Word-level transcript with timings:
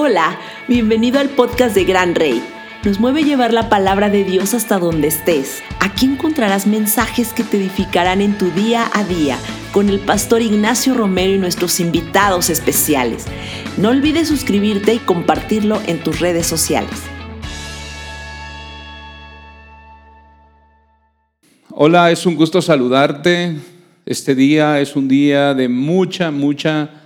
Hola, 0.00 0.38
bienvenido 0.68 1.18
al 1.18 1.28
podcast 1.28 1.74
de 1.74 1.82
Gran 1.82 2.14
Rey. 2.14 2.40
Nos 2.84 3.00
mueve 3.00 3.24
llevar 3.24 3.52
la 3.52 3.68
palabra 3.68 4.08
de 4.08 4.22
Dios 4.22 4.54
hasta 4.54 4.78
donde 4.78 5.08
estés. 5.08 5.60
Aquí 5.80 6.06
encontrarás 6.06 6.68
mensajes 6.68 7.32
que 7.32 7.42
te 7.42 7.56
edificarán 7.56 8.20
en 8.20 8.38
tu 8.38 8.48
día 8.52 8.88
a 8.92 9.02
día 9.02 9.36
con 9.72 9.88
el 9.88 9.98
pastor 9.98 10.40
Ignacio 10.40 10.94
Romero 10.94 11.32
y 11.32 11.38
nuestros 11.38 11.80
invitados 11.80 12.48
especiales. 12.48 13.24
No 13.76 13.88
olvides 13.88 14.28
suscribirte 14.28 14.94
y 14.94 14.98
compartirlo 14.98 15.82
en 15.88 15.98
tus 15.98 16.20
redes 16.20 16.46
sociales. 16.46 17.02
Hola, 21.70 22.12
es 22.12 22.24
un 22.24 22.36
gusto 22.36 22.62
saludarte. 22.62 23.56
Este 24.06 24.36
día 24.36 24.78
es 24.78 24.94
un 24.94 25.08
día 25.08 25.54
de 25.54 25.68
mucha, 25.68 26.30
mucha 26.30 26.97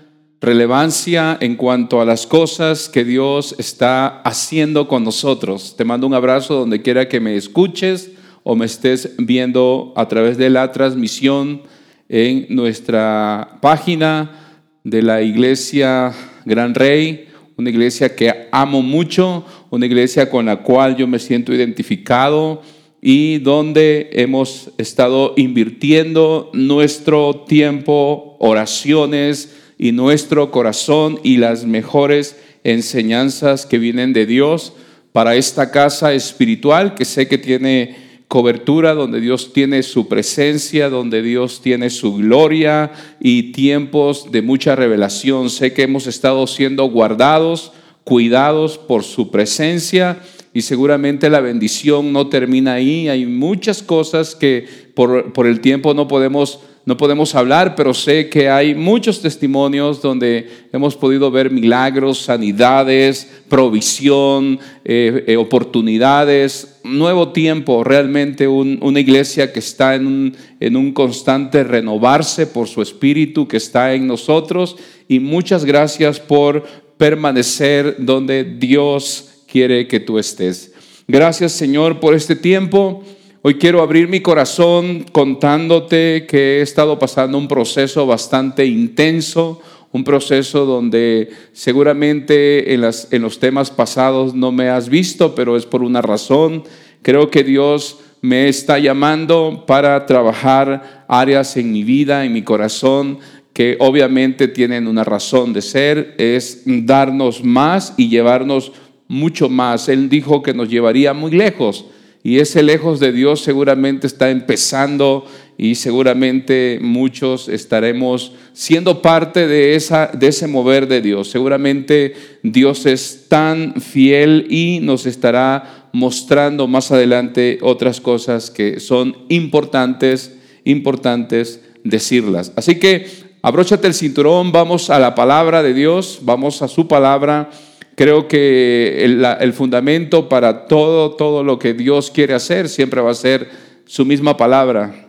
relevancia 0.43 1.39
en 1.41 1.55
cuanto 1.55 2.01
a 2.01 2.05
las 2.05 2.27
cosas 2.27 2.89
que 2.89 3.05
Dios 3.05 3.55
está 3.59 4.21
haciendo 4.23 4.89
con 4.89 5.05
nosotros. 5.05 5.77
Te 5.77 5.85
mando 5.85 6.05
un 6.09 6.15
abrazo 6.15 6.55
donde 6.55 6.83
quiera 6.83 7.09
que 7.09 7.21
me 7.21 7.37
escuches 7.37 8.11
o 8.43 8.57
me 8.57 8.67
estés 8.67 9.15
viendo 9.19 9.93
a 9.95 10.09
través 10.09 10.37
de 10.37 10.51
la 10.51 10.73
transmisión 10.73 11.63
en 12.09 12.47
nuestra 12.51 13.61
página 13.63 14.59
de 14.83 15.03
la 15.03 15.23
iglesia 15.23 16.13
Gran 16.45 16.75
Rey, 16.75 17.29
una 17.57 17.71
iglesia 17.71 18.17
que 18.17 18.49
amo 18.51 18.83
mucho, 18.83 19.45
una 19.71 19.87
iglesia 19.87 20.29
con 20.29 20.47
la 20.47 20.57
cual 20.57 20.97
yo 20.97 21.07
me 21.07 21.21
siento 21.21 21.55
identificado 21.55 22.63
y 23.01 23.39
donde 23.39 24.11
hemos 24.13 24.73
estado 24.77 25.35
invirtiendo 25.37 26.51
nuestro 26.53 27.45
tiempo, 27.47 28.37
oraciones, 28.41 29.62
y 29.83 29.91
nuestro 29.91 30.53
corazón 30.53 31.19
y 31.25 31.39
las 31.39 31.65
mejores 31.65 32.37
enseñanzas 32.63 33.67
que 33.67 33.79
vienen 33.79 34.13
de 34.13 34.27
Dios 34.27 34.75
para 35.11 35.35
esta 35.35 35.73
casa 35.73 36.15
espiritual 36.15 36.95
que 36.95 37.05
sé 37.05 37.27
que 37.27 37.37
tiene 37.37 37.97
cobertura, 38.29 38.95
donde 38.95 39.21
Dios 39.21 39.53
tiene 39.53 39.83
su 39.83 40.07
presencia, 40.07 40.89
donde 40.89 41.21
Dios 41.21 41.63
tiene 41.63 41.91
su 41.91 42.15
gloria 42.15 42.93
y 43.19 43.51
tiempos 43.51 44.31
de 44.31 44.41
mucha 44.41 44.77
revelación. 44.77 45.51
Sé 45.51 45.73
que 45.73 45.83
hemos 45.83 46.07
estado 46.07 46.47
siendo 46.47 46.85
guardados, 46.85 47.73
cuidados 48.05 48.79
por 48.79 49.03
su 49.03 49.33
presencia 49.33 50.21
y 50.55 50.63
seguramente 50.63 51.29
la 51.29 51.41
bendición 51.41 52.13
no 52.13 52.29
termina 52.29 52.75
ahí. 52.75 53.09
Hay 53.09 53.27
muchas 53.27 53.83
cosas 53.83 54.37
que 54.37 54.65
por, 54.95 55.33
por 55.33 55.49
el 55.49 55.61
tiempo 55.61 55.93
no 55.93 56.07
podemos 56.07 56.61
no 56.85 56.97
podemos 56.97 57.37
hablar, 57.37 57.77
pero 57.77 57.95
sé 57.95 58.29
que 58.29 58.49
hay 58.49 58.75
muchos 58.75 59.21
testimonios 59.21 60.03
donde 60.03 60.49
hemos 60.73 60.97
podido 60.97 61.31
ver 61.31 61.51
milagros, 61.51 62.19
sanidades, 62.19 63.31
provisión, 63.49 64.59
eh, 64.85 65.25
eh, 65.29 65.37
oportunidades, 65.37 66.81
nuevo 66.83 67.29
tiempo, 67.29 67.85
realmente 67.85 68.49
una 68.49 68.99
iglesia 68.99 69.53
que 69.53 69.61
está 69.61 69.95
en 69.95 70.07
un, 70.09 70.37
en 70.59 70.77
un 70.77 70.93
constante 70.93 71.63
renovarse 71.63 72.49
por 72.49 72.67
su 72.67 72.83
espíritu 72.83 73.47
que 73.47 73.59
está 73.59 73.95
en 73.95 74.09
nosotros 74.09 74.77
y 75.07 75.21
muchas 75.21 75.65
gracias 75.65 76.19
por 76.19 76.65
permanecer 76.97 77.97
donde 78.01 78.43
Dios 78.43 79.45
quiere 79.47 79.87
que 79.87 80.01
tú 80.01 80.19
estés. 80.19 80.73
Gracias 81.07 81.53
Señor 81.53 82.01
por 82.01 82.15
este 82.15 82.35
tiempo. 82.35 83.05
Hoy 83.45 83.55
quiero 83.55 83.83
abrir 83.83 84.07
mi 84.07 84.21
corazón 84.21 85.05
contándote 85.11 86.27
que 86.29 86.59
he 86.59 86.63
estado 86.63 87.01
pasando 87.01 87.37
un 87.37 87.49
proceso 87.49 88.07
bastante 88.07 88.65
intenso, 88.67 89.61
un 89.91 90.05
proceso 90.05 90.65
donde 90.65 91.29
seguramente 91.53 92.73
en, 92.73 92.83
las, 92.83 93.09
en, 93.11 93.21
los 93.21 93.41
temas 93.41 93.73
pasados 93.73 94.33
no 94.33 94.53
me 94.53 94.69
has 94.69 94.89
visto, 94.89 95.35
pero 95.35 95.57
es 95.57 95.67
por 95.67 95.83
una 95.83 96.01
razón. 96.01 96.63
Creo 97.03 97.33
que 97.33 97.43
Dios 97.43 97.99
me 98.21 98.49
está 98.49 98.79
llamando 98.79 99.65
para 99.67 100.07
trabajar 100.07 101.05
áreas 101.09 101.57
en 101.57 101.73
mi 101.73 101.83
vida, 101.83 102.25
en 102.25 102.33
mi 102.33 102.43
corazón, 102.43 103.19
que 103.53 103.77
obviamente 103.81 104.47
tienen 104.47 104.87
una 104.87 105.03
razón 105.03 105.53
de 105.53 105.63
ser, 105.63 106.15
es 106.17 106.63
darnos 106.65 107.43
más 107.43 107.95
y 107.97 108.09
llevarnos 108.09 108.71
mucho 109.09 109.49
más. 109.49 109.89
Él 109.89 110.09
dijo 110.09 110.45
que 110.45 110.55
nos 110.55 110.69
llevaría 110.69 111.13
muy 111.13 111.33
lejos 111.33 111.87
y 112.25 112.39
ese 112.39 112.63
lejos 112.63 113.01
de 113.01 113.13
Dios 113.13 113.41
seguramente 113.41 114.07
está 114.07 114.31
empezando 114.31 115.27
y 115.59 115.75
seguramente 115.75 116.79
muchos 116.81 117.49
estaremos 117.49 118.33
siendo 118.53 119.03
parte 119.03 119.49
de, 119.49 119.75
esa, 119.75 120.07
de 120.07 120.29
ese 120.29 120.47
mover 120.47 120.87
de 120.87 121.01
Dios. 121.01 121.31
Seguramente 121.31 122.15
Dios 122.43 122.87
es 122.87 123.27
tan 123.29 123.81
fiel 123.81 124.47
y 124.51 124.79
nos 124.83 125.07
estará 125.07 125.89
mostrando 125.93 126.69
más 126.69 126.93
adelante 126.93 127.59
otras 127.61 128.01
cosas 128.01 128.51
que 128.51 128.79
son 128.79 129.17
importantes, 129.29 130.37
importantes 130.65 131.61
decirlas. 131.83 132.53
Así 132.57 132.77
que 132.77 133.07
abróchate 133.43 133.89
el 133.89 133.95
cinturón, 133.95 134.53
vamos 134.53 134.91
a 134.91 134.99
la 134.99 135.15
palabra 135.15 135.63
de 135.63 135.75
Dios, 135.75 136.21
vamos 136.23 136.63
a 136.63 136.69
su 136.69 136.87
palabra. 136.87 137.51
Creo 137.95 138.27
que 138.27 139.05
el, 139.05 139.53
fundamento 139.53 140.29
para 140.29 140.67
todo, 140.67 141.13
todo 141.13 141.45
lo 141.45 141.59
que 141.59 141.75
Dios 141.75 142.11
quiere 142.11 142.35
hacer 142.35 142.69
siempre 142.69 143.01
va 143.03 143.11
a 143.11 143.15
ser 143.15 143.51
su 143.85 144.07
misma 144.07 144.37
palabra. 144.37 145.09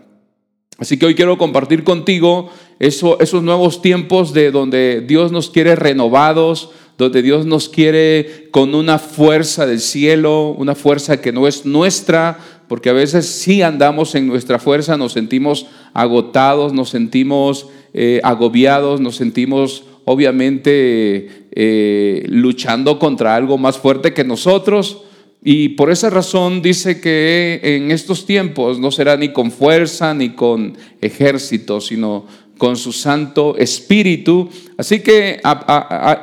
Así 0.78 0.98
que 0.98 1.06
hoy 1.06 1.16
quiero 1.16 1.38
compartir 1.38 1.84
contigo 1.84 2.50
eso, 2.80 3.20
esos 3.22 3.42
nuevos 3.42 3.82
tiempos 3.82 4.34
de 4.34 4.52
donde 4.52 5.02
Dios 5.08 5.32
nos 5.32 5.50
quiere 5.50 5.76
renovados, 5.76 6.72
donde 6.98 7.22
Dios 7.22 7.46
nos 7.46 7.70
quiere 7.70 8.50
con 8.52 8.76
una 8.76 9.00
fuerza 9.00 9.66
del 9.66 9.80
cielo, 9.80 10.50
una 10.50 10.76
fuerza 10.76 11.22
que 11.22 11.32
no 11.32 11.48
es 11.48 11.66
nuestra, 11.66 12.38
porque 12.68 12.90
a 12.90 12.94
veces 12.94 13.28
sí 13.28 13.62
andamos 13.62 14.14
en 14.16 14.28
nuestra 14.28 14.60
fuerza, 14.60 14.98
nos 14.98 15.14
sentimos 15.14 15.68
agotados, 15.94 16.74
nos 16.74 16.90
sentimos 16.90 17.68
eh, 17.94 18.20
agobiados, 18.24 19.00
nos 19.00 19.16
sentimos 19.16 19.86
obviamente 20.06 21.43
eh, 21.56 22.26
luchando 22.30 22.98
contra 22.98 23.36
algo 23.36 23.58
más 23.58 23.78
fuerte 23.78 24.14
que 24.14 24.24
nosotros. 24.24 25.04
Y 25.44 25.70
por 25.70 25.92
esa 25.92 26.10
razón 26.10 26.62
dice 26.62 27.02
que 27.02 27.60
en 27.62 27.92
estos 27.92 28.26
tiempos 28.26 28.80
no 28.80 28.92
será 28.92 29.18
ni 29.18 29.30
con 29.30 29.52
fuerza 29.52 30.14
ni 30.14 30.30
con 30.30 30.76
ejército, 31.02 31.82
sino 31.82 32.26
con 32.58 32.78
su 32.78 32.92
Santo 32.92 33.56
Espíritu. 33.58 34.50
Así 34.78 35.02
que 35.02 35.42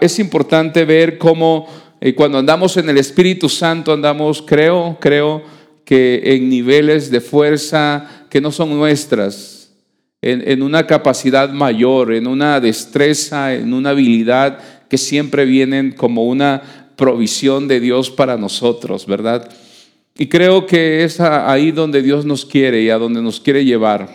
es 0.00 0.18
importante 0.18 0.84
ver 0.84 1.18
cómo 1.18 1.66
eh, 2.00 2.14
cuando 2.14 2.38
andamos 2.38 2.76
en 2.78 2.88
el 2.88 2.97
Espíritu 2.97 3.48
Santo 3.48 3.92
andamos, 3.92 4.42
creo, 4.42 4.97
creo 5.00 5.42
que 5.84 6.22
en 6.24 6.48
niveles 6.48 7.10
de 7.10 7.20
fuerza 7.20 8.26
que 8.30 8.41
no 8.41 8.50
son 8.50 8.70
nuestras, 8.70 9.72
en, 10.22 10.62
una 10.62 10.86
capacidad 10.86 11.50
mayor, 11.50 12.12
en 12.12 12.26
una 12.26 12.60
destreza, 12.60 13.54
en 13.54 13.72
una 13.72 13.91
habilidad 13.91 14.58
que 14.91 14.99
siempre 14.99 15.47
vienen 15.47 15.93
como 15.93 16.27
una 16.27 16.91
provisión 16.97 17.69
de 17.69 17.81
Dios 17.81 18.11
para 18.11 18.37
nosotros, 18.37 19.06
¿verdad? 19.06 19.49
Y 20.19 20.27
creo 20.27 20.67
que 20.67 21.05
es 21.05 21.21
ahí 21.21 21.71
donde 21.71 22.03
Dios 22.03 22.27
nos 22.27 22.45
quiere 22.45 22.83
y 22.83 22.91
a 22.91 22.99
donde 22.99 23.23
nos 23.23 23.41
quiere 23.41 23.65
llevar. 23.65 24.09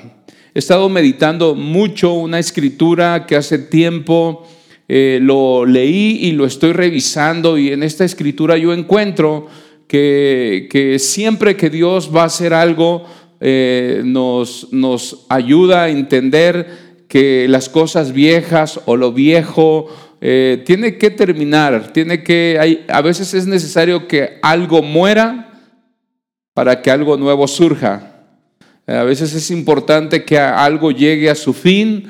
He 0.54 0.60
estado 0.60 0.88
meditando 0.90 1.56
mucho 1.56 2.14
una 2.14 2.38
escritura 2.38 3.26
que 3.26 3.38
hace 3.38 3.58
tiempo 3.58 4.46
eh, 4.88 5.20
lo 5.22 5.66
leí 5.66 6.20
y 6.22 6.34
lo 6.34 6.46
estoy 6.46 6.74
revisando 6.74 7.58
y 7.58 7.70
en 7.70 7.82
esta 7.82 8.06
escritura 8.06 8.58
yo 8.58 8.72
encuentro 8.72 9.48
que, 9.88 10.98
siempre 11.00 11.56
que 11.56 11.70
Dios 11.70 12.12
va 12.14 12.24
a 12.24 12.26
hacer 12.26 12.54
algo, 12.54 13.06
eh, 13.40 14.02
nos 14.04 15.26
ayuda 15.30 15.84
a 15.84 15.90
entender 15.90 16.68
que 17.08 17.48
las 17.48 17.70
cosas 17.70 18.12
viejas 18.12 18.80
o 18.86 18.96
lo 18.96 19.14
viejo 19.14 19.88
eh, 20.22 20.64
tiene 20.66 20.98
que 20.98 21.10
terminar, 21.10 21.92
tiene 21.94 22.24
que, 22.24 22.58
hay, 22.60 22.86
a 22.88 23.02
veces 23.02 23.34
es 23.34 23.48
necesario 23.48 24.08
que 24.08 24.40
algo 24.42 24.82
muera 24.82 25.52
para 26.54 26.82
que 26.82 26.90
algo 26.90 27.18
nuevo 27.18 27.48
surja. 27.48 28.12
A 28.88 29.04
veces 29.04 29.34
es 29.34 29.50
importante 29.52 30.24
que 30.24 30.38
algo 30.38 30.92
llegue 30.92 31.30
a 31.30 31.36
su 31.36 31.54
fin 31.54 32.08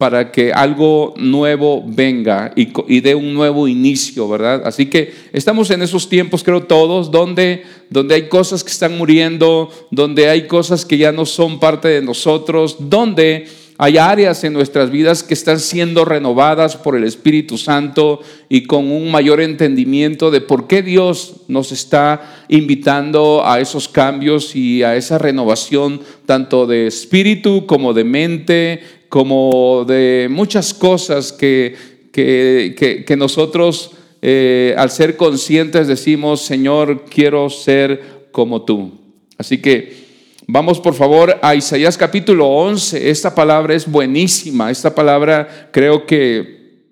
para 0.00 0.32
que 0.32 0.50
algo 0.50 1.12
nuevo 1.18 1.84
venga 1.86 2.52
y, 2.56 3.00
dé 3.00 3.14
un 3.14 3.34
nuevo 3.34 3.68
inicio, 3.68 4.26
¿verdad? 4.30 4.62
Así 4.64 4.86
que 4.86 5.12
estamos 5.30 5.70
en 5.70 5.82
esos 5.82 6.08
tiempos, 6.08 6.42
creo 6.42 6.62
todos, 6.62 7.10
donde, 7.10 7.64
donde 7.90 8.14
hay 8.14 8.28
cosas 8.28 8.64
que 8.64 8.70
están 8.70 8.96
muriendo, 8.96 9.70
donde 9.90 10.30
hay 10.30 10.46
cosas 10.46 10.86
que 10.86 10.96
ya 10.96 11.12
no 11.12 11.26
son 11.26 11.60
parte 11.60 11.88
de 11.88 12.00
nosotros, 12.00 12.76
donde 12.78 13.46
hay 13.82 13.96
áreas 13.96 14.44
en 14.44 14.52
nuestras 14.52 14.90
vidas 14.90 15.22
que 15.22 15.32
están 15.32 15.58
siendo 15.58 16.04
renovadas 16.04 16.76
por 16.76 16.96
el 16.96 17.04
Espíritu 17.04 17.56
Santo 17.56 18.20
y 18.50 18.64
con 18.64 18.92
un 18.92 19.10
mayor 19.10 19.40
entendimiento 19.40 20.30
de 20.30 20.42
por 20.42 20.66
qué 20.66 20.82
Dios 20.82 21.36
nos 21.48 21.72
está 21.72 22.44
invitando 22.48 23.40
a 23.42 23.58
esos 23.58 23.88
cambios 23.88 24.54
y 24.54 24.82
a 24.82 24.96
esa 24.96 25.16
renovación 25.16 26.02
tanto 26.26 26.66
de 26.66 26.88
espíritu 26.88 27.64
como 27.64 27.94
de 27.94 28.04
mente, 28.04 28.80
como 29.08 29.86
de 29.88 30.28
muchas 30.30 30.74
cosas 30.74 31.32
que, 31.32 31.74
que, 32.12 33.16
nosotros 33.16 33.92
eh, 34.20 34.74
al 34.76 34.90
ser 34.90 35.16
conscientes 35.16 35.88
decimos, 35.88 36.42
Señor, 36.42 37.06
quiero 37.08 37.48
ser 37.48 38.28
como 38.30 38.60
tú. 38.60 39.00
Así 39.38 39.56
que 39.56 40.09
vamos 40.52 40.80
por 40.80 40.94
favor 40.94 41.38
a 41.42 41.54
Isaías 41.54 41.96
capítulo 41.96 42.48
11. 42.48 43.10
Esta 43.10 43.34
palabra 43.34 43.74
es 43.74 43.88
buenísima. 43.90 44.70
Esta 44.70 44.94
palabra 44.94 45.70
creo 45.72 46.06
que, 46.06 46.86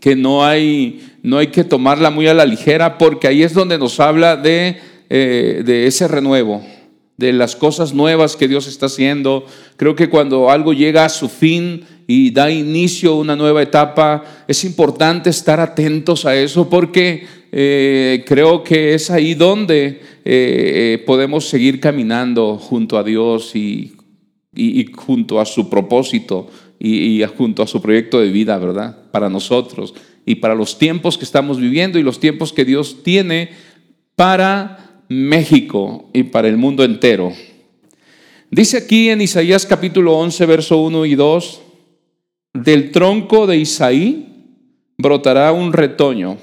que 0.00 0.16
no, 0.16 0.44
hay, 0.44 1.18
no 1.22 1.38
hay 1.38 1.48
que 1.48 1.64
tomarla 1.64 2.10
muy 2.10 2.26
a 2.26 2.34
la 2.34 2.46
ligera 2.46 2.96
porque 2.96 3.28
ahí 3.28 3.42
es 3.42 3.52
donde 3.52 3.78
nos 3.78 4.00
habla 4.00 4.36
de, 4.36 4.78
eh, 5.10 5.62
de 5.64 5.86
ese 5.86 6.08
renuevo 6.08 6.62
de 7.18 7.32
las 7.32 7.56
cosas 7.56 7.94
nuevas 7.94 8.36
que 8.36 8.48
Dios 8.48 8.66
está 8.66 8.86
haciendo. 8.86 9.46
Creo 9.76 9.94
que 9.94 10.08
cuando 10.08 10.50
algo 10.50 10.72
llega 10.72 11.04
a 11.04 11.10
su 11.10 11.28
fin 11.28 11.84
y 12.06 12.30
da 12.30 12.50
inicio 12.50 13.12
a 13.12 13.16
una 13.16 13.36
nueva 13.36 13.62
etapa, 13.62 14.24
es 14.46 14.64
importante 14.64 15.30
estar 15.30 15.60
atentos 15.60 16.24
a 16.24 16.36
eso 16.36 16.68
porque 16.68 17.26
eh, 17.52 18.24
creo 18.26 18.62
que 18.62 18.94
es 18.94 19.10
ahí 19.10 19.34
donde 19.34 19.86
eh, 19.86 20.00
eh, 20.24 21.02
podemos 21.06 21.48
seguir 21.48 21.80
caminando 21.80 22.58
junto 22.58 22.98
a 22.98 23.04
Dios 23.04 23.54
y, 23.54 23.92
junto 24.94 25.38
a 25.38 25.44
su 25.44 25.68
propósito 25.68 26.48
y, 26.78 27.22
y 27.22 27.26
junto 27.26 27.62
a 27.62 27.66
su 27.66 27.82
proyecto 27.82 28.20
de 28.20 28.30
vida, 28.30 28.58
¿verdad? 28.58 29.10
Para 29.10 29.28
nosotros 29.28 29.94
y 30.24 30.36
para 30.36 30.54
los 30.54 30.78
tiempos 30.78 31.18
que 31.18 31.24
estamos 31.24 31.60
viviendo 31.60 31.98
y 31.98 32.02
los 32.02 32.20
tiempos 32.20 32.52
que 32.52 32.64
Dios 32.64 33.02
tiene 33.02 33.50
para 34.16 35.02
México 35.08 36.10
y 36.12 36.24
para 36.24 36.48
el 36.48 36.56
mundo 36.56 36.84
entero. 36.84 37.32
Dice 38.50 38.78
aquí 38.78 39.10
en 39.10 39.20
Isaías 39.20 39.66
capítulo 39.66 40.16
11, 40.18 40.46
verso 40.46 40.78
1 40.78 41.06
y 41.06 41.14
2, 41.14 41.60
del 42.54 42.90
tronco 42.90 43.46
de 43.46 43.58
Isaí 43.58 44.26
brotará 44.96 45.52
un 45.52 45.72
retoño, 45.72 46.38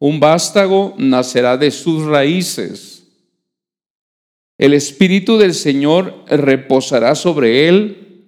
un 0.00 0.18
vástago 0.18 0.94
nacerá 0.98 1.56
de 1.56 1.70
sus 1.70 2.04
raíces. 2.04 3.06
El 4.58 4.74
espíritu 4.74 5.38
del 5.38 5.54
Señor 5.54 6.24
reposará 6.26 7.14
sobre 7.14 7.68
él, 7.68 8.24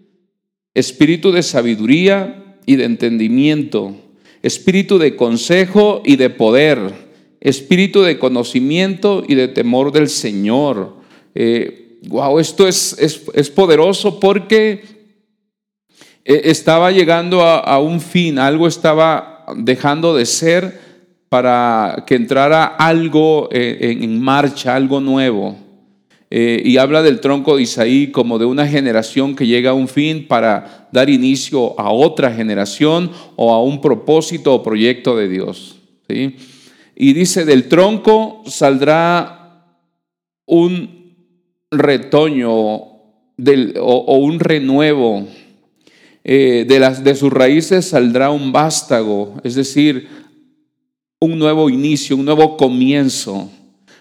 espíritu 0.75 1.33
de 1.33 1.43
sabiduría 1.43 2.59
y 2.67 2.77
de 2.77 2.85
entendimiento, 2.85 3.97
espíritu 4.43 4.99
de 4.99 5.17
consejo 5.17 6.03
y 6.05 6.15
de 6.15 6.31
poder 6.31 7.03
espíritu 7.43 8.03
de 8.03 8.19
conocimiento 8.19 9.25
y 9.27 9.35
de 9.35 9.49
temor 9.49 9.91
del 9.91 10.09
Señor. 10.09 10.95
wow, 12.07 12.39
eh, 12.39 12.41
esto 12.41 12.69
es, 12.69 12.97
es, 13.35 13.51
poderoso 13.51 14.21
porque 14.21 14.85
eh, 16.25 16.43
estaba 16.45 16.93
llegando 16.93 17.43
a, 17.43 17.81
un 17.81 18.01
fin, 18.01 18.39
algo 18.39 18.69
estaba 18.69 19.45
dejando 19.57 20.15
de 20.15 20.25
ser 20.25 20.92
para 21.32 22.05
que 22.06 22.14
entrara 22.14 22.67
algo 22.67 23.49
eh, 23.50 23.96
en, 24.02 24.20
marcha, 24.20 24.76
algo 24.76 25.00
nuevo. 25.00 25.56
y 26.31 26.76
habla 26.76 27.02
del 27.02 27.20
tronco 27.20 27.56
de 27.56 27.62
Isaí 27.62 28.11
como 28.11 28.38
de 28.38 28.44
una 28.44 28.69
generación 28.69 29.34
que 29.34 29.46
llega 29.46 29.70
a 29.70 29.75
un 29.75 29.88
fin 29.88 30.26
para 30.29 30.88
dar 30.93 31.08
inicio 31.08 31.79
a 31.81 31.90
otra 31.90 32.31
generación 32.32 33.11
o 33.37 33.50
a 33.50 33.62
un 33.62 33.81
propósito 33.81 34.55
o 34.55 34.62
proyecto 34.62 35.17
de 35.17 35.29
Dios. 35.29 35.76
Y 36.94 37.14
dice, 37.14 37.46
del 37.46 37.69
tronco 37.69 38.43
saldrá 38.44 39.78
un 40.44 41.14
retoño 41.70 42.52
o, 42.52 44.17
un 44.19 44.38
renuevo. 44.38 45.26
Eh, 46.25 46.64
de, 46.69 46.78
las, 46.78 47.02
de 47.02 47.17
sus 47.17 47.32
raíces 47.32 47.87
saldrá 47.87 48.31
un 48.31 48.52
vástago, 48.52 49.40
es 49.43 49.56
decir, 49.56 50.06
un 51.25 51.39
nuevo 51.39 51.71
inicio, 51.71 52.17
un 52.17 52.25
nuevo 52.25 52.57
comienzo. 52.57 53.49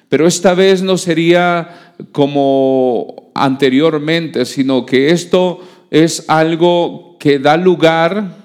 Pero 0.09 0.27
esta 0.27 0.53
vez 0.53 0.81
no 0.81 0.97
sería 0.97 1.95
como 2.11 3.31
anteriormente, 3.35 4.45
sino 4.45 4.85
que 4.85 5.11
esto 5.11 5.59
es 5.91 6.25
algo 6.27 7.17
que 7.19 7.39
da 7.39 7.57
lugar 7.57 8.41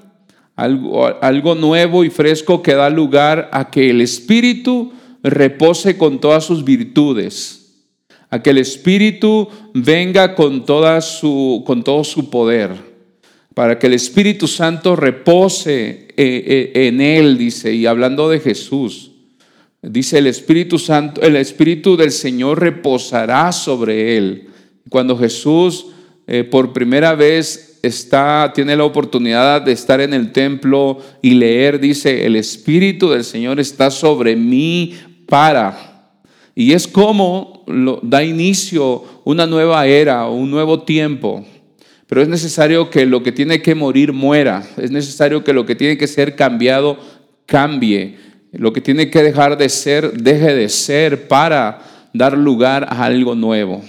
algo, 0.57 1.07
algo 1.23 1.55
nuevo 1.55 2.05
y 2.05 2.11
fresco 2.11 2.63
que 2.63 2.75
da 2.75 2.89
lugar 2.91 3.51
a 3.53 3.71
que 3.71 3.91
el 3.91 4.01
Espíritu 4.01 4.93
repose 5.23 5.97
con 5.97 6.19
todas 6.19 6.45
sus 6.45 6.65
virtudes, 6.65 7.85
a 8.31 8.43
que 8.43 8.51
el 8.51 8.59
Espíritu 8.59 9.49
venga 9.75 10.35
con, 10.35 10.65
su, 11.03 11.63
con 11.67 11.85
todo 11.85 12.05
su 12.05 12.31
poder, 12.31 12.73
para 13.57 13.79
que 13.79 13.87
el 13.87 13.95
Espíritu 13.95 14.47
Santo 14.47 14.97
repose 14.97 16.09
eh, 16.15 16.15
eh, 16.15 16.89
en 16.89 17.01
él, 17.01 17.39
dice, 17.39 17.73
y 17.73 17.87
hablando 17.87 18.29
de 18.29 18.39
Jesús. 18.39 19.13
Dice 19.81 20.19
el 20.19 20.27
Espíritu 20.27 20.79
Santo, 20.79 21.23
el 21.23 21.37
Espíritu 21.37 21.97
del 21.97 22.13
Señor 22.13 22.61
reposará 22.61 23.51
sobre 23.53 24.19
él. 24.19 24.49
Cuando 24.91 25.17
Jesús 25.17 25.87
eh, 26.27 26.45
por 26.45 26.75
primera 26.75 27.15
vez 27.15 27.79
está, 27.83 28.53
tiene 28.55 28.77
la 28.77 28.85
oportunidad 28.85 29.63
de 29.63 29.73
estar 29.73 30.03
en 30.03 30.13
el 30.13 30.33
templo 30.33 30.99
y 31.23 31.31
leer, 31.31 31.81
dice, 31.81 32.27
el 32.27 32.37
Espíritu 32.37 33.09
del 33.09 33.25
Señor 33.25 33.59
está 33.59 33.91
sobre 33.91 34.37
mí 34.37 34.97
para. 35.27 36.13
Y 36.55 36.75
es 36.75 36.87
como 36.87 37.65
da 38.03 38.23
inicio 38.23 39.03
una 39.25 39.47
nueva 39.47 39.87
era, 39.87 40.29
un 40.29 40.51
nuevo 40.51 40.83
tiempo. 40.83 41.47
Pero 42.09 42.23
es 42.23 42.29
necesario 42.29 42.91
que 42.91 43.05
lo 43.07 43.23
que 43.23 43.33
tiene 43.33 43.63
que 43.63 43.75
morir 43.75 44.13
muera. 44.13 44.63
Es 44.77 44.91
necesario 44.91 45.43
que 45.43 45.53
lo 45.53 45.67
que 45.67 45.75
tiene 45.75 45.99
que 45.99 46.07
ser 46.07 46.37
cambiado 46.37 46.99
cambie. 47.47 48.17
Lo 48.53 48.73
que 48.73 48.81
tiene 48.81 49.11
que 49.11 49.23
dejar 49.23 49.59
de 49.59 49.69
ser, 49.69 50.13
deje 50.13 50.55
de 50.55 50.69
ser 50.69 51.27
para 51.29 51.81
dar 52.13 52.39
lugar 52.39 52.87
a 52.89 53.05
algo 53.05 53.35
nuevo. 53.35 53.83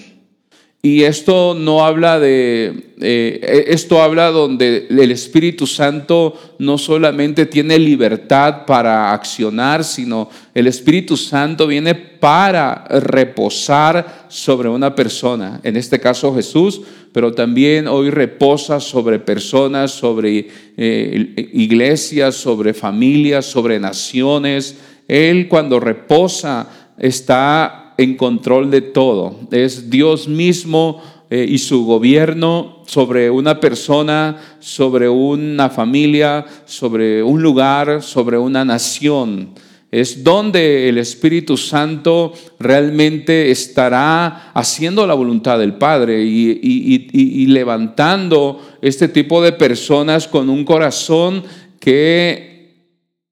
Y 0.82 1.04
esto 1.04 1.56
no 1.58 1.84
habla 1.84 2.20
de, 2.20 2.92
eh, 3.02 3.66
esto 3.68 4.02
habla 4.02 4.30
donde 4.30 4.88
el 4.90 5.12
Espíritu 5.12 5.66
Santo 5.66 6.40
no 6.60 6.78
solamente 6.78 7.48
tiene 7.48 7.80
libertad 7.80 8.66
para 8.66 9.12
accionar, 9.12 9.84
sino 9.84 10.30
el 10.54 10.68
Espíritu 10.68 11.18
Santo 11.18 11.66
viene 11.66 11.96
para 11.96 12.86
reposar 12.90 14.28
sobre 14.30 14.70
una 14.70 14.94
persona, 14.94 15.60
en 15.64 15.78
este 15.78 16.00
caso 16.00 16.34
Jesús, 16.36 16.82
pero 17.12 17.34
también 17.34 17.88
hoy 17.88 18.12
reposa 18.12 18.80
sobre 18.80 19.18
personas, 19.18 19.92
sobre 19.92 20.48
eh, 20.78 21.50
iglesias, 21.54 22.36
sobre 22.36 22.76
familias, 22.76 23.46
sobre 23.46 23.80
naciones. 23.80 24.78
Él 25.08 25.48
cuando 25.48 25.80
reposa 25.80 26.68
está 27.00 27.87
en 27.98 28.16
control 28.16 28.72
de 28.72 28.82
todo. 28.82 29.36
Es 29.52 29.90
Dios 29.90 30.28
mismo 30.28 31.02
eh, 31.30 31.46
y 31.48 31.58
su 31.58 31.86
gobierno 31.86 32.84
sobre 32.86 33.30
una 33.30 33.60
persona, 33.60 34.38
sobre 34.60 35.10
una 35.10 35.70
familia, 35.70 36.46
sobre 36.66 37.22
un 37.22 37.42
lugar, 37.42 38.02
sobre 38.02 38.38
una 38.38 38.64
nación. 38.64 39.50
Es 39.92 40.24
donde 40.24 40.88
el 40.90 40.98
Espíritu 40.98 41.58
Santo 41.58 42.34
realmente 42.60 43.52
estará 43.52 44.52
haciendo 44.54 45.08
la 45.08 45.14
voluntad 45.14 45.60
del 45.60 45.76
Padre 45.76 46.24
y, 46.24 47.46
levantando 47.48 48.62
este 48.82 49.08
tipo 49.08 49.42
de 49.42 49.54
personas 49.54 50.28
con 50.28 50.50
un 50.50 50.66
corazón 50.66 51.44
que 51.80 52.76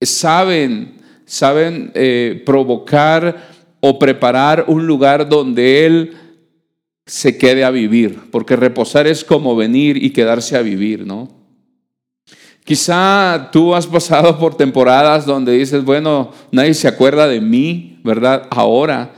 saben, 0.01 0.95
saben 1.25 1.91
eh, 1.93 2.41
provocar 2.45 3.54
o 3.87 3.99
preparar 3.99 4.65
un 4.67 4.87
lugar 4.87 5.29
donde 5.29 5.85
Él 5.85 6.17
se 7.05 7.37
quede 7.37 7.63
a 7.63 7.69
vivir, 7.69 8.19
porque 8.31 8.55
reposar 8.55 9.05
es 9.05 9.23
como 9.23 9.55
venir 9.55 10.03
y 10.03 10.09
quedarse 10.09 10.57
a 10.57 10.63
vivir, 10.63 11.05
¿no? 11.05 11.29
Quizá 12.63 13.49
tú 13.51 13.75
has 13.75 13.85
pasado 13.85 14.39
por 14.39 14.57
temporadas 14.57 15.27
donde 15.27 15.51
dices, 15.51 15.85
bueno, 15.85 16.31
nadie 16.51 16.73
se 16.73 16.87
acuerda 16.87 17.27
de 17.27 17.41
mí, 17.41 17.99
¿verdad? 18.03 18.47
Ahora, 18.49 19.13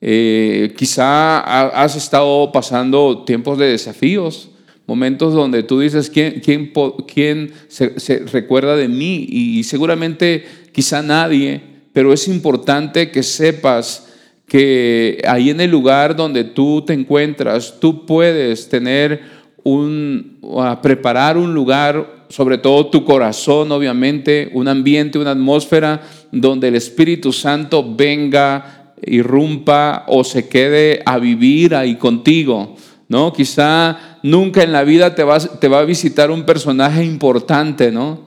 eh, 0.00 0.72
quizá 0.76 1.40
has 1.70 1.96
estado 1.96 2.52
pasando 2.52 3.24
tiempos 3.24 3.58
de 3.58 3.66
desafíos, 3.66 4.50
momentos 4.86 5.34
donde 5.34 5.64
tú 5.64 5.80
dices, 5.80 6.08
¿quién, 6.08 7.52
se, 7.66 7.98
se 7.98 8.18
recuerda 8.26 8.76
de 8.76 8.86
mí? 8.86 9.26
Y 9.28 9.64
seguramente 9.64 10.44
quizá 10.70 11.02
nadie, 11.02 11.60
pero 11.92 12.12
es 12.12 12.28
importante 12.28 13.10
que 13.10 13.24
sepas 13.24 14.03
que 14.46 15.22
ahí 15.26 15.50
en 15.50 15.60
el 15.60 15.70
lugar 15.70 16.14
donde 16.14 16.44
tú 16.44 16.82
te 16.82 16.92
encuentras, 16.92 17.78
tú 17.80 18.04
puedes 18.04 18.68
tener 18.68 19.22
un, 19.62 20.38
preparar 20.82 21.36
un 21.36 21.54
lugar, 21.54 22.26
sobre 22.28 22.58
todo 22.58 22.86
tu 22.86 23.04
corazón, 23.04 23.72
obviamente, 23.72 24.50
un 24.52 24.68
ambiente, 24.68 25.18
una 25.18 25.32
atmósfera 25.32 26.02
donde 26.30 26.68
el 26.68 26.76
Espíritu 26.76 27.32
Santo 27.32 27.94
venga, 27.96 28.94
irrumpa 29.06 30.04
o 30.08 30.22
se 30.24 30.48
quede 30.48 31.02
a 31.04 31.18
vivir 31.18 31.74
ahí 31.74 31.96
contigo. 31.96 32.76
¿No? 33.06 33.34
Quizá 33.34 34.18
nunca 34.22 34.62
en 34.62 34.72
la 34.72 34.82
vida 34.82 35.14
te, 35.14 35.24
te 35.60 35.68
va 35.68 35.78
a 35.78 35.84
visitar 35.84 36.30
un 36.30 36.44
personaje 36.44 37.04
importante, 37.04 37.92
¿no? 37.92 38.24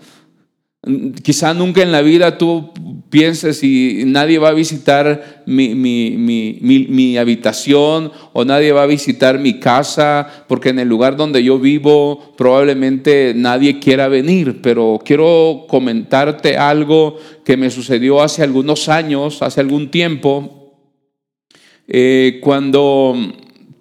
Quizá 1.23 1.55
nunca 1.55 1.81
en 1.81 1.91
la 1.91 2.01
vida 2.01 2.37
tú 2.37 2.71
pienses 3.09 3.63
y 3.63 4.03
nadie 4.05 4.37
va 4.37 4.49
a 4.49 4.53
visitar 4.53 5.43
mi, 5.45 5.75
mi, 5.75 7.17
habitación 7.17 8.11
o 8.33 8.43
nadie 8.43 8.71
va 8.71 8.83
a 8.83 8.87
visitar 8.87 9.39
mi 9.39 9.59
casa 9.59 10.45
porque 10.47 10.69
en 10.69 10.79
el 10.79 10.89
lugar 10.89 11.15
donde 11.15 11.43
yo 11.43 11.57
vivo 11.57 12.33
probablemente 12.37 13.33
nadie 13.35 13.79
quiera 13.79 14.07
venir, 14.07 14.59
pero 14.61 14.99
quiero 15.03 15.65
comentarte 15.67 16.57
algo 16.57 17.17
que 17.45 17.57
me 17.57 17.69
sucedió 17.69 18.21
hace 18.21 18.43
algunos 18.43 18.89
años, 18.89 19.41
hace 19.41 19.61
algún 19.61 19.89
tiempo, 19.89 20.75
eh, 21.87 22.39
cuando 22.43 23.15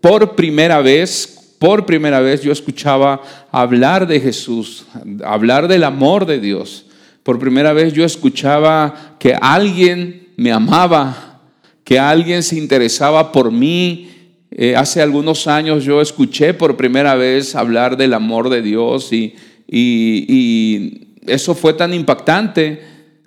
por 0.01 0.37
primera 0.37 0.81
vez, 0.81 1.57
por 1.59 1.85
primera 1.85 2.21
vez 2.21 2.43
yo 2.43 2.53
escuchaba 2.53 3.23
hablar 3.51 4.07
de 4.07 4.21
Jesús, 4.21 4.87
hablar 5.25 5.67
del 5.67 5.83
amor 5.83 6.27
de 6.27 6.39
Dios. 6.39 6.87
Por 7.27 7.41
primera 7.41 7.73
vez 7.73 7.93
yo 7.93 8.05
escuchaba 8.05 9.17
que 9.19 9.35
alguien 9.35 10.29
me 10.37 10.53
amaba, 10.53 11.41
que 11.83 11.99
alguien 11.99 12.41
se 12.45 12.57
interesaba 12.57 13.33
por 13.33 13.51
mí. 13.51 14.09
Eh, 14.53 14.77
hace 14.77 15.03
algunos 15.03 15.49
años 15.49 15.83
yo 15.83 16.01
escuché 16.01 16.55
por 16.55 16.77
primera 16.77 17.17
vez 17.17 17.57
hablar 17.57 17.97
del 17.97 18.15
amor 18.15 18.49
de 18.49 18.63
Dios 18.63 19.13
y, 19.13 19.35
y, 19.67 21.09
eso 21.27 21.57
fue 21.57 21.73
tan 21.73 21.93
impactante 21.93 22.81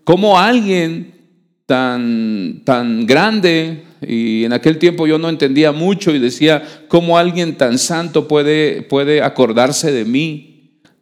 como 0.06 0.40
alguien 0.40 1.16
tan, 1.66 2.62
tan 2.64 3.06
grande, 3.06 3.84
y 4.08 4.46
en 4.46 4.54
aquel 4.54 4.78
tiempo 4.78 5.08
yo 5.08 5.18
no 5.18 5.28
entendía 5.28 5.74
mucho 5.74 6.16
y 6.16 6.20
decía, 6.20 6.64
¿cómo 6.88 7.18
alguien 7.18 7.58
tan 7.58 7.78
santo 7.78 8.30
puede, 8.30 8.82
puede 8.82 9.22
acordarse 9.22 9.92
de 9.92 10.06
mí? 10.06 10.50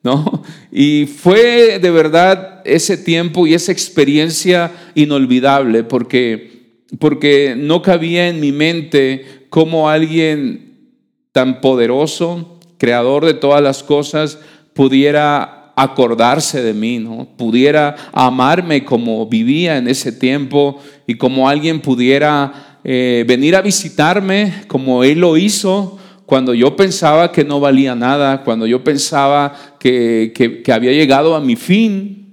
¿no? 0.03 0.43
Y 0.71 1.05
fue 1.05 1.79
de 1.79 1.91
verdad 1.91 2.56
ese 2.67 2.97
tiempo 2.97 3.47
y 3.47 3.53
esa 3.53 3.71
experiencia 3.71 4.71
inolvidable 4.95 5.83
porque, 5.83 6.81
porque 6.99 7.55
no 7.57 7.81
cabía 7.81 8.27
en 8.27 8.39
mi 8.39 8.51
mente 8.51 9.45
cómo 9.49 9.89
alguien 9.89 10.91
tan 11.31 11.61
poderoso, 11.61 12.59
creador 12.77 13.25
de 13.25 13.33
todas 13.33 13.61
las 13.61 13.83
cosas, 13.83 14.39
pudiera 14.73 15.73
acordarse 15.75 16.63
de 16.63 16.73
mí, 16.73 16.97
¿no? 16.97 17.27
Pudiera 17.37 17.95
amarme 18.11 18.83
como 18.83 19.25
vivía 19.27 19.77
en 19.77 19.87
ese 19.87 20.11
tiempo 20.11 20.79
y 21.05 21.15
como 21.15 21.47
alguien 21.47 21.81
pudiera 21.81 22.79
eh, 22.83 23.23
venir 23.27 23.55
a 23.55 23.61
visitarme 23.61 24.63
como 24.67 25.03
Él 25.03 25.19
lo 25.19 25.37
hizo 25.37 25.99
cuando 26.27 26.53
yo 26.53 26.75
pensaba 26.75 27.31
que 27.31 27.45
no 27.45 27.61
valía 27.61 27.95
nada, 27.95 28.43
cuando 28.43 28.67
yo 28.67 28.83
pensaba 28.83 29.55
que, 29.79 30.61
había 30.73 30.91
llegado 30.91 31.35
a 31.35 31.39
mi 31.39 31.55
fin, 31.55 32.26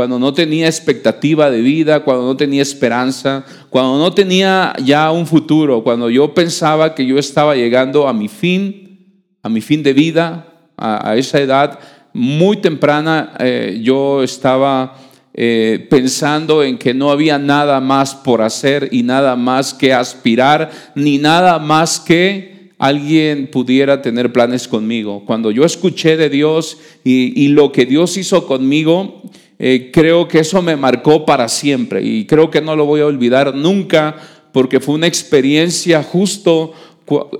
cuando 0.00 0.18
no 0.18 0.32
tenía 0.32 0.64
expectativa 0.64 1.50
de 1.50 1.60
vida, 1.60 2.04
cuando 2.04 2.24
no 2.24 2.34
tenía 2.34 2.62
esperanza, 2.62 3.44
cuando 3.68 3.98
no 3.98 4.14
tenía 4.14 4.72
ya 4.82 5.10
un 5.10 5.26
futuro, 5.26 5.84
cuando 5.84 6.08
yo 6.08 6.32
pensaba 6.32 6.94
que 6.94 7.04
yo 7.04 7.18
estaba 7.18 7.54
llegando 7.54 8.08
a 8.08 8.14
mi 8.14 8.28
fin, 8.28 9.26
a 9.42 9.50
mi 9.50 9.60
fin 9.60 9.82
de 9.82 9.92
vida, 9.92 10.54
a, 10.78 11.16
esa 11.16 11.38
edad 11.38 11.78
muy 12.14 12.56
temprana, 12.62 13.34
eh, 13.40 13.80
yo 13.82 14.22
estaba 14.22 14.96
eh, 15.34 15.86
pensando 15.90 16.62
en 16.62 16.78
que 16.78 16.94
no 16.94 17.10
había 17.10 17.38
nada 17.38 17.78
más 17.78 18.14
por 18.14 18.40
hacer 18.40 18.88
y 18.92 19.02
nada 19.02 19.36
más 19.36 19.74
que 19.74 19.92
aspirar, 19.92 20.70
ni 20.94 21.18
nada 21.18 21.58
más 21.58 22.00
que 22.00 22.70
alguien 22.78 23.48
pudiera 23.48 24.00
tener 24.00 24.32
planes 24.32 24.66
conmigo. 24.66 25.24
Cuando 25.26 25.50
yo 25.50 25.64
escuché 25.64 26.16
de 26.16 26.30
Dios 26.30 26.78
y, 27.04 27.48
lo 27.48 27.72
que 27.72 27.84
Dios 27.84 28.16
hizo 28.16 28.46
conmigo, 28.46 29.20
eh, 29.60 29.90
creo 29.92 30.26
que 30.26 30.40
eso 30.40 30.60
me 30.62 30.74
marcó 30.74 31.24
para 31.24 31.48
siempre 31.48 32.02
y 32.02 32.24
creo 32.24 32.50
que 32.50 32.60
no 32.60 32.74
lo 32.74 32.86
voy 32.86 33.02
a 33.02 33.06
olvidar 33.06 33.54
nunca 33.54 34.16
porque 34.52 34.80
fue 34.80 34.96
una 34.96 35.06
experiencia 35.06 36.02
justo. 36.02 36.72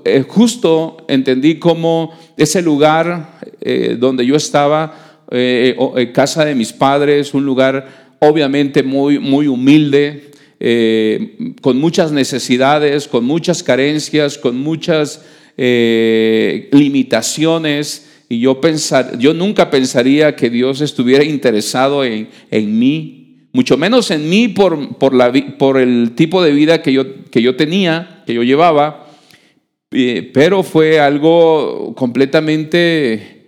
Eh, 0.05 0.23
justo 0.27 0.97
entendí 1.07 1.57
cómo 1.57 2.11
ese 2.37 2.61
lugar 2.61 3.39
eh, 3.59 3.97
donde 3.99 4.25
yo 4.25 4.35
estaba, 4.35 5.17
casa 6.13 6.43
de 6.43 6.55
mis 6.55 6.73
padres, 6.73 7.33
un 7.33 7.45
lugar 7.45 8.15
obviamente 8.19 8.83
muy, 8.83 9.17
muy 9.17 9.47
humilde, 9.47 10.31
eh, 10.63 11.55
con 11.59 11.79
muchas 11.79 12.11
necesidades, 12.11 13.07
con 13.07 13.25
muchas 13.25 13.63
carencias, 13.63 14.37
con 14.37 14.57
muchas 14.57 15.23
eh, 15.57 16.69
limitaciones. 16.71 18.10
Y 18.31 18.39
yo, 18.39 18.61
pensar, 18.61 19.17
yo 19.19 19.33
nunca 19.33 19.69
pensaría 19.69 20.37
que 20.37 20.49
Dios 20.49 20.79
estuviera 20.79 21.21
interesado 21.21 22.05
en, 22.05 22.29
en 22.49 22.79
mí, 22.79 23.49
mucho 23.51 23.75
menos 23.75 24.09
en 24.09 24.29
mí 24.29 24.47
por, 24.47 24.97
por, 24.97 25.13
la, 25.13 25.33
por 25.57 25.77
el 25.77 26.13
tipo 26.15 26.41
de 26.41 26.53
vida 26.53 26.81
que 26.81 26.93
yo, 26.93 27.25
que 27.25 27.41
yo 27.41 27.57
tenía, 27.57 28.23
que 28.25 28.33
yo 28.33 28.43
llevaba, 28.43 29.05
eh, 29.91 30.31
pero 30.33 30.63
fue 30.63 31.01
algo 31.01 31.93
completamente 31.93 33.41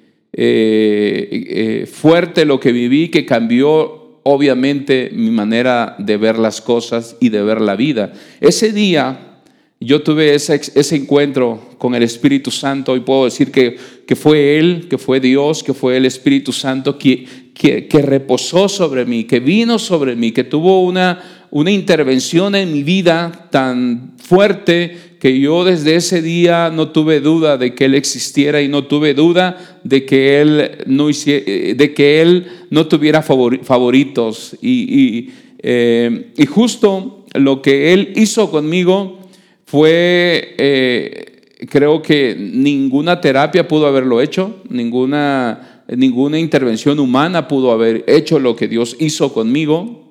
fuerte 1.90 2.44
lo 2.44 2.60
que 2.60 2.74
viví, 2.74 3.08
que 3.08 3.26
cambió 3.26 4.20
obviamente 4.24 5.12
mi 5.14 5.32
manera 5.32 5.96
de 5.98 6.18
ver 6.18 6.38
las 6.38 6.60
cosas 6.60 7.16
y 7.22 7.30
de 7.30 7.42
ver 7.42 7.62
la 7.62 7.78
vida. 7.78 8.12
Ese 8.42 8.74
día 8.74 9.40
yo 9.80 10.02
tuve 10.02 10.36
ese, 10.36 10.56
ese 10.56 10.96
encuentro 10.98 11.73
con 11.84 11.96
el 11.96 12.04
Espíritu 12.04 12.50
Santo 12.50 12.96
y 12.96 13.02
puedo 13.02 13.26
decir 13.26 13.52
que, 13.52 13.76
que, 14.08 14.16
fue 14.16 14.58
Él, 14.58 14.88
que 14.90 14.98
fue 14.98 15.20
Dios, 15.20 15.64
que 15.64 15.74
fue 15.74 15.98
el 15.98 16.06
Espíritu 16.06 16.54
Santo 16.54 16.98
que, 16.98 17.26
que, 17.54 18.02
reposó 18.02 18.70
sobre 18.70 19.04
mí, 19.04 19.26
que 19.26 19.42
vino 19.42 19.78
sobre 19.78 20.16
mí, 20.16 20.32
que 20.32 20.46
tuvo 20.46 20.82
una, 20.82 21.46
una 21.52 21.72
intervención 21.72 22.56
en 22.56 22.72
mi 22.72 22.84
vida 22.84 23.50
tan 23.52 24.14
fuerte 24.18 24.96
que 25.20 25.38
yo 25.38 25.66
desde 25.66 25.98
ese 25.98 26.22
día 26.22 26.72
no 26.74 26.88
tuve 26.88 27.20
duda 27.20 27.58
de 27.58 27.76
que 27.76 27.84
Él 27.84 27.96
existiera 27.96 28.62
y 28.62 28.70
no 28.70 28.86
tuve 28.86 29.14
duda 29.14 29.78
de 29.84 30.06
que 30.06 30.40
Él 30.40 30.86
no, 30.86 31.10
de 31.10 31.94
que 31.94 32.22
él 32.22 32.48
no 32.70 32.88
tuviera 32.88 33.22
favoritos. 33.22 34.56
Y, 34.62 35.32
eh, 35.62 36.32
y, 36.38 36.46
justo 36.46 37.26
lo 37.34 37.62
que 37.62 37.92
Él 37.92 38.14
hizo 38.16 38.50
conmigo 38.50 39.20
fue, 39.66 40.56
eh, 40.60 41.33
creo 41.70 42.02
que 42.02 42.36
ninguna 42.38 43.22
terapia 43.22 43.68
pudo 43.68 43.88
haberlo 43.88 44.22
hecho, 44.22 44.62
ninguna, 44.70 45.84
ninguna 45.88 46.40
intervención 46.40 47.00
humana 47.00 47.48
pudo 47.48 47.72
haber 47.72 48.04
hecho 48.08 48.40
lo 48.40 48.56
que 48.56 48.68
Dios 48.68 48.96
hizo 49.00 49.34
conmigo. 49.34 50.02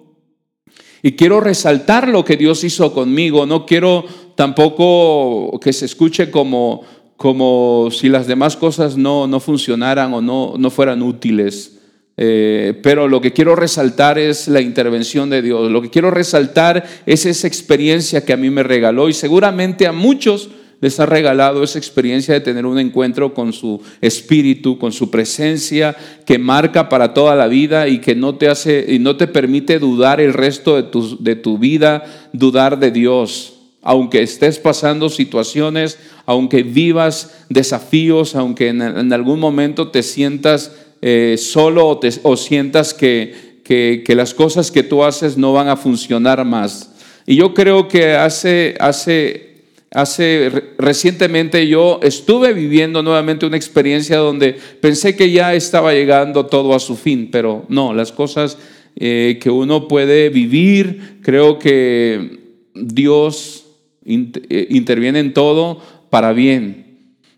Y 1.03 1.13
quiero 1.13 1.41
resaltar 1.41 2.09
lo 2.09 2.25
que 2.25 2.37
Dios 2.37 2.63
hizo 2.63 2.93
conmigo, 2.93 3.45
no 3.45 3.67
quiero 3.67 4.05
tampoco 4.37 5.59
que 5.61 5.73
se 5.73 5.87
escuche 5.87 6.31
como, 6.31 6.83
como 7.17 7.89
si 7.91 8.09
las 8.09 8.27
demás 8.27 8.57
cosas 8.57 8.97
no, 8.97 9.27
no 9.27 9.41
funcionaran 9.41 10.15
o 10.15 10.21
no, 10.21 10.55
no 10.57 10.71
fueran 10.71 11.03
útiles. 11.03 11.79
Eh, 12.17 12.79
pero 12.83 13.09
lo 13.09 13.21
que 13.21 13.33
quiero 13.33 13.57
resaltar 13.57 14.19
es 14.19 14.47
la 14.47 14.61
intervención 14.61 15.29
de 15.29 15.43
Dios. 15.43 15.71
Lo 15.71 15.83
que 15.83 15.91
quiero 15.91 16.11
resaltar 16.11 16.85
es 17.05 17.27
esa 17.27 17.49
experiencia 17.49 18.25
que 18.25 18.33
a 18.33 18.37
mí 18.37 18.51
me 18.51 18.63
regaló 18.63 19.09
y 19.09 19.13
seguramente 19.13 19.87
a 19.87 19.93
muchos 19.93 20.51
les 20.83 21.01
ha 21.01 21.07
regalado 21.07 21.63
esa 21.63 21.79
experiencia 21.79 22.35
de 22.35 22.41
tener 22.41 22.67
un 22.67 22.79
encuentro 22.79 23.33
con 23.33 23.55
su 23.55 23.81
espíritu, 24.03 24.77
con 24.77 24.93
su 24.93 25.11
presencia 25.11 25.97
que 26.27 26.39
marca 26.39 26.91
para 26.91 27.15
toda 27.15 27.35
la 27.35 27.47
vida 27.47 27.89
y 27.89 28.01
que 28.01 28.15
no 28.15 28.35
te 28.35 28.49
hace 28.49 28.85
y 28.89 28.99
no 28.99 29.17
te 29.17 29.29
permite 29.29 29.79
dudar 29.79 30.21
el 30.21 30.35
resto 30.35 30.77
de 30.77 30.83
tu, 30.83 31.23
de 31.23 31.37
tu 31.37 31.57
vida, 31.57 32.05
dudar 32.35 32.79
de 32.79 32.91
Dios 32.91 33.55
aunque 33.83 34.23
estés 34.23 34.61
pasando 34.61 35.09
situaciones, 35.09 35.99
aunque 36.25 36.63
vivas 36.63 37.45
desafíos, 37.49 38.37
aunque 38.37 38.69
en, 38.69 39.13
algún 39.13 39.41
momento 39.41 39.89
te 39.91 40.05
sientas 40.05 40.73
eh, 41.03 41.35
solo 41.37 42.01
o, 42.23 42.37
sientas 42.37 42.95
que, 42.95 43.61
que, 43.65 44.15
las 44.15 44.35
cosas 44.35 44.71
que 44.71 44.85
tú 44.85 45.03
haces 45.03 45.37
no 45.37 45.53
van 45.53 45.69
a 45.69 45.77
funcionar 45.77 46.45
más. 46.45 46.93
Y 47.27 47.37
yo 47.37 47.55
creo 47.55 47.89
que 47.89 48.15
hace, 48.15 48.77
hace, 48.79 49.52
hace 49.95 50.51
recientemente 50.79 51.69
yo 51.69 52.01
estuve 52.03 52.53
viviendo 52.53 53.03
nuevamente 53.03 53.47
una 53.47 53.57
experiencia 53.57 54.17
donde 54.17 54.57
pensé 54.81 55.17
que 55.17 55.31
ya 55.31 55.55
estaba 55.55 55.93
llegando 55.93 56.47
todo 56.47 56.75
a 56.75 56.81
su 56.81 56.97
fin, 56.97 57.29
pero 57.31 57.65
no, 57.69 57.93
las 57.93 58.13
cosas 58.13 58.59
eh, 58.97 59.39
que 59.41 59.51
uno 59.51 59.89
puede 59.89 60.29
vivir, 60.29 61.19
creo 61.23 61.59
que 61.59 62.41
Dios 62.75 63.67
eh, 64.05 64.67
interviene 64.71 65.21
en 65.21 65.35
todo 65.35 65.81
para 66.11 66.33
bien. 66.33 66.83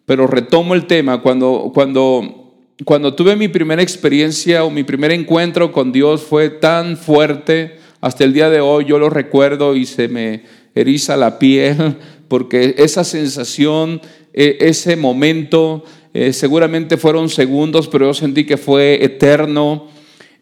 Pero 0.06 0.26
retomo 0.26 0.74
el 0.74 0.86
tema, 0.86 1.22
cuando, 1.22 1.70
cuando, 1.74 2.54
cuando 2.84 3.14
tuve 3.14 3.36
mi 3.36 3.48
primera 3.48 3.82
experiencia 3.82 4.64
o 4.64 4.70
mi 4.70 4.82
primer 4.82 5.12
encuentro 5.12 5.72
con 5.72 5.92
Dios 5.92 6.22
fue 6.22 6.50
tan 6.50 6.96
fuerte, 6.96 7.78
hasta 8.00 8.24
el 8.24 8.34
día 8.34 8.50
de 8.50 8.60
hoy 8.60 8.84
yo 8.84 8.98
lo 8.98 9.08
recuerdo 9.08 9.76
y 9.76 9.86
se 9.86 10.08
me 10.08 10.42
eriza 10.74 11.16
la 11.16 11.38
piel, 11.38 11.96
porque 12.34 12.74
esa 12.78 13.04
sensación, 13.04 14.00
e, 14.32 14.58
ese 14.58 14.96
momento, 14.96 15.84
eh, 16.12 16.32
seguramente 16.32 16.96
fueron 16.96 17.28
segundos, 17.28 17.86
pero 17.86 18.06
yo 18.06 18.14
sentí 18.14 18.42
que 18.44 18.56
fue 18.56 18.98
eterno. 19.04 19.86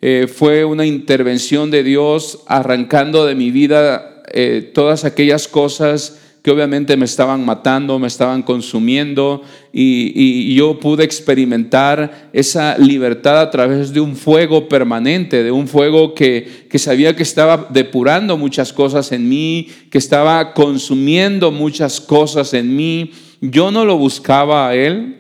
eh, 0.01 0.27
fue 0.27 0.65
una 0.65 0.87
intervención 0.87 1.71
de 1.71 1.83
Dios 1.83 2.45
arrancando 2.47 3.27
de 3.27 3.35
mi 3.35 3.51
vida 3.51 4.23
eh, 4.33 4.71
todas 4.73 5.05
aquellas 5.05 5.49
cosas 5.49 6.22
que 6.43 6.51
obviamente 6.51 6.97
me 6.97 7.05
estaban 7.05 7.45
matando, 7.45 8.01
me 8.01 8.09
estaban 8.09 8.43
consumiendo 8.43 9.43
y, 9.73 10.55
yo 10.55 10.79
pude 10.79 11.05
experimentar 11.05 12.29
esa 12.33 12.77
libertad 12.77 13.41
a 13.41 13.51
través 13.51 13.93
de 13.93 14.01
un 14.01 14.17
fuego 14.17 14.69
permanente, 14.69 15.45
de 15.45 15.53
un 15.53 15.69
fuego 15.69 16.15
que, 16.15 16.67
sabía 16.77 17.15
que 17.15 17.23
estaba 17.23 17.69
depurando 17.71 18.37
muchas 18.37 18.73
cosas 18.73 19.13
en 19.13 19.29
mí, 19.29 19.69
que 19.91 19.99
estaba 19.99 20.53
consumiendo 20.53 21.53
muchas 21.53 22.01
cosas 22.01 22.53
en 22.55 22.75
mí. 22.75 23.13
Yo 23.41 23.71
no 23.71 23.85
lo 23.85 23.97
buscaba 23.97 24.69
a 24.69 24.75
Él. 24.75 25.19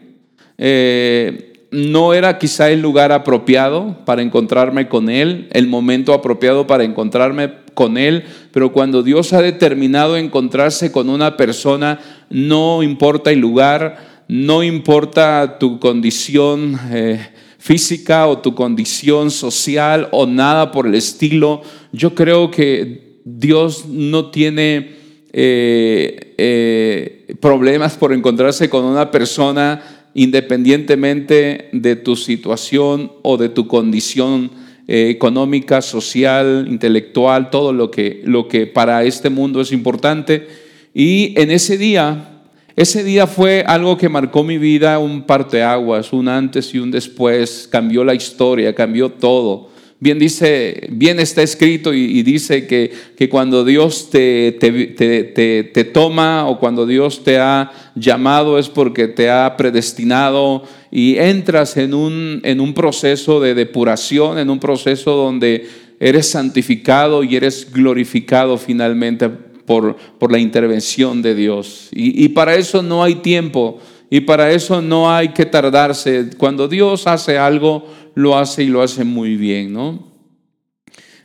Eh, 0.59 1.52
no 1.71 2.12
era 2.12 2.38
quizá 2.38 2.71
el 2.71 2.83
lugar 2.83 3.12
apropiado 3.12 3.97
para 4.05 4.23
encontrarme 4.23 4.88
con 4.88 5.09
Él, 5.09 5.49
el 5.52 5.69
momento 5.69 6.12
apropiado 6.12 6.67
para 6.67 6.85
encontrarme 6.85 7.62
con 7.75 7.97
Él, 7.97 8.25
pero 8.52 8.73
cuando 8.73 9.02
Dios 9.02 9.33
ha 9.33 9.43
determinado 9.43 10.17
encontrarse 10.17 10.93
con 10.93 11.09
una 11.09 11.37
persona, 11.37 12.00
no 12.31 12.83
importa 12.83 13.31
el 13.31 13.38
lugar, 13.38 14.25
no 14.29 14.62
importa 14.62 15.59
tu 15.59 15.79
condición 15.79 16.79
eh, 16.91 17.29
física 17.59 18.26
o 18.26 18.38
tu 18.38 18.55
condición 18.55 19.31
social 19.31 20.09
o 20.12 20.26
nada 20.26 20.73
por 20.73 20.87
el 20.87 20.95
estilo, 20.95 21.62
yo 21.93 22.14
creo 22.14 22.50
que 22.50 23.21
Dios 23.25 23.87
no 23.87 24.31
tiene 24.31 24.97
eh, 25.33 26.35
eh, 26.38 27.35
problemas 27.41 27.97
por 27.97 28.12
encontrarse 28.12 28.69
con 28.69 28.85
una 28.85 29.11
persona 29.11 30.09
independientemente 30.14 31.69
de 31.73 31.97
tu 31.97 32.17
situación 32.17 33.12
o 33.23 33.37
de 33.37 33.49
tu 33.49 33.67
condición 33.67 34.50
eh, 34.88 35.10
económica, 35.10 35.80
social, 35.80 36.66
intelectual, 36.68 37.50
todo 37.50 37.72
lo 37.72 37.90
que, 37.90 38.20
lo 38.24 38.48
que 38.48 38.66
para 38.66 39.04
este 39.04 39.30
mundo 39.30 39.60
es 39.60 39.72
importante. 39.72 40.48
Y 40.92 41.34
en 41.40 41.50
ese 41.50 41.78
día, 41.78 42.40
ese 42.74 43.04
día 43.04 43.26
fue 43.26 43.64
algo 43.66 43.96
que 43.96 44.08
marcó 44.08 44.42
mi 44.42 44.58
vida, 44.58 44.98
un 44.98 45.22
parteaguas, 45.22 46.12
un 46.12 46.28
antes 46.28 46.74
y 46.74 46.78
un 46.78 46.90
después, 46.90 47.68
cambió 47.70 48.02
la 48.02 48.14
historia, 48.14 48.74
cambió 48.74 49.10
todo. 49.10 49.70
Bien 50.02 50.18
dice, 50.18 50.88
bien 50.90 51.20
está 51.20 51.42
escrito 51.42 51.94
y, 51.94 52.24
dice 52.24 52.66
que, 52.66 52.90
que, 53.16 53.28
cuando 53.28 53.64
Dios 53.64 54.10
te, 54.10 54.50
te, 54.50 55.62
te, 55.72 55.84
toma 55.84 56.48
o 56.48 56.58
cuando 56.58 56.86
Dios 56.86 57.22
te 57.22 57.38
ha 57.38 57.70
llamado 57.94 58.58
es 58.58 58.68
porque 58.68 59.06
te 59.06 59.30
ha 59.30 59.56
predestinado 59.56 60.64
y 60.94 61.16
entras 61.16 61.78
en 61.78 61.94
un, 61.94 62.42
en 62.44 62.61
un 62.61 62.75
proceso 62.75 63.40
de 63.40 63.54
depuración, 63.54 64.38
en 64.38 64.50
un 64.50 64.61
proceso 64.61 65.16
donde 65.16 65.66
eres 65.99 66.28
santificado 66.28 67.25
y 67.25 67.34
eres 67.34 67.72
glorificado 67.72 68.58
finalmente 68.58 69.30
por, 69.30 69.96
por 70.18 70.30
la 70.30 70.38
intervención 70.38 71.22
de 71.22 71.34
Dios. 71.34 71.88
Y, 71.92 72.22
y 72.22 72.28
para 72.28 72.56
eso 72.56 72.82
no 72.82 73.02
hay 73.02 73.16
tiempo 73.16 73.80
y 74.11 74.20
para 74.20 74.52
eso 74.52 74.82
no 74.82 75.11
hay 75.11 75.30
que 75.30 75.46
tardarse. 75.46 76.28
Cuando 76.37 76.68
Dios 76.68 77.06
hace 77.06 77.38
algo, 77.38 77.87
lo 78.14 78.37
hace 78.37 78.64
y 78.64 78.66
lo 78.66 78.82
hace 78.82 79.02
muy 79.02 79.37
bien, 79.37 79.72
¿no? 79.72 80.12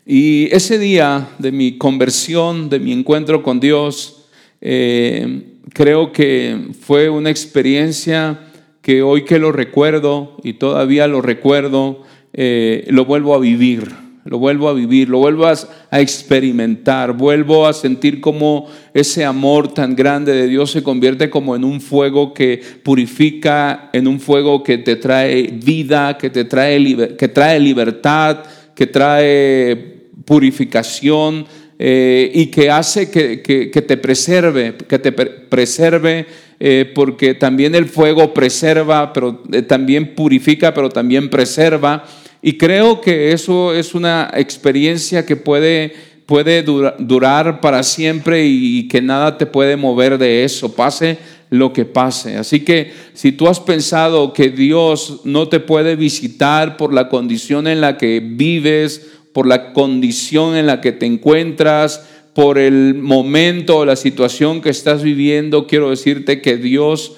Y 0.05 0.47
ese 0.55 0.79
día 0.79 1.27
de 1.39 1.51
mi 1.51 1.77
conversión, 1.77 2.69
de 2.69 2.79
mi 2.79 2.93
encuentro 2.93 3.43
con 3.43 3.59
Dios, 3.59 4.27
eh, 4.61 5.57
creo 5.73 6.13
que 6.13 6.69
fue 6.79 7.09
una 7.09 7.29
experiencia 7.29 8.46
que 8.87 9.01
hoy 9.01 9.25
que 9.25 9.37
lo 9.37 9.51
recuerdo 9.51 10.37
y 10.43 10.53
todavía 10.53 11.07
lo 11.07 11.21
recuerdo, 11.21 12.03
eh, 12.31 12.85
lo 12.87 13.03
vuelvo 13.03 13.35
a 13.35 13.37
vivir, 13.37 13.91
lo 14.23 14.39
vuelvo 14.39 14.69
a 14.69 14.73
vivir, 14.73 15.09
lo 15.09 15.17
vuelvo 15.17 15.45
a, 15.45 15.57
experimentar, 15.99 17.11
vuelvo 17.11 17.67
a 17.67 17.73
sentir 17.73 18.21
como 18.21 18.69
ese 18.93 19.25
amor 19.25 19.73
tan 19.73 19.93
grande 19.93 20.31
de 20.31 20.47
Dios 20.47 20.71
se 20.71 20.83
convierte 20.83 21.29
como 21.29 21.53
en 21.57 21.65
un 21.65 21.81
fuego 21.81 22.33
que 22.33 22.61
purifica, 22.81 23.89
en 23.91 24.07
un 24.07 24.21
fuego 24.21 24.63
que 24.63 24.77
te 24.77 24.95
trae 24.95 25.49
vida, 25.51 26.17
que 26.17 26.29
te 26.29 26.45
trae, 26.45 27.17
que 27.17 27.27
trae 27.27 27.59
libertad, 27.59 28.37
que 28.73 28.87
trae 28.87 29.75
purificación 30.23 31.45
eh, 31.77 32.31
y 32.33 32.45
que 32.45 32.71
hace 32.71 33.11
que, 33.11 33.69
te 33.85 33.97
preserve, 33.97 34.75
que 34.87 34.97
te 34.97 35.11
preserve 35.11 36.25
eh, 36.59 36.91
porque 36.95 37.33
también 37.33 37.75
el 37.75 37.85
fuego 37.85 38.33
preserva, 38.33 39.13
pero 39.13 39.43
eh, 39.51 39.61
también 39.61 40.15
purifica, 40.15 40.73
pero 40.73 40.89
también 40.89 41.29
preserva. 41.29 42.05
Y 42.41 42.53
creo 42.57 43.01
que 43.01 43.31
eso 43.31 43.73
es 43.73 43.93
una 43.93 44.31
experiencia 44.33 45.25
que 45.25 45.35
puede 45.35 45.93
puede 46.27 46.61
durar 46.61 47.61
para 47.61 47.83
siempre 47.83 48.45
y 48.45 48.89
que 48.89 49.01
nada 49.01 49.37
te 49.37 49.45
puede 49.45 49.77
mover 49.77 50.17
de 50.17 50.43
eso, 50.43 50.75
pase 50.75 51.17
lo 51.49 51.71
que 51.71 51.85
pase. 51.85 52.35
Así 52.35 52.59
que 52.59 52.91
si 53.13 53.31
tú 53.31 53.47
has 53.47 53.61
pensado 53.61 54.33
que 54.33 54.49
Dios 54.49 55.21
no 55.23 55.47
te 55.47 55.61
puede 55.61 55.95
visitar 55.95 56.75
por 56.75 56.93
la 56.93 57.07
condición 57.07 57.65
en 57.65 57.79
la 57.79 57.97
que 57.97 58.19
vives, 58.19 59.07
por 59.31 59.47
la 59.47 59.71
condición 59.71 60.57
en 60.57 60.67
la 60.67 60.81
que 60.81 60.91
te 60.91 61.05
encuentras, 61.05 62.05
por 62.37 62.59
el 62.59 62.93
momento 62.93 63.77
o 63.77 63.85
la 63.85 63.95
situación 63.95 64.61
que 64.61 64.69
estás 64.69 65.01
viviendo, 65.01 65.65
quiero 65.65 65.89
decirte 65.89 66.39
que 66.39 66.57
Dios 66.57 67.13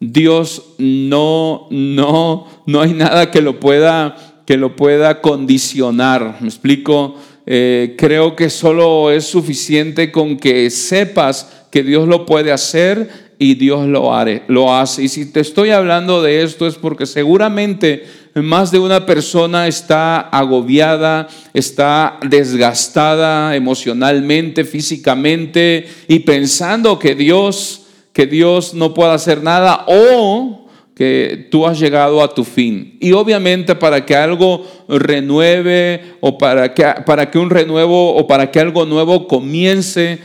Dios 0.00 0.74
no 0.76 1.66
no 1.70 2.46
no 2.66 2.82
hay 2.82 2.92
nada 2.92 3.30
que 3.30 3.40
lo 3.40 3.58
pueda 3.58 4.42
que 4.44 4.58
lo 4.58 4.76
pueda 4.76 5.22
condicionar. 5.22 6.36
¿Me 6.40 6.48
explico? 6.48 7.14
Eh, 7.46 7.94
creo 7.96 8.36
que 8.36 8.50
solo 8.50 9.10
es 9.10 9.24
suficiente 9.24 10.12
con 10.12 10.36
que 10.36 10.68
sepas 10.68 11.64
que 11.70 11.82
Dios 11.82 12.06
lo 12.06 12.26
puede 12.26 12.52
hacer 12.52 13.29
y 13.42 13.54
Dios 13.54 13.88
lo, 13.88 14.14
haré, 14.14 14.42
lo 14.48 14.74
hace. 14.74 15.04
Y 15.04 15.08
si 15.08 15.32
te 15.32 15.40
estoy 15.40 15.70
hablando 15.70 16.20
de 16.20 16.42
esto 16.42 16.66
es 16.66 16.74
porque 16.74 17.06
seguramente 17.06 18.04
más 18.34 18.70
de 18.70 18.78
una 18.78 19.06
persona 19.06 19.66
está 19.66 20.20
agobiada, 20.20 21.26
está 21.54 22.18
desgastada 22.20 23.56
emocionalmente, 23.56 24.64
físicamente 24.64 25.88
y 26.06 26.18
pensando 26.18 26.98
que 26.98 27.14
Dios, 27.14 27.86
que 28.12 28.26
Dios 28.26 28.74
no 28.74 28.92
puede 28.92 29.12
hacer 29.12 29.42
nada 29.42 29.86
o 29.86 30.68
que 30.94 31.48
tú 31.50 31.66
has 31.66 31.80
llegado 31.80 32.22
a 32.22 32.34
tu 32.34 32.44
fin. 32.44 32.98
Y 33.00 33.12
obviamente 33.12 33.74
para 33.74 34.04
que 34.04 34.14
algo 34.14 34.66
renueve 34.86 36.16
o 36.20 36.36
para 36.36 36.74
que, 36.74 36.84
para 37.06 37.30
que 37.30 37.38
un 37.38 37.48
renuevo 37.48 38.16
o 38.16 38.26
para 38.26 38.50
que 38.50 38.60
algo 38.60 38.84
nuevo 38.84 39.26
comience, 39.26 40.18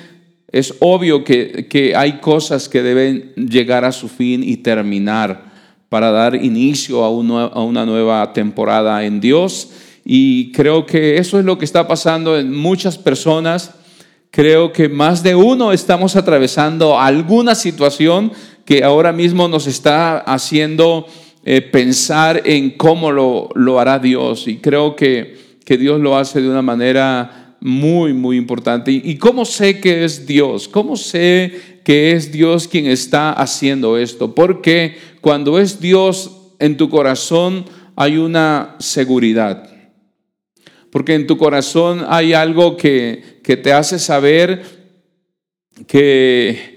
es 0.55 0.73
obvio 0.79 1.25
que, 1.25 1.67
que 1.69 1.97
hay 1.97 2.19
cosas 2.19 2.69
que 2.69 2.81
deben 2.81 3.33
llegar 3.35 3.83
a 3.83 3.91
su 3.91 4.07
fin 4.07 4.41
y 4.41 4.55
terminar 4.55 5.51
para 5.89 6.11
dar 6.11 6.33
inicio 6.33 7.03
a, 7.03 7.07
a 7.07 7.61
una 7.61 7.85
nueva 7.85 8.31
temporada 8.31 9.03
en 9.03 9.19
Dios. 9.19 9.71
Y 10.05 10.53
creo 10.53 10.85
que 10.85 11.17
eso 11.17 11.37
es 11.39 11.43
lo 11.43 11.57
que 11.57 11.65
está 11.65 11.89
pasando 11.89 12.39
en 12.39 12.55
muchas 12.55 12.97
personas. 12.97 13.71
Creo 14.31 14.71
que 14.71 14.87
más 14.87 15.23
de 15.23 15.35
uno 15.35 15.73
estamos 15.73 16.15
atravesando 16.15 16.97
alguna 16.97 17.53
situación 17.53 18.31
que 18.63 18.81
ahora 18.81 19.11
mismo 19.11 19.49
nos 19.49 19.67
está 19.67 20.19
haciendo 20.19 21.05
eh, 21.43 21.63
pensar 21.63 22.43
en 22.45 22.77
cómo 22.77 23.11
lo, 23.11 23.49
lo, 23.55 23.77
hará 23.77 23.99
Dios. 23.99 24.47
Y 24.47 24.59
creo 24.59 24.95
que, 24.95 25.57
que, 25.65 25.77
Dios 25.77 25.99
lo 25.99 26.17
hace 26.17 26.41
de 26.41 26.49
una 26.49 26.61
manera 26.61 27.44
muy, 27.65 28.13
muy 28.13 28.37
importante. 28.37 28.91
¿Y, 28.91 29.01
¿Y 29.03 29.17
cómo 29.17 29.43
sé 29.43 29.79
que 29.79 30.05
es 30.05 30.27
Dios? 30.27 30.67
¿Cómo 30.67 30.95
sé 30.95 31.79
que 31.83 32.11
es 32.11 32.31
Dios 32.31 32.67
quien 32.67 32.85
está 32.85 33.33
haciendo 33.33 33.97
esto? 33.97 34.35
Porque 34.35 34.95
cuando 35.19 35.57
es 35.57 35.79
Dios 35.79 36.29
en 36.59 36.77
tu 36.77 36.89
corazón 36.89 37.65
hay 37.95 38.17
una 38.17 38.75
seguridad. 38.77 39.67
Porque 40.91 41.15
en 41.15 41.25
tu 41.25 41.37
corazón 41.37 42.05
hay 42.07 42.33
algo 42.33 42.77
que, 42.77 43.39
que 43.43 43.57
te 43.57 43.73
hace 43.73 43.97
saber 43.97 44.63
que 45.87 46.75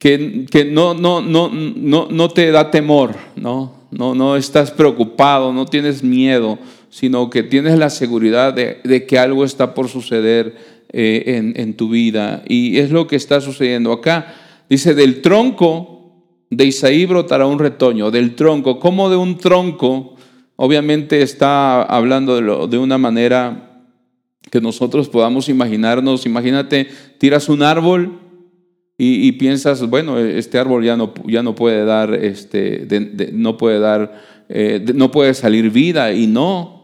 que, 0.00 0.66
no, 0.70 0.94
no, 0.94 1.20
no, 1.20 1.50
no, 1.52 2.08
no 2.10 2.28
te 2.30 2.50
da 2.50 2.70
temor, 2.70 3.14
¿no? 3.36 3.80
No, 3.90 4.14
no 4.14 4.34
estás 4.34 4.70
preocupado, 4.70 5.52
no 5.52 5.66
tienes 5.66 6.02
miedo, 6.02 6.58
sino 6.90 7.30
que 7.30 7.42
tienes 7.42 7.78
la 7.78 7.88
seguridad 7.88 8.52
de, 8.52 9.06
que 9.06 9.18
algo 9.18 9.44
está 9.44 9.74
por 9.74 9.88
suceder 9.88 10.56
eh, 10.92 11.52
en, 11.54 11.74
tu 11.74 11.88
vida. 11.88 12.42
Y 12.46 12.78
es 12.78 12.90
lo 12.90 13.06
que 13.06 13.16
está 13.16 13.40
sucediendo 13.40 13.92
acá. 13.92 14.34
Dice, 14.68 14.94
del 14.94 15.22
tronco 15.22 16.00
de 16.50 16.64
Isaí 16.66 17.06
brotará 17.06 17.46
un 17.46 17.58
retoño, 17.58 18.10
del 18.10 18.34
tronco, 18.34 18.80
como 18.80 19.08
de 19.08 19.16
un 19.16 19.38
tronco, 19.38 20.16
obviamente 20.56 21.22
está 21.22 21.82
hablando 21.82 22.34
de, 22.34 22.42
lo, 22.42 22.66
de 22.66 22.76
una 22.76 22.98
manera 22.98 23.86
que 24.50 24.60
nosotros 24.60 25.08
podamos 25.08 25.48
imaginarnos. 25.48 26.26
Imagínate, 26.26 26.88
tiras 27.18 27.48
un 27.48 27.62
árbol 27.62 28.18
y, 29.02 29.32
piensas, 29.32 29.88
bueno, 29.88 30.18
este 30.18 30.58
árbol 30.58 30.84
ya 30.84 30.94
no, 30.94 31.14
ya 31.26 31.42
no 31.42 31.54
puede 31.54 31.86
dar, 31.86 32.12
este, 32.12 32.86
no 33.32 33.56
puede 33.56 33.78
dar, 33.78 34.20
eh, 34.50 34.84
no 34.94 35.10
puede 35.10 35.32
salir 35.32 35.70
vida 35.70 36.12
y 36.12 36.26
no. 36.26 36.79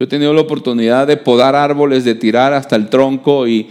Yo 0.00 0.06
he 0.06 0.08
tenido 0.08 0.34
la 0.34 0.40
oportunidad 0.40 1.06
de 1.06 1.16
podar 1.16 1.54
árboles, 1.54 2.04
de 2.04 2.16
tirar 2.16 2.52
hasta 2.52 2.74
el 2.74 2.88
tronco 2.88 3.46
y, 3.46 3.70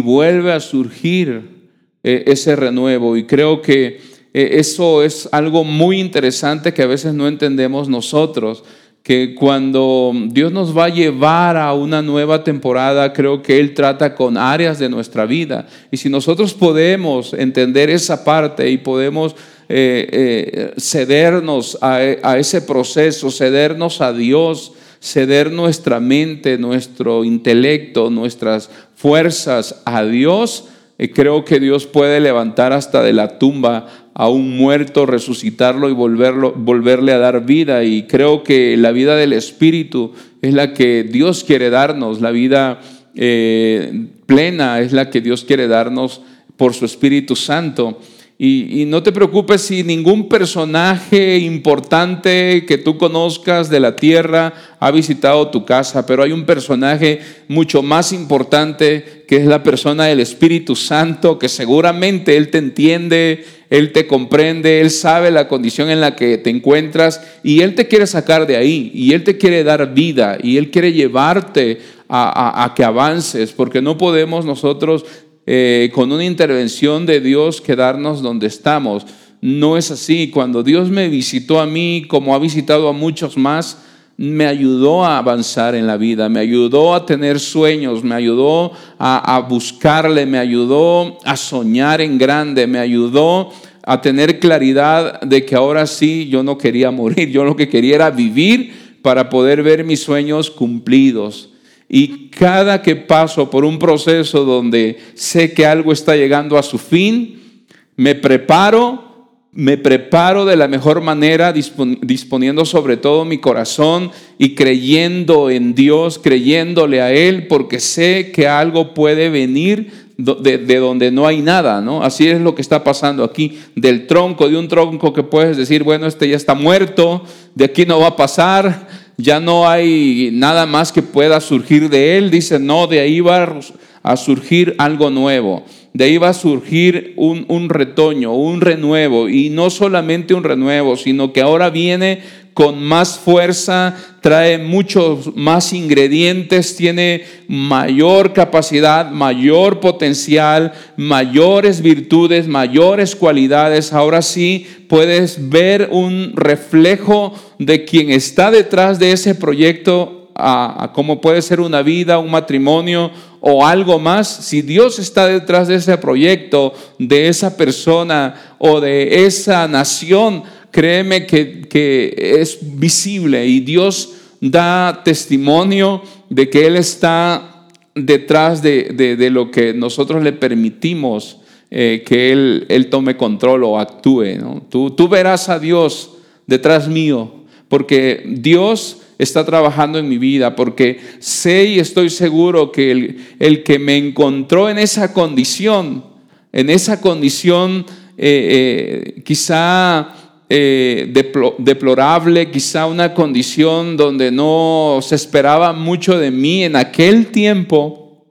vuelve 0.00 0.50
a 0.50 0.58
surgir 0.58 1.68
eh, 2.02 2.24
ese 2.26 2.56
renuevo. 2.56 3.16
Y 3.16 3.26
creo 3.26 3.62
que 3.62 4.00
eh, 4.34 4.50
eso 4.54 5.04
es 5.04 5.28
algo 5.30 5.62
muy 5.62 6.00
interesante 6.00 6.74
que 6.74 6.82
a 6.82 6.88
veces 6.88 7.14
no 7.14 7.28
entendemos 7.28 7.88
nosotros 7.88 8.64
que 9.04 9.36
cuando 9.36 10.12
Dios 10.30 10.50
nos 10.50 10.76
va 10.76 10.86
a 10.86 10.88
llevar 10.88 11.56
a 11.56 11.74
una 11.74 12.02
nueva 12.02 12.42
temporada, 12.42 13.12
creo 13.12 13.40
que 13.40 13.60
Él 13.60 13.72
trata 13.72 14.16
con 14.16 14.36
áreas 14.36 14.80
de 14.80 14.88
nuestra 14.88 15.26
vida. 15.26 15.68
Y 15.92 15.96
si 15.96 16.08
nosotros 16.08 16.54
podemos 16.54 17.34
entender 17.34 17.88
esa 17.88 18.24
parte 18.24 18.68
y 18.68 18.78
podemos 18.78 19.36
eh, 19.68 20.72
cedernos 20.76 21.78
a 21.80 22.36
ese 22.36 22.62
proceso, 22.62 23.30
cedernos 23.30 24.00
a 24.00 24.12
Dios, 24.12 24.72
ceder 25.02 25.50
nuestra 25.50 25.98
mente, 25.98 26.56
nuestro 26.58 27.24
intelecto, 27.24 28.08
nuestras 28.08 28.70
fuerzas 28.94 29.82
a 29.84 30.04
Dios, 30.04 30.68
creo 31.12 31.44
que 31.44 31.58
Dios 31.58 31.86
puede 31.86 32.20
levantar 32.20 32.72
hasta 32.72 33.02
de 33.02 33.12
la 33.12 33.38
tumba 33.38 33.88
a 34.14 34.28
un 34.28 34.56
muerto, 34.56 35.06
resucitarlo 35.06 35.88
y 35.88 35.92
volverlo, 35.92 36.52
volverle 36.52 37.12
a 37.12 37.18
dar 37.18 37.44
vida. 37.44 37.82
Y 37.84 38.04
creo 38.04 38.42
que 38.42 38.76
la 38.76 38.92
vida 38.92 39.16
del 39.16 39.32
Espíritu 39.32 40.12
es 40.42 40.54
la 40.54 40.72
que 40.74 41.02
Dios 41.02 41.44
quiere 41.44 41.70
darnos, 41.70 42.20
la 42.20 42.30
vida 42.30 42.80
eh, 43.14 44.06
plena 44.26 44.80
es 44.80 44.92
la 44.92 45.10
que 45.10 45.20
Dios 45.20 45.44
quiere 45.44 45.68
darnos 45.68 46.22
por 46.56 46.74
su 46.74 46.84
Espíritu 46.84 47.36
Santo. 47.36 47.98
Y, 48.38 48.86
no 48.86 49.04
te 49.04 49.12
preocupes 49.12 49.62
si 49.62 49.84
ningún 49.84 50.28
personaje 50.28 51.38
importante 51.38 52.64
que 52.66 52.76
tú 52.76 52.98
conozcas 52.98 53.70
de 53.70 53.78
la 53.78 53.94
tierra 53.94 54.52
ha 54.80 54.90
visitado 54.90 55.48
tu 55.48 55.64
casa, 55.64 56.04
pero 56.06 56.24
hay 56.24 56.32
un 56.32 56.44
personaje 56.44 57.20
mucho 57.46 57.82
más 57.82 58.12
importante 58.12 59.24
que 59.28 59.36
es 59.36 59.46
la 59.46 59.62
persona 59.62 60.06
del 60.06 60.18
Espíritu 60.18 60.74
Santo, 60.74 61.38
que 61.38 61.48
seguramente 61.48 62.36
Él 62.36 62.48
te 62.48 62.58
entiende, 62.58 63.44
Él 63.70 63.92
te 63.92 64.08
comprende, 64.08 64.80
Él 64.80 64.90
sabe 64.90 65.30
la 65.30 65.46
condición 65.46 65.88
en 65.88 66.00
la 66.00 66.16
que 66.16 66.36
te 66.38 66.50
encuentras 66.50 67.20
y 67.44 67.60
Él 67.60 67.76
te 67.76 67.86
quiere 67.86 68.08
sacar 68.08 68.48
de 68.48 68.56
ahí 68.56 68.90
y 68.92 69.12
Él 69.12 69.22
te 69.22 69.38
quiere 69.38 69.62
dar 69.62 69.94
vida 69.94 70.36
y 70.42 70.56
Él 70.56 70.72
quiere 70.72 70.92
llevarte 70.92 71.80
a, 72.08 72.64
a 72.64 72.74
que 72.74 72.82
avances, 72.82 73.52
porque 73.52 73.80
no 73.80 73.96
podemos 73.96 74.44
nosotros 74.44 75.04
eh, 75.46 75.90
con 75.94 76.12
una 76.12 76.24
intervención 76.24 77.06
de 77.06 77.20
Dios 77.20 77.60
quedarnos 77.60 78.22
donde 78.22 78.46
estamos. 78.46 79.06
No 79.40 79.76
es 79.76 79.90
así. 79.90 80.30
Cuando 80.30 80.62
Dios 80.62 80.90
me 80.90 81.08
visitó 81.08 81.60
a 81.60 81.66
mí, 81.66 82.04
como 82.08 82.34
ha 82.34 82.38
visitado 82.38 82.88
a 82.88 82.92
muchos 82.92 83.36
más, 83.36 83.78
me 84.16 84.46
ayudó 84.46 85.04
a 85.04 85.18
avanzar 85.18 85.74
en 85.74 85.86
la 85.86 85.96
vida, 85.96 86.28
me 86.28 86.38
ayudó 86.38 86.94
a 86.94 87.06
tener 87.06 87.40
sueños, 87.40 88.04
me 88.04 88.14
ayudó 88.14 88.72
a, 88.98 89.36
a 89.36 89.40
buscarle, 89.40 90.26
me 90.26 90.38
ayudó 90.38 91.18
a 91.24 91.36
soñar 91.36 92.00
en 92.00 92.18
grande, 92.18 92.66
me 92.66 92.78
ayudó 92.78 93.50
a 93.82 94.00
tener 94.00 94.38
claridad 94.38 95.20
de 95.22 95.44
que 95.44 95.56
ahora 95.56 95.86
sí 95.86 96.28
yo 96.28 96.42
no 96.42 96.56
quería 96.56 96.90
morir, 96.90 97.30
yo 97.30 97.42
lo 97.42 97.56
que 97.56 97.68
quería 97.68 97.96
era 97.96 98.10
vivir 98.10 98.98
para 99.02 99.28
poder 99.28 99.62
ver 99.62 99.84
mis 99.84 100.00
sueños 100.00 100.50
cumplidos. 100.50 101.51
Y 101.94 102.30
cada 102.30 102.80
que 102.80 102.96
paso 102.96 103.50
por 103.50 103.66
un 103.66 103.78
proceso 103.78 104.46
donde 104.46 104.98
sé 105.12 105.52
que 105.52 105.66
algo 105.66 105.92
está 105.92 106.16
llegando 106.16 106.56
a 106.56 106.62
su 106.62 106.78
fin, 106.78 107.66
me 107.96 108.14
preparo, 108.14 109.28
me 109.52 109.76
preparo 109.76 110.46
de 110.46 110.56
la 110.56 110.68
mejor 110.68 111.02
manera, 111.02 111.52
disponiendo 111.52 112.64
sobre 112.64 112.96
todo 112.96 113.26
mi 113.26 113.36
corazón 113.36 114.10
y 114.38 114.54
creyendo 114.54 115.50
en 115.50 115.74
Dios, 115.74 116.18
creyéndole 116.18 117.02
a 117.02 117.12
Él, 117.12 117.46
porque 117.46 117.78
sé 117.78 118.32
que 118.32 118.48
algo 118.48 118.94
puede 118.94 119.28
venir 119.28 119.92
de, 120.16 120.78
donde 120.78 121.10
no 121.10 121.26
hay 121.26 121.42
nada, 121.42 121.82
¿no? 121.82 122.02
Así 122.02 122.26
es 122.26 122.40
lo 122.40 122.54
que 122.54 122.62
está 122.62 122.82
pasando 122.84 123.22
aquí, 123.22 123.58
del 123.76 124.06
tronco, 124.06 124.48
de 124.48 124.56
un 124.56 124.68
tronco 124.68 125.12
que 125.12 125.24
puedes 125.24 125.58
decir, 125.58 125.82
bueno, 125.82 126.06
este 126.06 126.26
ya 126.26 126.36
está 126.36 126.54
muerto, 126.54 127.24
de 127.54 127.66
aquí 127.66 127.84
no 127.84 128.00
va 128.00 128.08
a 128.08 128.16
pasar, 128.16 128.88
ya 129.16 129.40
no 129.40 129.68
hay 129.68 130.30
nada 130.32 130.66
más 130.66 130.92
que 130.92 131.02
pueda 131.02 131.40
surgir 131.40 131.88
de 131.88 132.18
él. 132.18 132.30
Dice, 132.30 132.58
no, 132.58 132.86
de 132.86 133.00
ahí 133.00 133.20
va 133.20 133.58
a 134.02 134.16
surgir 134.16 134.74
algo 134.78 135.10
nuevo. 135.10 135.64
De 135.92 136.04
ahí 136.04 136.16
va 136.16 136.30
a 136.30 136.34
surgir 136.34 137.12
un, 137.16 137.44
un 137.48 137.68
retoño, 137.68 138.32
un 138.32 138.60
renuevo. 138.60 139.28
Y 139.28 139.50
no 139.50 139.70
solamente 139.70 140.34
un 140.34 140.44
renuevo, 140.44 140.96
sino 140.96 141.32
que 141.32 141.42
ahora 141.42 141.70
viene 141.70 142.22
con 142.54 142.82
más 142.82 143.18
fuerza, 143.18 143.96
trae 144.20 144.58
muchos 144.58 145.34
más 145.34 145.72
ingredientes, 145.72 146.76
tiene 146.76 147.24
mayor 147.48 148.32
capacidad, 148.32 149.10
mayor 149.10 149.80
potencial, 149.80 150.72
mayores 150.96 151.80
virtudes, 151.80 152.46
mayores 152.46 153.16
cualidades. 153.16 153.92
Ahora 153.92 154.22
sí 154.22 154.66
puedes 154.88 155.48
ver 155.48 155.88
un 155.90 156.32
reflejo 156.34 157.34
de 157.58 157.84
quien 157.84 158.10
está 158.10 158.50
detrás 158.50 158.98
de 158.98 159.12
ese 159.12 159.34
proyecto, 159.34 160.30
a, 160.34 160.92
cómo 160.94 161.20
puede 161.20 161.42
ser 161.42 161.60
una 161.60 161.82
vida, 161.82 162.18
un 162.18 162.30
matrimonio 162.30 163.10
o 163.40 163.66
algo 163.66 163.98
más. 163.98 164.28
Si 164.28 164.62
Dios 164.62 164.98
está 164.98 165.26
detrás 165.26 165.68
de 165.68 165.76
ese 165.76 165.96
proyecto, 165.98 166.72
de 166.98 167.28
esa 167.28 167.56
persona 167.56 168.54
o 168.58 168.80
de 168.80 169.26
esa 169.26 169.66
nación, 169.68 170.44
créeme 170.72 171.26
que, 171.26 172.14
es 172.40 172.58
visible 172.62 173.46
y 173.46 173.60
Dios 173.60 174.14
da 174.40 175.02
testimonio 175.04 176.02
de 176.28 176.50
que 176.50 176.66
Él 176.66 176.76
está 176.76 177.68
detrás 177.94 178.62
de, 178.62 179.28
lo 179.30 179.50
que 179.50 179.74
nosotros 179.74 180.24
le 180.24 180.32
permitimos 180.32 181.38
eh, 181.70 182.02
que 182.04 182.32
él, 182.32 182.66
él, 182.68 182.90
tome 182.90 183.16
control 183.16 183.64
o 183.64 183.78
actúe. 183.78 184.36
Tú, 184.68 184.90
tú 184.90 185.08
verás 185.08 185.48
a 185.48 185.58
Dios 185.58 186.10
detrás 186.46 186.86
mío, 186.86 187.32
porque 187.68 188.24
Dios 188.26 188.98
está 189.18 189.44
trabajando 189.44 189.98
en 189.98 190.08
mi 190.08 190.18
vida, 190.18 190.54
porque 190.54 191.00
sé 191.18 191.64
y 191.64 191.78
estoy 191.78 192.10
seguro 192.10 192.72
que 192.72 192.90
el, 192.90 193.16
el 193.38 193.62
que 193.62 193.78
me 193.78 193.96
encontró 193.96 194.68
en 194.68 194.76
esa 194.78 195.14
condición, 195.14 196.04
en 196.52 196.68
esa 196.68 197.00
condición 197.00 197.86
eh, 198.18 199.14
eh, 199.16 199.22
quizá 199.22 200.14
eh, 200.48 201.12
deplorable, 201.58 202.50
quizá 202.50 202.86
una 202.86 203.14
condición 203.14 203.96
donde 203.96 204.30
no 204.30 204.98
se 205.00 205.14
esperaba 205.14 205.72
mucho 205.72 206.18
de 206.18 206.30
mí 206.30 206.64
en 206.64 206.76
aquel 206.76 207.28
tiempo, 207.28 208.26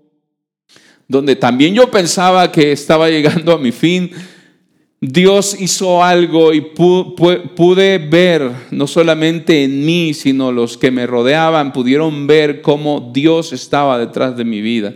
donde 1.08 1.36
también 1.36 1.74
yo 1.74 1.90
pensaba 1.90 2.52
que 2.52 2.72
estaba 2.72 3.10
llegando 3.10 3.54
a 3.54 3.58
mi 3.58 3.72
fin, 3.72 4.12
Dios 5.04 5.60
hizo 5.60 6.04
algo 6.04 6.54
y 6.54 6.62
pude 6.62 7.98
ver, 7.98 8.52
no 8.70 8.86
solamente 8.86 9.64
en 9.64 9.84
mí, 9.84 10.14
sino 10.14 10.52
los 10.52 10.78
que 10.78 10.92
me 10.92 11.08
rodeaban, 11.08 11.74
pudieron 11.74 12.28
ver 12.28 12.62
cómo 12.62 13.10
Dios 13.12 13.52
estaba 13.52 13.98
detrás 13.98 14.38
de 14.38 14.46
mi 14.46 14.62
vida 14.62 14.94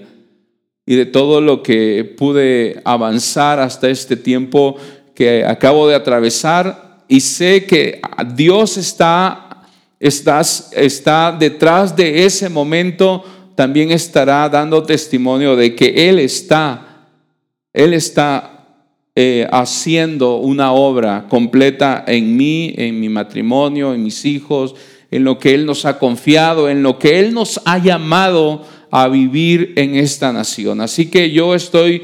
y 0.86 0.96
de 0.96 1.08
todo 1.08 1.42
lo 1.42 1.64
que 1.64 2.04
pude 2.04 2.82
avanzar 2.86 3.60
hasta 3.60 3.90
este 3.90 4.16
tiempo 4.16 4.76
que 5.16 5.44
acabo 5.44 5.88
de 5.88 5.96
atravesar 5.96 6.85
y 7.08 7.20
sé 7.20 7.66
que 7.66 8.02
Dios 8.36 8.78
está, 8.78 9.64
está 10.00 11.32
detrás 11.38 11.96
de 11.96 12.26
ese 12.26 12.50
momento, 12.50 13.24
también 13.56 13.92
estará 13.92 14.50
dando 14.50 14.84
testimonio 14.84 15.56
de 15.56 15.76
que 15.76 16.10
Él 16.10 16.20
está, 16.20 17.08
Él 17.74 17.94
está 17.94 18.56
eh, 19.16 19.48
haciendo 19.52 20.38
una 20.38 20.74
obra 20.74 21.28
completa 21.30 22.04
en 22.06 22.36
mí, 22.36 22.74
en 22.76 23.00
mi 23.00 23.08
matrimonio, 23.08 23.94
en 23.94 24.04
mis 24.04 24.26
hijos, 24.26 24.76
en 25.10 25.24
lo 25.24 25.40
que 25.40 25.54
Él 25.54 25.66
nos 25.66 25.86
ha 25.86 25.98
confiado, 26.00 26.70
en 26.70 26.84
lo 26.84 27.00
que 27.00 27.20
Él 27.20 27.34
nos 27.34 27.62
ha 27.66 27.78
llamado 27.78 28.64
a 28.92 29.08
vivir 29.08 29.74
en 29.78 29.96
esta 29.96 30.34
nación. 30.34 30.82
Así 30.82 31.06
que 31.06 31.32
yo 31.32 31.56
estoy 31.56 32.02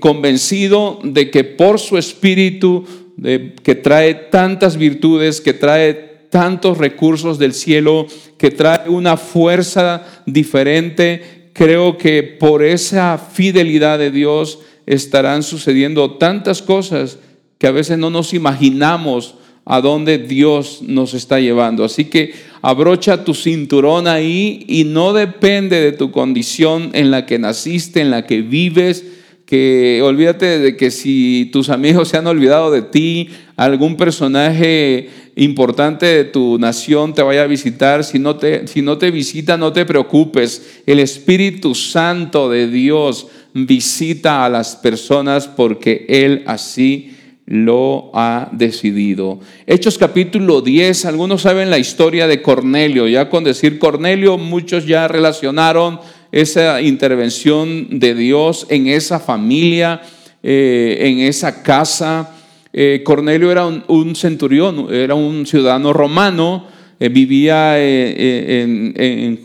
convencido 0.00 0.98
de 1.02 1.30
que 1.30 1.44
por 1.44 1.78
su 1.78 1.96
espíritu 1.96 2.84
que 3.20 3.74
trae 3.74 4.14
tantas 4.14 4.76
virtudes, 4.76 5.40
que 5.40 5.52
trae 5.52 6.10
tantos 6.30 6.78
recursos 6.78 7.38
del 7.38 7.52
cielo, 7.52 8.06
que 8.38 8.50
trae 8.50 8.88
una 8.88 9.16
fuerza 9.16 10.06
diferente. 10.26 11.50
Creo 11.52 11.98
que 11.98 12.22
por 12.22 12.64
esa 12.64 13.18
fidelidad 13.18 13.98
de 13.98 14.10
Dios 14.10 14.60
estarán 14.86 15.42
sucediendo 15.42 16.12
tantas 16.12 16.62
cosas 16.62 17.18
que 17.58 17.66
a 17.66 17.72
veces 17.72 17.98
no 17.98 18.10
nos 18.10 18.32
imaginamos 18.32 19.34
a 19.66 19.80
dónde 19.80 20.18
Dios 20.18 20.80
nos 20.82 21.14
está 21.14 21.38
llevando. 21.38 21.84
Así 21.84 22.06
que 22.06 22.32
abrocha 22.62 23.24
tu 23.24 23.34
cinturón 23.34 24.08
ahí 24.08 24.64
y 24.66 24.84
no 24.84 25.12
depende 25.12 25.80
de 25.80 25.92
tu 25.92 26.10
condición 26.10 26.90
en 26.94 27.10
la 27.10 27.26
que 27.26 27.38
naciste, 27.38 28.00
en 28.00 28.10
la 28.10 28.26
que 28.26 28.40
vives, 28.42 29.04
que 29.50 30.00
olvídate 30.04 30.60
de 30.60 30.76
que 30.76 30.92
si 30.92 31.50
tus 31.52 31.70
amigos 31.70 32.08
se 32.08 32.16
han 32.16 32.28
olvidado 32.28 32.70
de 32.70 32.82
ti, 32.82 33.30
algún 33.56 33.96
personaje 33.96 35.10
importante 35.34 36.06
de 36.06 36.24
tu 36.24 36.56
nación 36.56 37.14
te 37.14 37.22
vaya 37.22 37.42
a 37.42 37.48
visitar, 37.48 38.04
si 38.04 38.20
no 38.20 38.36
te, 38.36 38.68
si 38.68 38.80
no 38.80 38.96
te 38.96 39.10
visita, 39.10 39.56
no 39.56 39.72
te 39.72 39.84
preocupes. 39.84 40.82
El 40.86 41.00
Espíritu 41.00 41.74
Santo 41.74 42.48
de 42.48 42.68
Dios 42.68 43.26
visita 43.52 44.44
a 44.44 44.48
las 44.48 44.76
personas 44.76 45.48
porque 45.48 46.06
Él 46.08 46.44
así 46.46 47.16
lo 47.44 48.12
ha 48.14 48.50
decidido. 48.52 49.40
Hechos 49.66 49.98
capítulo 49.98 50.60
10, 50.60 51.06
algunos 51.06 51.42
saben 51.42 51.70
la 51.70 51.78
historia 51.78 52.28
de 52.28 52.40
Cornelio, 52.40 53.08
ya 53.08 53.28
con 53.28 53.42
decir 53.42 53.80
Cornelio 53.80 54.38
muchos 54.38 54.86
ya 54.86 55.08
relacionaron 55.08 55.98
esa 56.32 56.80
intervención 56.80 57.98
de 57.98 58.14
Dios 58.14 58.66
en 58.70 58.86
esa 58.86 59.18
familia, 59.18 60.00
eh, 60.42 60.98
en 61.00 61.18
esa 61.20 61.62
casa. 61.62 62.36
Eh, 62.72 63.02
Cornelio 63.04 63.50
era 63.50 63.66
un, 63.66 64.14
centurión, 64.14 64.86
era 64.92 65.14
un 65.14 65.44
ciudadano 65.46 65.92
romano, 65.92 66.66
eh, 67.00 67.08
vivía 67.08 67.74
en, 67.78 69.40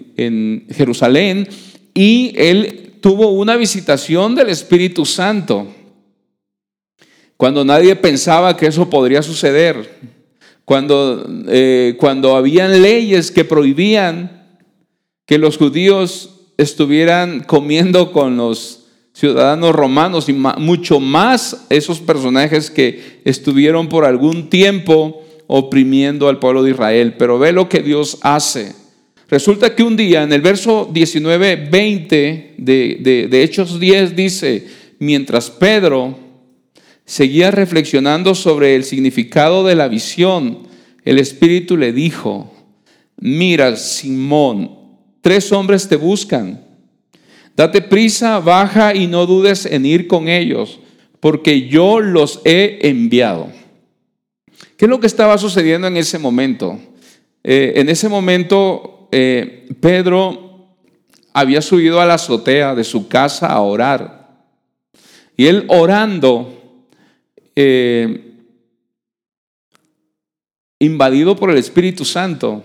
Jerusalén 0.70 1.48
y 1.94 2.34
él 2.38 2.94
tuvo 3.02 3.30
una 3.32 3.56
visitación 3.56 4.36
del 4.36 4.50
Espíritu 4.50 5.06
Santo. 5.06 5.68
Cuando 7.36 7.66
nadie 7.66 7.96
pensaba 7.96 8.56
que 8.56 8.68
eso 8.68 8.90
podría 8.90 9.22
suceder, 9.22 10.00
cuando, 10.64 11.28
cuando 11.98 12.38
habían 12.38 12.82
leyes 12.82 13.30
que 13.30 13.44
prohibían 13.44 14.46
que 15.26 15.38
los 15.38 15.58
judíos 15.58 16.35
estuvieran 16.58 17.42
comiendo 17.42 18.12
con 18.12 18.38
los 18.38 18.86
ciudadanos 19.14 19.74
romanos 19.74 20.28
y 20.28 20.34
mucho 20.34 21.00
más 21.00 21.66
esos 21.70 22.00
personajes 22.00 22.70
que 22.70 23.22
estuvieron 23.24 23.88
por 23.88 24.06
algún 24.06 24.50
tiempo 24.50 25.24
oprimiendo 25.48 26.28
al 26.28 26.40
pueblo 26.40 26.64
de 26.64 26.72
Israel. 26.72 27.16
Pero 27.18 27.40
ve 27.40 27.52
lo 27.52 27.70
que 27.70 27.82
Dios 27.82 28.18
hace. 28.22 28.76
Resulta 29.30 29.74
que 29.74 29.84
un 29.84 29.96
día 29.96 30.24
en 30.24 30.34
el 30.34 30.42
verso 30.42 30.90
19, 30.92 31.68
20 31.72 32.56
de, 32.58 33.28
de 33.30 33.44
Hechos 33.44 33.80
10 33.80 34.16
dice, 34.16 34.68
mientras 35.00 35.50
Pedro 35.50 36.18
seguía 37.06 37.52
reflexionando 37.52 38.36
sobre 38.36 38.76
el 38.76 38.84
significado 38.84 39.64
de 39.64 39.76
la 39.76 39.88
visión, 39.88 40.68
el 41.04 41.20
Espíritu 41.20 41.78
le 41.78 41.94
dijo, 41.94 42.52
mira, 43.18 43.76
Simón, 43.78 44.75
Tres 45.26 45.52
hombres 45.52 45.90
te 45.90 45.96
buscan. 45.96 46.64
Date 47.56 47.82
prisa, 47.82 48.40
baja 48.40 48.94
y 48.94 49.08
no 49.08 49.26
dudes 49.26 49.66
en 49.66 49.84
ir 49.84 50.06
con 50.06 50.28
ellos, 50.28 50.80
porque 51.20 51.68
yo 51.68 52.00
los 52.00 52.42
he 52.46 52.78
enviado. 52.84 53.50
¿Qué 54.78 54.86
es 54.86 54.88
lo 54.88 55.00
que 55.00 55.08
estaba 55.08 55.40
sucediendo 55.40 55.88
en 55.88 55.98
ese 55.98 56.20
momento? 56.20 56.80
Eh, 57.44 57.74
en 57.78 57.90
ese 57.90 58.08
momento, 58.08 59.10
eh, 59.12 59.68
Pedro 59.80 60.68
había 61.34 61.64
subido 61.64 62.00
a 62.00 62.06
la 62.06 62.14
azotea 62.14 62.76
de 62.76 62.84
su 62.84 63.08
casa 63.08 63.48
a 63.48 63.62
orar. 63.62 64.46
Y 65.36 65.48
él 65.48 65.66
orando, 65.70 66.84
eh, 67.56 68.32
invadido 70.78 71.36
por 71.36 71.50
el 71.50 71.58
Espíritu 71.58 72.06
Santo, 72.06 72.64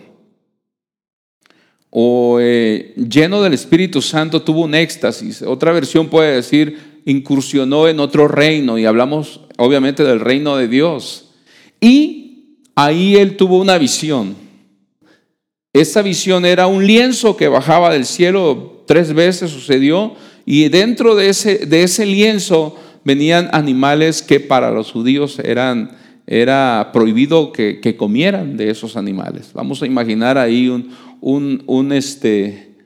o 1.90 2.38
eh, 2.40 2.94
lleno 2.96 3.42
del 3.42 3.52
Espíritu 3.52 4.00
Santo 4.00 4.42
tuvo 4.42 4.62
un 4.62 4.74
éxtasis. 4.74 5.42
Otra 5.42 5.72
versión 5.72 6.08
puede 6.08 6.36
decir, 6.36 7.02
incursionó 7.04 7.88
en 7.88 8.00
otro 8.00 8.28
reino 8.28 8.78
y 8.78 8.86
hablamos 8.86 9.40
obviamente 9.58 10.04
del 10.04 10.20
reino 10.20 10.56
de 10.56 10.68
Dios. 10.68 11.30
Y 11.80 12.56
ahí 12.74 13.16
él 13.16 13.36
tuvo 13.36 13.58
una 13.58 13.76
visión. 13.78 14.36
Esa 15.72 16.02
visión 16.02 16.44
era 16.44 16.66
un 16.66 16.86
lienzo 16.86 17.36
que 17.36 17.48
bajaba 17.48 17.92
del 17.92 18.04
cielo, 18.04 18.84
tres 18.86 19.12
veces 19.12 19.50
sucedió, 19.50 20.14
y 20.44 20.68
dentro 20.68 21.14
de 21.14 21.28
ese, 21.28 21.66
de 21.66 21.84
ese 21.84 22.06
lienzo 22.06 22.76
venían 23.04 23.48
animales 23.52 24.22
que 24.22 24.40
para 24.40 24.70
los 24.70 24.90
judíos 24.90 25.38
eran 25.38 25.96
era 26.32 26.90
prohibido 26.92 27.50
que, 27.50 27.80
que, 27.80 27.96
comieran 27.96 28.56
de 28.56 28.70
esos 28.70 28.96
animales. 28.96 29.50
Vamos 29.52 29.82
a 29.82 29.86
imaginar 29.86 30.38
ahí 30.38 30.68
un, 30.68 31.92
este, 31.92 32.76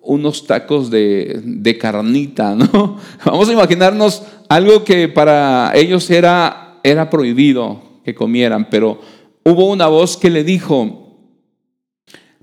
unos 0.00 0.44
tacos 0.48 0.90
de, 0.90 1.40
de, 1.44 1.78
carnita, 1.78 2.56
¿no? 2.56 2.98
Vamos 3.24 3.48
a 3.48 3.52
imaginarnos 3.52 4.24
algo 4.48 4.82
que 4.82 5.08
para 5.08 5.70
ellos 5.76 6.10
era, 6.10 6.80
era 6.82 7.08
prohibido 7.08 7.80
que 8.04 8.16
comieran, 8.16 8.68
pero 8.68 9.00
hubo 9.44 9.70
una 9.70 9.86
voz 9.86 10.16
que 10.16 10.28
le 10.28 10.42
dijo, 10.42 11.20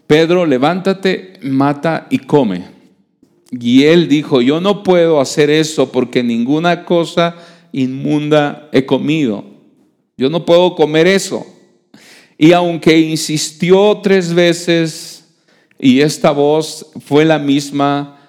Pedro, 0.07 0.45
levántate, 0.45 1.33
mata 1.41 2.07
y 2.09 2.19
come. 2.19 2.63
Y 3.51 3.83
él 3.83 4.07
dijo, 4.07 4.41
yo 4.41 4.61
no 4.61 4.83
puedo 4.83 5.19
hacer 5.19 5.49
eso 5.49 5.91
porque 5.91 6.23
ninguna 6.23 6.85
cosa 6.85 7.35
inmunda 7.73 8.69
he 8.71 8.85
comido. 8.85 9.48
Yo 10.19 10.29
no 10.29 10.43
puedo 10.45 10.75
comer 10.75 11.07
eso. 11.07 11.47
Y 12.37 12.51
aunque 12.51 12.99
insistió 12.99 14.01
tres 14.03 14.33
veces 14.33 15.23
y 15.79 16.01
esta 16.01 16.31
voz 16.31 16.87
fue 17.05 17.23
la 17.23 17.39
misma, 17.39 18.19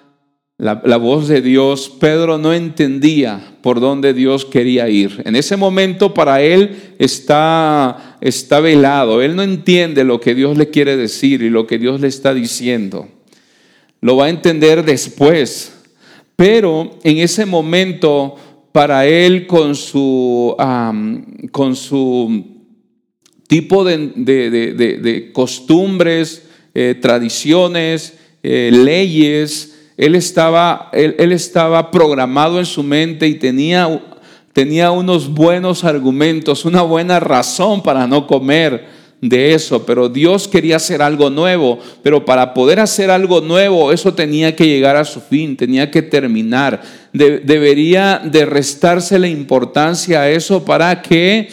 la, 0.57 0.73
voz 0.95 1.27
de 1.27 1.41
Dios, 1.41 1.89
Pedro 1.99 2.37
no 2.37 2.53
entendía 2.53 3.57
por 3.61 3.81
dónde 3.81 4.13
Dios 4.13 4.45
quería 4.45 4.87
ir. 4.87 5.21
En 5.25 5.35
ese 5.35 5.57
momento 5.57 6.13
para 6.13 6.41
él 6.41 6.93
está, 6.97 8.15
está 8.21 8.61
velado, 8.61 9.21
él 9.21 9.35
no 9.35 9.43
entiende 9.43 10.05
lo 10.05 10.21
que 10.21 10.33
Dios 10.33 10.57
le 10.57 10.69
quiere 10.69 10.95
decir 10.95 11.41
y 11.41 11.49
lo 11.49 11.67
que 11.67 11.77
Dios 11.77 11.99
le 11.99 12.07
está 12.07 12.33
diciendo. 12.33 13.09
Lo 13.99 14.15
va 14.15 14.27
a 14.27 14.29
entender 14.29 14.85
después. 14.85 15.73
Pero 16.37 16.99
en 17.03 17.17
ese 17.17 17.45
momento, 17.45 18.37
para 18.71 19.05
él 19.05 19.47
con 19.47 19.75
su, 19.75 20.55
con 21.51 21.75
su 21.75 22.45
tipo 23.47 23.83
de, 23.83 25.29
costumbres, 25.33 26.47
eh, 26.73 26.95
tradiciones, 27.01 28.17
eh, 28.43 28.71
leyes. 28.71 29.89
Él 29.97 30.15
estaba, 30.15 30.89
él, 30.93 31.31
estaba 31.31 31.91
programado 31.91 32.59
en 32.59 32.65
su 32.65 32.81
mente 32.81 33.27
y 33.27 33.35
tenía, 33.35 34.01
tenía 34.53 34.91
unos 34.91 35.33
buenos 35.33 35.83
argumentos, 35.83 36.63
una 36.63 36.81
buena 36.81 37.19
razón 37.19 37.83
para 37.83 38.07
no 38.07 38.25
comer 38.25 39.00
de 39.21 39.53
eso, 39.53 39.85
pero 39.85 40.09
Dios 40.09 40.47
quería 40.47 40.77
hacer 40.77 41.01
algo 41.01 41.29
nuevo, 41.29 41.77
pero 42.01 42.25
para 42.25 42.55
poder 42.55 42.79
hacer 42.79 43.11
algo 43.11 43.39
nuevo, 43.39 43.91
eso 43.91 44.15
tenía 44.15 44.55
que 44.55 44.65
llegar 44.65 44.95
a 44.95 45.05
su 45.05 45.21
fin, 45.21 45.55
tenía 45.55 45.91
que 45.91 46.01
terminar. 46.01 46.81
debería 47.13 48.19
de 48.23 48.45
restarse 48.45 49.19
la 49.19 49.27
importancia 49.27 50.21
a 50.21 50.29
eso 50.29 50.65
para 50.65 51.01
que 51.03 51.49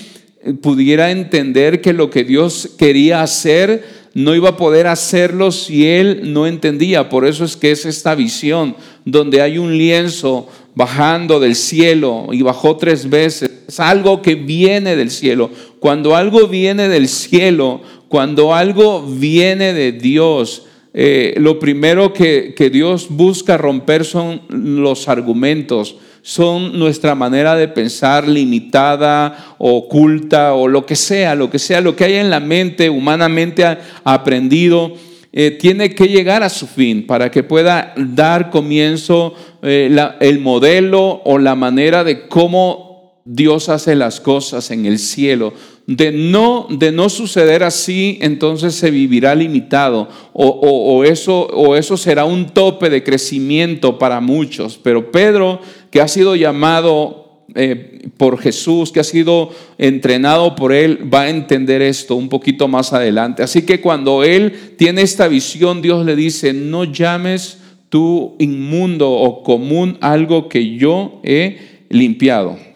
pudiera 0.63 1.11
entender 1.11 1.81
que 1.81 1.93
lo 1.93 2.09
que 2.09 2.25
Dios 2.25 2.71
quería 2.79 3.23
hacer 3.23 3.85
no 4.15 4.35
iba 4.35 4.51
a 4.51 4.57
poder 4.57 4.87
hacerlo 4.87 5.53
si 5.53 5.87
él 5.87 6.33
no 6.33 6.47
entendía. 6.47 7.09
Por 7.09 7.27
eso 7.27 7.45
es 7.45 7.57
que 7.57 7.71
es 7.71 7.85
esta 7.85 8.15
visión 8.15 8.75
donde 9.05 9.43
hay 9.43 9.59
un 9.59 9.77
lienzo 9.77 10.49
bajando 10.75 11.41
del 11.41 11.55
cielo 11.55 12.29
y 12.33 12.43
bajó 12.43 12.77
tres 12.77 13.09
veces. 13.09 13.51
Es 13.69 13.81
algo 13.81 14.23
que 14.23 14.35
viene 14.35 14.97
del 14.97 15.11
cielo. 15.11 15.51
Cuando 15.81 16.17
algo 16.17 16.49
viene 16.49 16.89
del 16.89 17.09
cielo, 17.09 17.83
cuando 18.09 18.55
algo 18.55 19.03
viene 19.03 19.73
de 19.73 19.93
Dios, 19.93 20.67
eh, 20.95 21.35
lo 21.37 21.59
primero 21.59 22.13
que, 22.13 22.55
que 22.57 22.71
Dios 22.71 23.07
busca 23.11 23.57
romper 23.57 24.05
son 24.05 24.43
los 24.49 25.09
argumentos 25.09 25.97
son 26.29 26.79
nuestra 26.79 27.15
manera 27.15 27.57
de 27.57 27.69
pensar 27.69 28.29
limitada, 28.29 29.55
oculta 29.57 30.53
o 30.53 30.69
lo 30.69 30.85
que 30.85 30.95
sea, 30.95 31.35
lo 31.35 31.49
que 31.49 31.59
sea, 31.59 31.81
lo 31.81 31.97
que 31.97 32.05
hay 32.05 32.15
en 32.17 32.29
la 32.29 32.39
mente 32.39 32.91
humanamente 32.91 33.65
aprendido, 34.05 34.93
eh, 35.33 35.53
tiene 35.53 35.95
que 35.95 36.09
llegar 36.09 36.43
a 36.43 36.49
su 36.49 36.67
fin 36.67 37.07
para 37.07 37.31
que 37.31 37.43
pueda 37.43 37.95
dar 37.97 38.51
comienzo 38.51 39.35
eh, 39.63 39.95
el 40.21 40.39
modelo 40.41 41.23
o 41.25 41.39
la 41.39 41.55
manera 41.55 42.05
de 42.05 42.29
cómo 42.29 42.88
Dios 43.31 43.69
hace 43.69 43.95
las 43.95 44.21
cosas 44.21 44.71
en 44.71 44.87
el 44.87 44.99
cielo. 44.99 45.53
De 45.87 46.13
no, 46.13 46.67
de 46.71 46.93
no 46.93 47.11
suceder 47.11 47.63
así, 47.63 48.19
entonces 48.23 48.75
se 48.75 48.91
vivirá 48.91 49.35
limitado 49.35 50.09
o, 50.33 51.05
eso, 51.05 51.43
o 51.43 51.77
eso 51.77 51.99
será 51.99 52.25
un 52.25 52.47
tope 52.55 52.89
de 52.89 53.05
crecimiento 53.05 53.99
para 53.99 54.23
muchos. 54.23 54.81
Pero 54.83 55.13
Pedro 55.13 55.61
que 55.91 56.01
ha 56.01 56.09
sido 56.09 56.37
llamado 56.37 57.45
eh, 57.55 58.09
por 58.17 58.39
Jesús, 58.39 58.93
que 58.93 59.01
ha 59.01 59.05
sido 59.05 59.51
entrenado 59.77 60.55
por 60.55 60.73
Él, 60.73 61.13
va 61.13 61.23
a 61.23 61.31
entender 61.31 61.83
esto 61.83 62.17
un 62.17 62.31
poquito 62.31 62.67
más 62.67 62.95
adelante. 62.95 63.43
Así 63.43 63.67
que 63.67 63.83
cuando 63.83 64.25
Él 64.25 64.75
tiene 64.79 65.03
esta 65.03 65.29
visión, 65.29 65.83
Dios 65.83 66.07
le 66.07 66.17
dice, 66.17 66.55
no 66.55 66.85
llames 66.85 67.59
tú 67.91 68.37
inmundo 68.39 69.11
o 69.11 69.43
común 69.43 69.99
algo 70.01 70.49
que 70.49 70.77
yo 70.77 71.21
he 71.25 71.59
limpiado. 71.91 72.68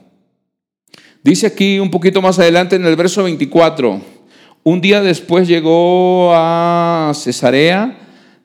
Dice 1.25 1.47
aquí 1.47 1.79
un 1.79 1.91
poquito 1.91 2.21
más 2.21 2.39
adelante 2.41 2.75
en 2.75 2.85
el 2.85 2.97
verso 2.97 3.23
24, 3.23 4.01
un 4.65 4.81
día 4.81 5.01
después 5.03 5.47
llegó 5.47 6.33
a 6.35 7.13
Cesarea 7.15 8.03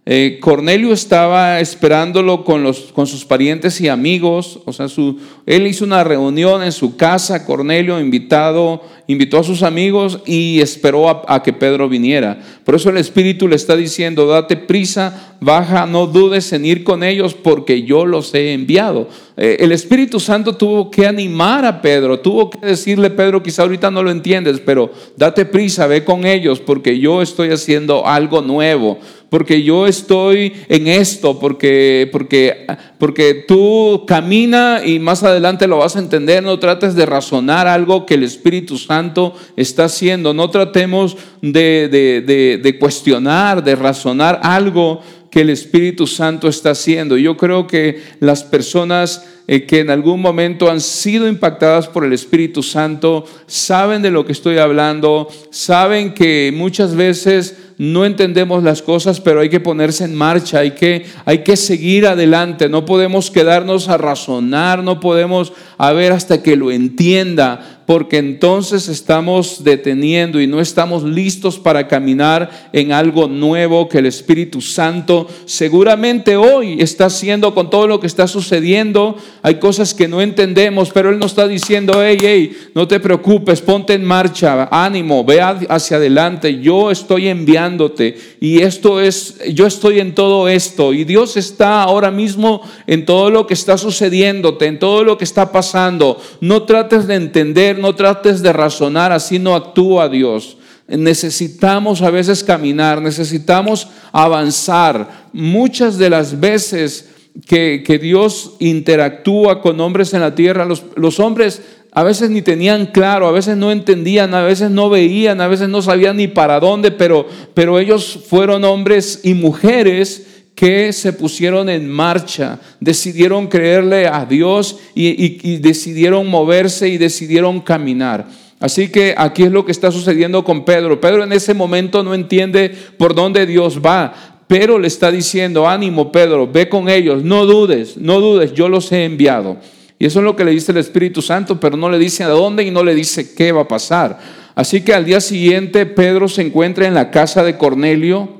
eh, 0.10 0.40
Cornelio 0.40 0.94
estaba 0.94 1.60
esperándolo 1.60 2.46
con, 2.46 2.64
los, 2.64 2.94
con 2.94 3.08
sus 3.08 3.26
parientes 3.26 3.82
y 3.82 3.90
amigos, 3.90 4.62
o 4.64 4.72
sea, 4.72 4.88
su, 4.88 5.20
él 5.46 5.68
hizo 5.68 5.84
una 5.84 6.02
reunión 6.06 6.64
en 6.64 6.72
su 6.72 6.96
casa, 6.96 7.46
Cornelio 7.46 8.00
invitado, 8.00 8.82
invitó 9.08 9.40
a 9.40 9.44
sus 9.44 9.64
amigos 9.64 10.20
y 10.26 10.60
esperó 10.60 11.10
a, 11.10 11.42
que 11.42 11.54
Pedro 11.54 11.88
viniera. 11.88 12.40
Por 12.64 12.76
eso 12.76 12.90
el 12.90 12.98
Espíritu 12.98 13.48
le 13.48 13.56
está 13.56 13.76
diciendo, 13.76 14.28
date 14.28 14.58
prisa, 14.58 15.36
baja, 15.40 15.86
no 15.86 16.08
dudes 16.08 16.52
en 16.52 16.66
ir 16.66 16.84
con 16.84 17.04
ellos 17.04 17.34
porque 17.34 17.84
yo 17.84 18.06
los 18.06 18.34
he 18.34 18.54
enviado. 18.54 19.08
Eh, 19.38 19.58
el 19.62 19.72
Espíritu 19.72 20.20
Santo 20.20 20.56
tuvo 20.58 20.92
que 20.92 21.08
animar 21.08 21.64
a 21.64 21.82
Pedro, 21.82 22.20
tuvo 22.20 22.50
que 22.50 22.66
decirle, 22.66 23.10
Pedro, 23.10 23.42
quizá 23.42 23.64
ahorita 23.64 23.90
no 23.90 24.04
lo 24.04 24.12
entiendes, 24.12 24.62
pero 24.64 24.92
date 25.16 25.46
prisa, 25.46 25.88
ve 25.88 26.04
con 26.04 26.26
ellos 26.26 26.60
porque 26.60 27.00
yo 27.00 27.22
estoy 27.22 27.50
haciendo 27.50 28.06
algo 28.06 28.42
nuevo 28.42 29.00
porque 29.30 29.64
yo 29.64 29.88
estoy 29.88 30.54
en 30.70 30.88
esto, 30.88 31.40
porque, 31.40 32.10
porque, 32.12 32.66
porque 32.98 33.46
tú 33.48 34.04
camina 34.08 34.82
y 34.86 35.00
más 35.00 35.24
adelante 35.24 35.68
lo 35.68 35.78
vas 35.78 35.96
a 35.96 36.00
entender, 36.00 36.44
no 36.44 36.60
trates 36.60 36.96
de 36.96 37.06
razonar 37.06 37.68
algo 37.68 38.06
que 38.06 38.14
el 38.14 38.24
Espíritu 38.24 38.78
Santo 38.78 39.34
está 39.56 39.86
haciendo, 39.86 40.34
no 40.34 40.50
tratemos 40.50 41.18
de, 41.42 41.90
de, 41.90 42.60
de 42.62 42.80
cuestionar, 42.80 43.64
de 43.64 43.76
razonar 43.76 44.40
algo 44.44 45.02
que 45.30 45.42
el 45.42 45.50
Espíritu 45.50 46.08
Santo 46.08 46.48
está 46.48 46.72
haciendo. 46.72 47.18
Yo 47.18 47.36
creo 47.36 47.68
que 47.68 48.02
las 48.20 48.44
personas 48.44 49.26
eh, 49.50 49.66
que 49.66 49.80
en 49.80 49.90
algún 49.90 50.22
momento 50.22 50.70
han 50.70 50.82
sido 50.82 51.26
impactadas 51.26 51.88
por 51.88 52.04
el 52.04 52.12
Espíritu 52.12 52.62
Santo 52.62 53.26
saben 53.46 54.02
de 54.02 54.12
lo 54.12 54.26
que 54.26 54.34
estoy 54.34 54.58
hablando, 54.58 55.30
saben 55.52 56.14
que 56.14 56.52
muchas 56.54 56.96
veces 56.96 57.56
no 57.78 58.06
entendemos 58.06 58.64
las 58.64 58.82
cosas, 58.82 59.22
pero 59.22 59.40
hay 59.40 59.50
que 59.50 59.60
ponerse 59.60 60.04
en 60.04 60.16
marcha, 60.16 60.60
hay 60.60 60.72
que, 60.72 61.06
hay 61.26 61.44
que 61.44 61.56
seguir 61.56 62.08
adelante, 62.08 62.70
no 62.70 62.86
podemos 62.86 63.30
quedarnos 63.30 63.88
a 63.88 63.98
razonar, 63.98 64.84
no 64.84 65.00
podemos 65.00 65.54
a 65.78 65.92
ver 65.92 66.12
hasta 66.12 66.42
que 66.42 66.56
lo 66.56 66.72
entienda, 66.72 67.77
porque 67.88 68.18
entonces 68.18 68.90
estamos 68.90 69.64
deteniendo 69.64 70.42
y 70.42 70.46
no 70.46 70.60
estamos 70.60 71.04
listos 71.04 71.58
para 71.58 71.88
caminar 71.88 72.70
en 72.74 72.92
algo 72.92 73.30
nuevo 73.30 73.88
que 73.88 74.00
el 74.00 74.08
Espíritu 74.08 74.60
Santo 74.60 75.26
seguramente 75.46 76.36
hoy 76.36 76.82
está 76.82 77.06
haciendo 77.06 77.56
con 77.56 77.70
todo 77.70 77.88
lo 77.88 78.02
que 78.02 78.08
está 78.08 78.28
sucediendo. 78.28 79.16
Hay 79.42 79.56
cosas 79.56 79.94
que 79.94 80.10
no 80.10 80.22
entendemos, 80.22 80.90
pero 80.90 81.12
Él 81.12 81.18
nos 81.18 81.32
está 81.32 81.48
diciendo, 81.48 82.04
hey, 82.04 82.18
hey, 82.20 82.58
no 82.76 82.90
te 82.90 83.00
preocupes, 83.00 83.62
ponte 83.62 83.94
en 83.94 84.04
marcha, 84.04 84.68
ánimo, 84.70 85.24
ve 85.24 85.40
hacia 85.42 85.96
adelante, 85.96 86.60
yo 86.60 86.92
estoy 86.92 87.30
enviándote 87.30 88.18
y 88.42 88.64
esto 88.64 89.00
es, 89.00 89.40
yo 89.54 89.66
estoy 89.66 90.02
en 90.02 90.14
todo 90.14 90.50
esto 90.50 90.92
y 90.92 91.06
Dios 91.06 91.38
está 91.38 91.84
ahora 91.84 92.12
mismo 92.12 92.62
en 92.86 93.06
todo 93.06 93.30
lo 93.30 93.48
que 93.48 93.54
está 93.54 93.78
sucediéndote, 93.78 94.66
en 94.66 94.78
todo 94.78 95.06
lo 95.06 95.18
que 95.18 95.24
está 95.24 95.54
pasando. 95.54 96.22
No 96.42 96.64
trates 96.64 97.08
de 97.08 97.16
entender 97.16 97.77
no 97.78 97.96
trates 97.96 98.42
de 98.42 98.54
razonar, 98.54 99.12
así 99.12 99.40
no 99.40 99.56
actúa 99.56 100.10
Dios. 100.10 100.58
Necesitamos 100.88 102.02
a 102.02 102.10
veces 102.10 102.44
caminar, 102.44 103.02
necesitamos 103.02 103.88
avanzar. 104.12 105.28
Muchas 105.34 105.98
de 105.98 106.10
las 106.10 106.40
veces 106.40 107.10
que, 107.46 108.00
Dios 108.02 108.54
interactúa 108.60 109.62
con 109.62 109.80
hombres 109.80 110.14
en 110.14 110.22
la 110.22 110.34
tierra, 110.34 110.66
los, 110.66 110.84
los 110.96 111.20
hombres 111.20 111.62
a 111.92 112.04
veces 112.04 112.30
ni 112.30 112.42
tenían 112.42 112.88
claro, 112.88 113.28
a 113.28 113.32
veces 113.32 113.58
no 113.58 113.72
entendían, 113.72 114.34
a 114.34 114.44
veces 114.44 114.70
no 114.70 114.90
veían, 114.90 115.42
a 115.42 115.48
veces 115.48 115.68
no 115.68 115.82
sabían 115.82 116.18
ni 116.18 116.28
para 116.28 116.60
dónde, 116.60 116.92
pero, 116.92 117.28
pero 117.54 117.80
ellos 117.80 118.20
fueron 118.28 118.64
hombres 118.64 119.22
y 119.24 119.34
mujeres 119.34 120.37
que 120.58 120.92
se 120.92 121.14
pusieron 121.14 121.70
en 121.70 121.88
marcha, 121.88 122.60
decidieron 122.80 123.46
creerle 123.46 124.08
a 124.08 124.26
Dios 124.26 124.80
y, 124.96 125.58
decidieron 125.58 126.26
moverse 126.26 126.90
y 126.90 126.98
decidieron 126.98 127.62
caminar. 127.62 128.26
Así 128.60 128.90
que 128.90 129.14
aquí 129.16 129.44
es 129.44 129.52
lo 129.52 129.64
que 129.64 129.72
está 129.72 129.92
sucediendo 129.92 130.44
con 130.44 130.66
Pedro. 130.66 131.00
Pedro 131.00 131.24
en 131.24 131.32
ese 131.32 131.54
momento 131.54 132.02
no 132.02 132.16
entiende 132.16 132.76
por 132.98 133.14
dónde 133.14 133.46
Dios 133.46 133.80
va, 133.86 134.42
pero 134.48 134.80
le 134.80 134.88
está 134.88 135.12
diciendo, 135.12 135.70
ánimo 135.70 136.12
Pedro, 136.12 136.52
ve 136.52 136.68
con 136.68 136.90
ellos, 136.90 137.24
no 137.24 137.46
dudes, 137.46 137.96
no 137.96 138.20
dudes, 138.20 138.52
yo 138.54 138.68
los 138.68 138.92
he 138.92 139.06
enviado. 139.06 139.58
Y 140.00 140.08
eso 140.08 140.22
es 140.22 140.26
lo 140.26 140.36
que 140.36 140.44
le 140.44 140.50
dice 140.50 140.72
el 140.72 140.80
Espíritu 140.80 141.22
Santo, 141.22 141.60
pero 141.60 141.78
no 141.78 141.88
le 141.88 142.00
dice 142.00 142.24
a 142.24 142.30
dónde 142.30 142.64
y 142.64 142.72
no 142.72 142.84
le 142.84 142.96
dice 142.96 143.36
qué 143.36 143.52
va 143.52 143.62
a 143.62 143.68
pasar. 143.68 144.18
Así 144.56 144.82
que 144.82 144.96
al 144.96 145.06
día 145.06 145.22
siguiente 145.22 145.86
Pedro 145.86 146.28
se 146.28 146.42
encuentra 146.42 146.88
en 146.88 146.96
la 146.96 147.12
casa 147.12 147.44
de 147.44 147.60
Cornelio, 147.60 148.37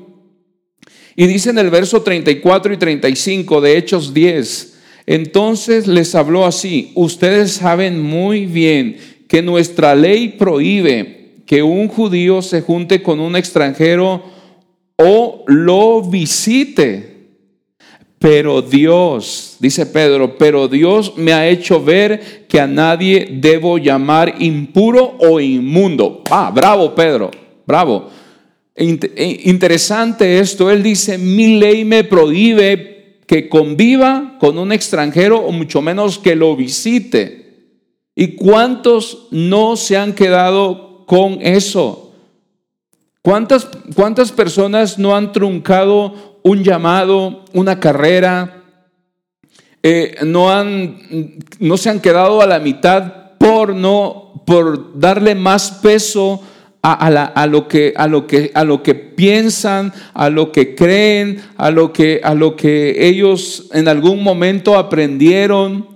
y 1.20 1.26
dice 1.26 1.50
en 1.50 1.58
el 1.58 1.68
verso 1.68 2.00
34 2.02 2.74
y 2.74 2.76
35 2.76 3.60
de 3.60 3.76
Hechos 3.76 4.14
10, 4.14 4.78
entonces 5.04 5.88
les 5.88 6.14
habló 6.14 6.46
así, 6.46 6.92
ustedes 6.94 7.54
saben 7.54 8.00
muy 8.00 8.46
bien 8.46 8.98
que 9.26 9.42
nuestra 9.42 9.96
ley 9.96 10.28
prohíbe 10.38 11.40
que 11.44 11.64
un 11.64 11.88
judío 11.88 12.40
se 12.40 12.60
junte 12.60 13.02
con 13.02 13.18
un 13.18 13.34
extranjero 13.34 14.22
o 14.94 15.42
lo 15.48 16.02
visite. 16.02 17.16
Pero 18.20 18.62
Dios, 18.62 19.56
dice 19.58 19.86
Pedro, 19.86 20.38
pero 20.38 20.68
Dios 20.68 21.14
me 21.16 21.32
ha 21.32 21.48
hecho 21.48 21.82
ver 21.82 22.46
que 22.46 22.60
a 22.60 22.68
nadie 22.68 23.26
debo 23.28 23.78
llamar 23.78 24.36
impuro 24.38 25.16
o 25.18 25.40
inmundo. 25.40 26.22
Ah, 26.30 26.52
bravo 26.54 26.94
Pedro, 26.94 27.32
bravo. 27.66 28.08
E 28.80 29.40
interesante 29.44 30.38
esto, 30.38 30.70
él 30.70 30.84
dice, 30.84 31.18
mi 31.18 31.58
ley 31.58 31.84
me 31.84 32.04
prohíbe 32.04 33.18
que 33.26 33.48
conviva 33.48 34.36
con 34.38 34.56
un 34.56 34.70
extranjero 34.70 35.40
o 35.40 35.50
mucho 35.50 35.82
menos 35.82 36.20
que 36.20 36.36
lo 36.36 36.54
visite. 36.54 37.74
¿Y 38.14 38.36
cuántos 38.36 39.26
no 39.32 39.76
se 39.76 39.96
han 39.96 40.12
quedado 40.12 41.04
con 41.06 41.38
eso? 41.42 42.14
¿Cuántas, 43.20 43.68
cuántas 43.96 44.30
personas 44.30 44.96
no 44.96 45.16
han 45.16 45.32
truncado 45.32 46.38
un 46.44 46.62
llamado, 46.62 47.44
una 47.52 47.80
carrera? 47.80 48.62
Eh, 49.82 50.18
no, 50.24 50.52
han, 50.52 51.38
no 51.58 51.76
se 51.76 51.90
han 51.90 52.00
quedado 52.00 52.40
a 52.40 52.46
la 52.46 52.60
mitad 52.60 53.32
por, 53.38 53.74
no, 53.74 54.44
por 54.46 54.98
darle 54.98 55.34
más 55.34 55.72
peso 55.82 56.42
a, 56.92 57.46
lo 57.46 57.68
que, 57.68 58.94
piensan, 58.94 59.92
a 60.14 60.30
lo 60.30 60.52
que 60.52 60.74
creen, 60.74 61.40
a 61.56 61.70
lo 61.70 61.92
que, 61.92 62.20
a 62.22 62.34
lo 62.34 62.56
que 62.56 63.08
ellos 63.08 63.68
en 63.72 63.88
algún 63.88 64.22
momento 64.22 64.76
aprendieron. 64.76 65.88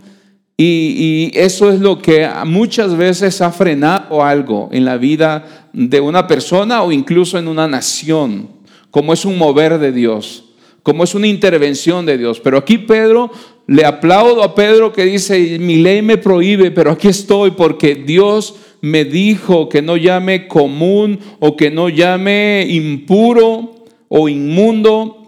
Y, 0.57 1.31
y, 1.35 1.39
eso 1.39 1.71
es 1.71 1.81
lo 1.81 1.99
que 1.99 2.29
muchas 2.45 2.97
veces 2.97 3.41
ha 3.41 3.51
frenado 3.51 4.23
algo 4.23 4.69
en 4.73 4.85
la 4.85 4.97
vida 4.97 5.71
de 5.73 6.01
una 6.01 6.27
persona 6.27 6.83
o 6.83 6.93
incluso 6.93 7.39
en 7.39 7.49
una 7.49 7.67
nación, 7.67 8.49
como 8.91 9.13
es 9.13 9.25
un 9.25 9.39
mover 9.39 9.79
de 9.79 9.93
Dios, 9.93 10.45
como 10.83 11.05
es 11.05 11.15
una 11.15 11.27
intervención 11.27 12.05
de 12.07 12.19
Dios. 12.19 12.41
Pero 12.41 12.59
aquí 12.59 12.79
Pedro, 12.79 13.31
le 13.67 13.85
aplaudo 13.85 14.43
a 14.43 14.55
Pedro 14.55 14.93
que 14.93 15.05
dice, 15.05 15.59
mi 15.59 15.77
ley 15.77 16.03
me 16.03 16.19
prohíbe, 16.19 16.71
pero 16.71 16.91
aquí 16.91 17.09
estoy 17.09 17.53
porque 17.53 17.95
Dios 17.95 18.57
me 18.83 19.05
dijo 19.05 19.69
que 19.69 19.81
no 19.81 19.97
llame 19.97 20.49
común 20.49 21.21
o 21.39 21.57
que 21.57 21.71
no 21.71 21.89
llame 21.89 22.67
impuro 22.69 23.87
o 24.09 24.29
inmundo 24.29 25.19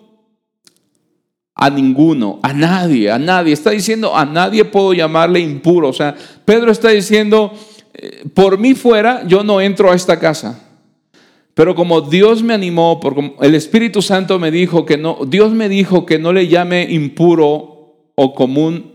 a 1.55 1.71
ninguno, 1.71 2.41
a 2.43 2.53
nadie, 2.53 3.11
a 3.13 3.19
nadie. 3.19 3.53
Está 3.53 3.71
diciendo, 3.71 4.15
a 4.15 4.25
nadie 4.25 4.65
puedo 4.65 4.93
llamarle 4.93 5.39
impuro. 5.39 5.89
O 5.89 5.93
sea, 5.93 6.17
Pedro 6.45 6.73
está 6.73 6.89
diciendo, 6.89 7.53
eh, 7.95 8.25
por 8.35 8.59
mí 8.59 8.75
fuera, 8.75 9.25
yo 9.27 9.45
no 9.45 9.61
entro 9.61 9.93
a 9.93 9.95
esta 9.95 10.19
casa. 10.19 10.61
Pero 11.55 11.77
como 11.77 12.01
Dios 12.01 12.43
me 12.43 12.55
animó, 12.55 12.99
porque 12.99 13.35
el 13.41 13.55
Espíritu 13.55 14.03
Santo 14.03 14.41
me 14.41 14.51
dijo 14.51 14.85
que 14.85 14.99
no, 14.99 15.21
Dios 15.29 15.53
me 15.53 15.69
dijo 15.69 16.05
que 16.05 16.19
no 16.19 16.33
le 16.33 16.49
llame 16.49 16.89
impuro 16.91 18.11
o 18.17 18.35
común 18.35 18.94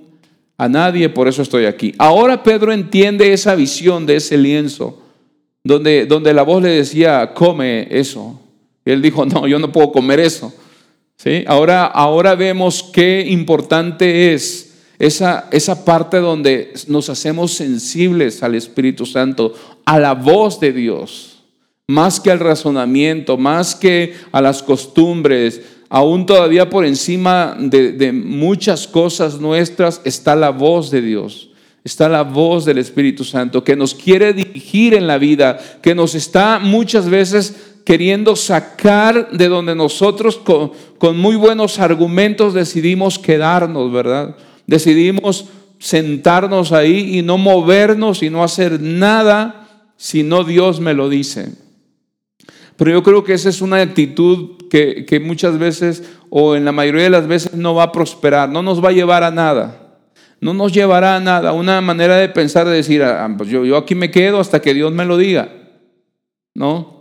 a 0.59 0.67
nadie, 0.67 1.07
por 1.07 1.29
eso 1.29 1.41
estoy 1.41 1.65
aquí. 1.65 1.95
Ahora 1.97 2.43
Pedro 2.43 2.73
entiende 2.73 3.31
esa 3.31 3.55
visión 3.55 4.05
de 4.05 4.17
ese 4.17 4.37
lienzo, 4.37 5.01
donde, 5.63 6.05
donde 6.05 6.33
la 6.33 6.43
voz 6.43 6.61
le 6.61 6.69
decía, 6.71 7.33
come 7.33 7.87
eso. 7.89 8.37
Y 8.85 8.91
él 8.91 9.01
dijo, 9.01 9.25
no, 9.25 9.47
yo 9.47 9.57
no 9.57 9.71
puedo 9.71 9.93
comer 9.93 10.19
eso. 10.19 10.53
¿Sí? 11.15 11.45
Ahora, 11.47 11.85
ahora 11.85 12.35
vemos 12.35 12.83
qué 12.83 13.25
importante 13.29 14.33
es 14.33 14.73
esa, 14.99 15.47
esa 15.51 15.85
parte 15.85 16.17
donde 16.17 16.73
nos 16.87 17.09
hacemos 17.09 17.53
sensibles 17.53 18.43
al 18.43 18.53
Espíritu 18.53 19.05
Santo, 19.05 19.53
a 19.85 19.97
la 19.97 20.13
voz 20.13 20.59
de 20.59 20.73
Dios, 20.73 21.45
más 21.87 22.19
que 22.19 22.31
al 22.31 22.39
razonamiento, 22.39 23.37
más 23.37 23.75
que 23.75 24.13
a 24.33 24.41
las 24.41 24.61
costumbres, 24.61 25.61
aún 25.89 26.25
todavía 26.25 26.69
por 26.69 26.85
encima 26.85 27.57
de, 27.59 28.11
muchas 28.13 28.87
cosas 28.87 29.39
nuestras 29.39 30.01
está 30.05 30.35
la 30.35 30.51
voz 30.51 30.91
de 30.91 31.01
Dios 31.01 31.49
está 31.83 32.09
la 32.09 32.23
voz 32.23 32.65
del 32.65 32.77
Espíritu 32.77 33.23
Santo 33.23 33.63
que 33.63 33.75
nos 33.75 33.95
quiere 33.95 34.33
dirigir 34.33 34.93
en 34.93 35.07
la 35.07 35.17
vida, 35.17 35.57
que 35.81 35.95
nos 35.95 36.13
está 36.13 36.59
muchas 36.59 37.09
veces 37.09 37.69
queriendo 37.89 38.35
sacar 38.35 39.31
de 39.31 39.47
donde 39.47 39.73
nosotros 39.73 40.37
con, 40.37 41.17
muy 41.17 41.35
buenos 41.35 41.79
argumentos 41.79 42.53
decidimos 42.53 43.17
quedarnos, 43.17 43.91
¿verdad? 43.91 44.35
Decidimos 44.67 45.45
sentarnos 45.79 46.71
ahí 46.71 47.17
y 47.17 47.21
no 47.23 47.39
movernos 47.39 48.21
y 48.21 48.29
no 48.29 48.43
hacer 48.43 48.79
nada 48.79 49.67
si 49.97 50.21
no 50.21 50.43
Dios 50.43 50.79
me 50.79 50.93
lo 50.93 51.09
dice. 51.09 51.53
Pero 52.79 52.91
yo 52.91 53.03
creo 53.03 53.25
que 53.25 53.33
esa 53.33 53.49
es 53.49 53.61
una 53.61 53.81
actitud 53.81 54.55
que, 54.69 55.05
que, 55.05 55.19
muchas 55.19 55.59
veces 55.59 56.01
o 56.29 56.55
en 56.55 56.63
la 56.63 56.71
mayoría 56.71 57.03
de 57.03 57.09
las 57.09 57.27
veces 57.27 57.53
no 57.53 57.75
va 57.75 57.83
a 57.83 57.91
prosperar, 57.91 58.47
no 58.47 58.61
nos 58.63 58.81
va 58.81 58.87
a 58.87 58.93
llevar 58.93 59.21
a 59.25 59.31
nada. 59.31 59.97
No 60.39 60.53
nos 60.53 60.71
llevará 60.71 61.17
a 61.17 61.19
nada. 61.19 61.51
Una 61.51 61.81
manera 61.81 62.15
de 62.15 62.29
pensar, 62.29 62.65
de 62.65 62.75
decir, 62.75 63.03
ah, 63.03 63.29
pues 63.37 63.49
yo, 63.49 63.65
yo 63.65 63.75
aquí 63.75 63.95
me 63.95 64.09
quedo 64.09 64.39
hasta 64.39 64.61
que 64.61 64.73
Dios 64.73 64.93
me 64.93 65.03
lo 65.03 65.17
diga. 65.17 65.49
¿No? 66.55 66.99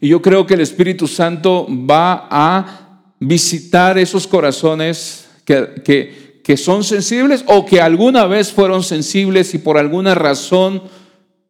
Y 0.00 0.08
yo 0.08 0.22
creo 0.22 0.46
que 0.46 0.54
el 0.54 0.62
Espíritu 0.62 1.06
Santo 1.08 1.66
va 1.68 2.26
a 2.30 3.12
visitar 3.20 3.98
esos 3.98 4.26
corazones 4.26 5.28
que, 5.44 6.42
que, 6.42 6.56
son 6.56 6.84
sensibles 6.84 7.44
o 7.48 7.66
que 7.66 7.82
alguna 7.82 8.24
vez 8.26 8.50
fueron 8.50 8.82
sensibles 8.82 9.52
y 9.52 9.58
por 9.58 9.76
alguna 9.76 10.14
razón 10.14 10.82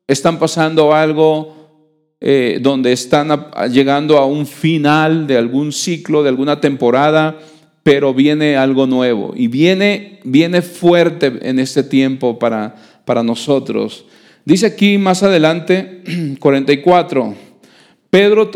están 0.08 0.40
pasando 0.40 0.92
algo 0.92 1.53
eh, 2.26 2.58
donde 2.58 2.90
están 2.90 3.50
llegando 3.70 4.16
a 4.16 4.24
un 4.24 4.46
final 4.46 5.26
de 5.26 5.36
algún 5.36 5.72
ciclo, 5.72 6.22
de 6.22 6.30
alguna 6.30 6.58
temporada, 6.58 7.38
pero 7.82 8.14
viene 8.14 8.56
algo 8.56 8.86
nuevo 8.86 9.34
y 9.36 9.48
viene, 9.48 10.20
viene 10.24 10.62
fuerte 10.62 11.30
en 11.42 11.58
este 11.58 11.82
tiempo 11.82 12.38
para, 12.38 12.76
para 13.04 13.22
nosotros. 13.22 14.06
Dice 14.46 14.64
aquí 14.64 14.96
más 14.96 15.22
adelante, 15.22 16.02
44. 16.40 17.34
Pedro, 18.08 18.50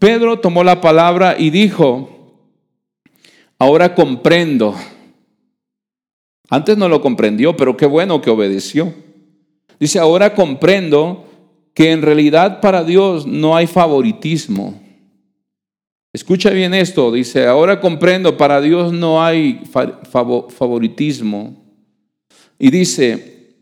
Pedro 0.00 0.40
tomó 0.40 0.64
la 0.64 0.80
palabra 0.80 1.36
y 1.38 1.50
dijo, 1.50 2.42
ahora 3.56 3.94
comprendo. 3.94 4.74
Antes 6.50 6.76
no 6.76 6.88
lo 6.88 7.00
comprendió, 7.00 7.56
pero 7.56 7.76
qué 7.76 7.86
bueno 7.86 8.20
que 8.20 8.30
obedeció. 8.30 8.92
Dice, 9.78 10.00
ahora 10.00 10.34
comprendo 10.34 11.25
que 11.76 11.92
en 11.92 12.00
realidad 12.00 12.62
para 12.62 12.84
Dios 12.84 13.26
no 13.26 13.54
hay 13.54 13.66
favoritismo. 13.66 14.80
Escucha 16.10 16.48
bien 16.48 16.72
esto, 16.72 17.12
dice, 17.12 17.46
ahora 17.46 17.80
comprendo, 17.80 18.38
para 18.38 18.62
Dios 18.62 18.94
no 18.94 19.22
hay 19.22 19.60
favoritismo. 20.48 21.54
Y 22.58 22.70
dice, 22.70 23.56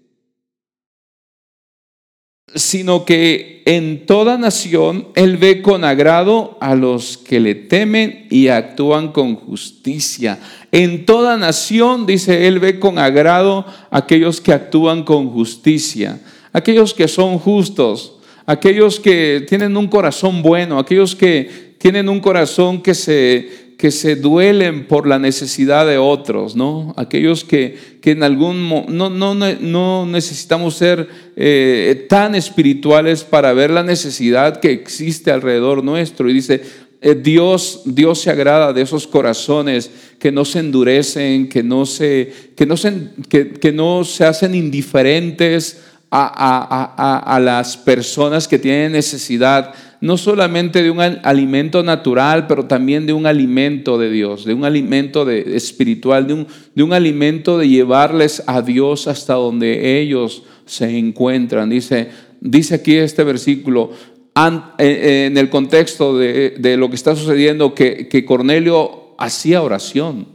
sino 2.54 3.04
que 3.04 3.64
en 3.66 4.06
toda 4.06 4.38
nación 4.38 5.08
Él 5.16 5.36
ve 5.36 5.60
con 5.60 5.82
agrado 5.82 6.56
a 6.60 6.76
los 6.76 7.18
que 7.18 7.40
le 7.40 7.56
temen 7.56 8.28
y 8.30 8.46
actúan 8.46 9.10
con 9.10 9.34
justicia. 9.34 10.38
En 10.70 11.04
toda 11.04 11.36
nación, 11.36 12.06
dice, 12.06 12.46
Él 12.46 12.60
ve 12.60 12.78
con 12.78 13.00
agrado 13.00 13.66
a 13.90 13.98
aquellos 13.98 14.40
que 14.40 14.52
actúan 14.52 15.02
con 15.02 15.30
justicia, 15.30 16.20
aquellos 16.55 16.94
que 16.94 17.07
son 17.07 17.38
justos, 17.38 18.14
aquellos 18.46 18.98
que 18.98 19.44
tienen 19.46 19.76
un 19.76 19.88
corazón 19.88 20.40
bueno, 20.40 20.78
aquellos 20.78 21.14
que 21.14 21.74
tienen 21.76 22.09
un 22.09 22.20
corazón 22.20 22.80
que 22.80 22.94
se 22.94 23.64
que 23.76 23.90
se 23.90 24.14
duelen 24.16 24.86
por 24.86 25.07
la 25.07 25.18
necesidad 25.18 25.86
de 25.86 25.98
otros, 25.98 26.55
¿no? 26.55 26.94
Aquellos 26.96 27.44
que, 27.44 27.76
que 28.00 28.12
en 28.12 28.22
algún 28.22 28.68
no, 28.88 29.11
no, 29.11 29.34
no 29.34 30.07
necesitamos 30.07 30.76
ser 30.76 31.09
eh, 31.36 32.07
tan 32.09 32.34
espirituales 32.34 33.24
para 33.24 33.52
ver 33.52 33.70
la 33.70 33.82
necesidad 33.82 34.61
que 34.61 34.70
existe 34.70 35.32
alrededor 35.32 35.82
nuestro. 35.82 36.30
Y 36.30 36.34
dice, 36.34 36.62
eh, 37.07 37.14
Dios, 37.14 37.82
Dios 37.84 38.20
se 38.22 38.30
agrada 38.30 38.72
de 38.72 38.80
esos 38.80 39.07
corazones 39.07 39.90
que 40.18 40.32
no 40.32 40.46
se 40.46 40.61
endurecen, 40.61 41.50
que 41.50 41.62
no 41.62 41.84
se, 41.84 42.32
que 42.57 42.64
no 42.64 42.78
se, 42.78 42.94
que, 43.28 43.72
no 43.72 44.05
se 44.05 44.24
hacen 44.24 44.55
indiferentes 44.55 45.82
a, 46.16 46.94
a, 46.96 47.34
a, 47.34 47.40
las 47.40 47.76
personas 47.76 48.46
que 48.46 48.60
tienen 48.60 48.92
necesidad 48.92 49.74
no 50.00 50.16
solamente 50.16 50.80
de 50.80 50.90
un 50.90 51.00
alimento 51.00 51.82
natural, 51.82 52.46
pero 52.46 52.66
también 52.66 53.04
de 53.04 53.12
un 53.12 53.26
alimento 53.26 53.98
de 53.98 54.10
Dios, 54.10 54.44
de 54.44 54.54
un 54.54 54.64
alimento 54.64 55.24
de, 55.24 55.56
espiritual, 55.56 56.28
de 56.28 56.34
un, 56.34 56.46
de 56.74 56.82
un 56.84 56.92
alimento 56.92 57.58
de 57.58 57.68
llevarles 57.68 58.44
a 58.46 58.62
Dios 58.62 59.08
hasta 59.08 59.34
donde 59.34 60.00
ellos 60.00 60.44
se 60.66 60.96
encuentran. 60.96 61.68
Dice, 61.68 62.10
dice 62.40 62.76
aquí 62.76 62.94
este 62.94 63.24
versículo, 63.24 63.90
eh, 64.36 64.50
eh, 64.78 65.26
en 65.26 65.36
el 65.36 65.48
contexto 65.48 66.16
de, 66.16 66.76
lo 66.78 66.90
que 66.90 66.96
está 66.96 67.16
sucediendo, 67.16 67.74
que, 67.74 68.06
que, 68.06 68.24
Cornelio 68.24 69.16
hacía 69.18 69.62
oración 69.62 70.28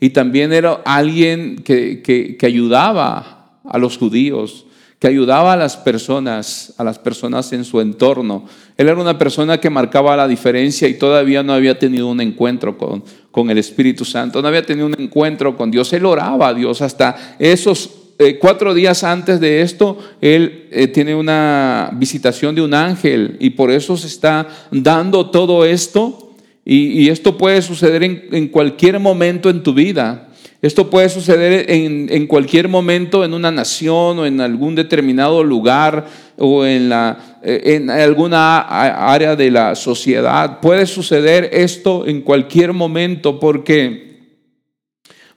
y 0.00 0.10
también 0.10 0.54
era 0.54 0.80
alguien 0.86 1.56
que, 1.56 2.02
que 2.02 2.46
ayudaba 2.46 3.60
a 3.64 3.78
los 3.78 3.98
judíos 3.98 4.65
que 4.98 5.08
ayudaba 5.08 5.52
a 5.52 5.56
las 5.56 5.76
personas, 5.76 6.72
a 6.78 6.84
las 6.84 6.98
personas 6.98 7.52
en 7.52 7.64
su 7.64 7.80
entorno. 7.80 8.46
Él 8.76 8.88
era 8.88 9.00
una 9.00 9.18
persona 9.18 9.58
que 9.58 9.68
marcaba 9.68 10.16
la 10.16 10.26
diferencia 10.26 10.88
y 10.88 10.94
todavía 10.94 11.42
no 11.42 11.52
había 11.52 11.78
tenido 11.78 12.08
un 12.08 12.20
encuentro 12.20 12.78
con, 12.78 13.04
con 13.30 13.50
el 13.50 13.58
Espíritu 13.58 14.04
Santo, 14.04 14.40
no 14.40 14.48
había 14.48 14.64
tenido 14.64 14.86
un 14.86 14.96
encuentro 14.98 15.56
con 15.56 15.70
Dios. 15.70 15.92
Él 15.92 16.06
oraba 16.06 16.48
a 16.48 16.54
Dios 16.54 16.80
hasta 16.80 17.36
esos 17.38 17.90
eh, 18.18 18.38
cuatro 18.38 18.72
días 18.72 19.04
antes 19.04 19.40
de 19.40 19.60
esto, 19.60 19.98
él 20.22 20.68
eh, 20.70 20.86
tiene 20.86 21.14
una 21.14 21.90
visitación 21.92 22.54
de 22.54 22.62
un 22.62 22.72
ángel 22.72 23.36
y 23.40 23.50
por 23.50 23.70
eso 23.70 23.94
se 23.98 24.06
está 24.06 24.48
dando 24.70 25.28
todo 25.28 25.66
esto. 25.66 26.22
Y, 26.68 27.10
esto 27.10 27.38
puede 27.38 27.62
suceder 27.62 28.02
en, 28.02 28.24
en 28.32 28.48
cualquier 28.48 28.98
momento 28.98 29.50
en 29.50 29.62
tu 29.62 29.72
vida. 29.72 30.30
Esto 30.66 30.90
puede 30.90 31.08
suceder 31.08 31.70
en, 31.70 32.26
cualquier 32.26 32.66
momento 32.66 33.24
en 33.24 33.34
una 33.34 33.52
nación 33.52 34.18
o 34.18 34.26
en 34.26 34.40
algún 34.40 34.74
determinado 34.74 35.44
lugar 35.44 36.08
o 36.36 36.66
en, 36.66 36.88
la, 36.88 37.38
en 37.44 37.88
alguna 37.88 38.58
área 38.58 39.36
de 39.36 39.52
la 39.52 39.76
sociedad. 39.76 40.58
Puede 40.58 40.86
suceder 40.86 41.50
esto 41.52 42.04
en 42.04 42.20
cualquier 42.20 42.72
momento 42.72 43.38
porque, 43.38 44.40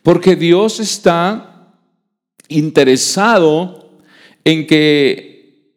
porque 0.01 0.35
Dios 0.35 0.79
está 0.79 1.75
interesado 2.47 3.91
en 4.43 4.65
que 4.65 5.75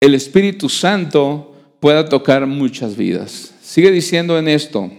el 0.00 0.14
Espíritu 0.14 0.68
Santo 0.68 1.56
pueda 1.80 2.04
tocar 2.04 2.46
muchas 2.46 2.94
vidas. 2.94 3.54
Sigue 3.62 3.90
diciendo 3.90 4.38
en 4.38 4.48
esto, 4.48 4.90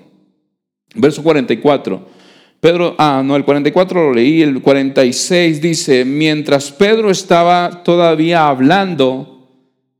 verso 0.96 1.22
44. 1.22 2.18
Pedro, 2.60 2.96
ah, 2.98 3.22
no, 3.24 3.38
el 3.38 3.46
44 3.46 4.10
lo 4.10 4.14
leí, 4.14 4.42
el 4.42 4.62
46 4.62 5.62
dice, 5.62 6.04
mientras 6.04 6.72
Pedro 6.72 7.10
estaba 7.10 7.84
todavía 7.84 8.48
hablando, 8.48 9.48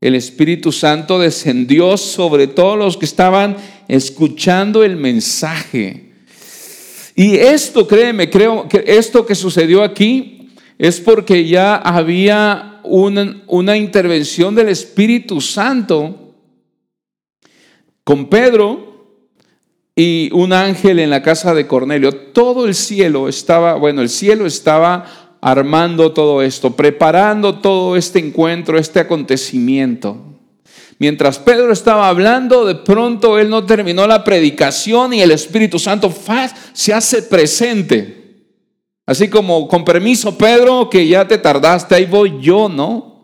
el 0.00 0.14
Espíritu 0.14 0.70
Santo 0.70 1.18
descendió 1.18 1.96
sobre 1.96 2.46
todos 2.46 2.78
los 2.78 2.96
que 2.98 3.06
estaban 3.06 3.56
escuchando 3.88 4.84
el 4.84 4.96
mensaje. 4.96 6.12
Y 7.14 7.36
esto, 7.36 7.86
créeme, 7.86 8.28
creo 8.28 8.68
que 8.68 8.84
esto 8.86 9.24
que 9.24 9.34
sucedió 9.34 9.82
aquí 9.82 10.50
es 10.78 11.00
porque 11.00 11.46
ya 11.46 11.76
había 11.76 12.80
una, 12.84 13.42
una 13.46 13.76
intervención 13.76 14.54
del 14.54 14.68
Espíritu 14.68 15.40
Santo 15.40 16.34
con 18.04 18.28
Pedro 18.28 18.89
y 20.00 20.30
un 20.32 20.54
ángel 20.54 20.98
en 20.98 21.10
la 21.10 21.22
casa 21.22 21.52
de 21.52 21.66
Cornelio. 21.66 22.10
Todo 22.32 22.64
el 22.64 22.74
cielo 22.74 23.28
estaba, 23.28 23.74
bueno, 23.74 24.00
el 24.00 24.08
cielo 24.08 24.46
estaba 24.46 25.36
armando 25.42 26.12
todo 26.12 26.40
esto, 26.40 26.74
preparando 26.74 27.58
todo 27.58 27.96
este 27.96 28.18
encuentro, 28.18 28.78
este 28.78 28.98
acontecimiento. 28.98 30.16
Mientras 30.98 31.38
Pedro 31.38 31.70
estaba 31.70 32.08
hablando, 32.08 32.64
de 32.64 32.76
pronto 32.76 33.38
él 33.38 33.50
no 33.50 33.66
terminó 33.66 34.06
la 34.06 34.24
predicación 34.24 35.12
y 35.12 35.20
el 35.20 35.32
Espíritu 35.32 35.78
Santo 35.78 36.10
se 36.72 36.94
hace 36.94 37.20
presente. 37.24 38.46
Así 39.04 39.28
como, 39.28 39.68
con 39.68 39.84
permiso, 39.84 40.38
Pedro, 40.38 40.88
que 40.88 41.06
ya 41.06 41.28
te 41.28 41.36
tardaste, 41.36 41.94
ahí 41.94 42.06
voy 42.06 42.38
yo, 42.40 42.70
¿no? 42.70 43.19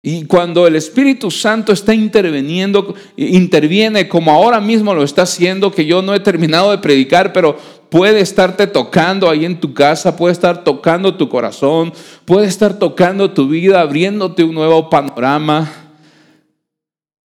Y 0.00 0.26
cuando 0.26 0.66
el 0.66 0.76
Espíritu 0.76 1.30
Santo 1.30 1.72
está 1.72 1.92
interviniendo, 1.92 2.94
interviene 3.16 4.08
como 4.08 4.30
ahora 4.30 4.60
mismo 4.60 4.94
lo 4.94 5.02
está 5.02 5.22
haciendo, 5.22 5.72
que 5.72 5.86
yo 5.86 6.02
no 6.02 6.14
he 6.14 6.20
terminado 6.20 6.70
de 6.70 6.78
predicar, 6.78 7.32
pero 7.32 7.56
puede 7.90 8.20
estarte 8.20 8.68
tocando 8.68 9.28
ahí 9.28 9.44
en 9.44 9.58
tu 9.58 9.74
casa, 9.74 10.16
puede 10.16 10.32
estar 10.32 10.62
tocando 10.62 11.16
tu 11.16 11.28
corazón, 11.28 11.92
puede 12.24 12.46
estar 12.46 12.78
tocando 12.78 13.32
tu 13.32 13.48
vida, 13.48 13.80
abriéndote 13.80 14.44
un 14.44 14.54
nuevo 14.54 14.88
panorama. 14.88 15.68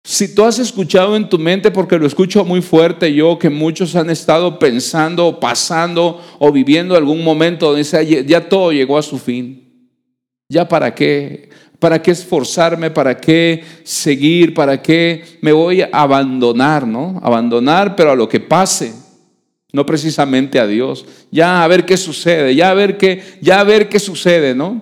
Si 0.05 0.33
tú 0.33 0.45
has 0.45 0.61
escuchado 0.61 1.17
en 1.17 1.29
tu 1.29 1.39
mente, 1.39 1.73
porque 1.73 1.99
lo 1.99 2.07
escucho 2.07 2.45
muy 2.45 2.63
fuerte 2.63 3.13
yo, 3.13 3.39
que 3.39 3.51
muchos 3.51 3.97
han 3.97 4.11
estado 4.11 4.61
pensando, 4.61 5.41
pasando 5.41 6.21
o 6.39 6.53
viviendo 6.53 6.97
algún 6.97 7.25
momento 7.25 7.73
donde 7.73 8.25
ya 8.27 8.49
todo 8.49 8.71
llegó 8.73 8.99
a 8.99 9.03
su 9.03 9.19
fin. 9.19 9.63
¿Ya 10.49 10.69
para 10.69 10.95
qué? 10.95 11.51
¿Para 11.83 12.01
qué 12.01 12.13
esforzarme? 12.13 12.93
¿Para 12.93 13.17
qué 13.17 13.65
seguir? 13.83 14.55
¿Para 14.55 14.81
qué 14.81 15.25
me 15.41 15.51
voy 15.51 15.81
a 15.83 15.89
abandonar? 15.91 16.87
¿No? 16.87 17.19
Abandonar, 17.21 17.97
pero 17.97 18.13
a 18.13 18.15
lo 18.15 18.29
que 18.29 18.39
pase. 18.39 18.95
No 19.73 19.85
precisamente 19.85 20.61
a 20.61 20.69
Dios. 20.69 21.05
Ya 21.33 21.65
a 21.65 21.67
ver 21.67 21.85
qué 21.85 21.97
sucede, 21.97 22.55
ya 22.55 22.71
a 22.71 22.75
ver 22.75 22.99
qué, 22.99 23.21
ya 23.41 23.59
a 23.59 23.65
ver 23.65 23.89
qué 23.89 23.99
sucede, 23.99 24.55
¿no? 24.55 24.81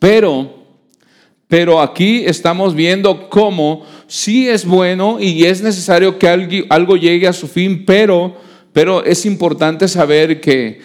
Pero 0.00 0.64
pero 1.46 1.80
aquí 1.80 2.24
estamos 2.26 2.74
viendo 2.74 3.30
cómo 3.30 3.86
sí 4.08 4.48
es 4.48 4.66
bueno 4.66 5.18
y 5.20 5.44
es 5.44 5.62
necesario 5.62 6.18
que 6.18 6.26
algo 6.70 6.96
llegue 6.96 7.28
a 7.28 7.32
su 7.32 7.46
fin, 7.46 7.84
pero, 7.86 8.36
pero 8.72 9.04
es 9.04 9.24
importante 9.24 9.86
saber 9.86 10.40
que 10.40 10.80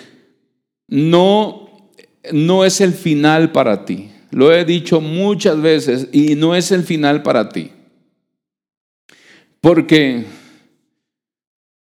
no, 0.88 1.90
no 2.32 2.64
es 2.64 2.80
el 2.80 2.94
final 2.94 3.52
para 3.52 3.86
ti. 3.86 4.12
Lo 4.32 4.54
he 4.54 4.66
dicho 4.66 5.02
muchas 5.02 5.62
veces 5.62 6.10
y 6.12 6.36
no 6.36 6.56
es 6.56 6.72
el 6.72 6.84
final 6.84 7.24
para 7.24 7.50
ti. 7.50 7.72
Porque 9.62 10.26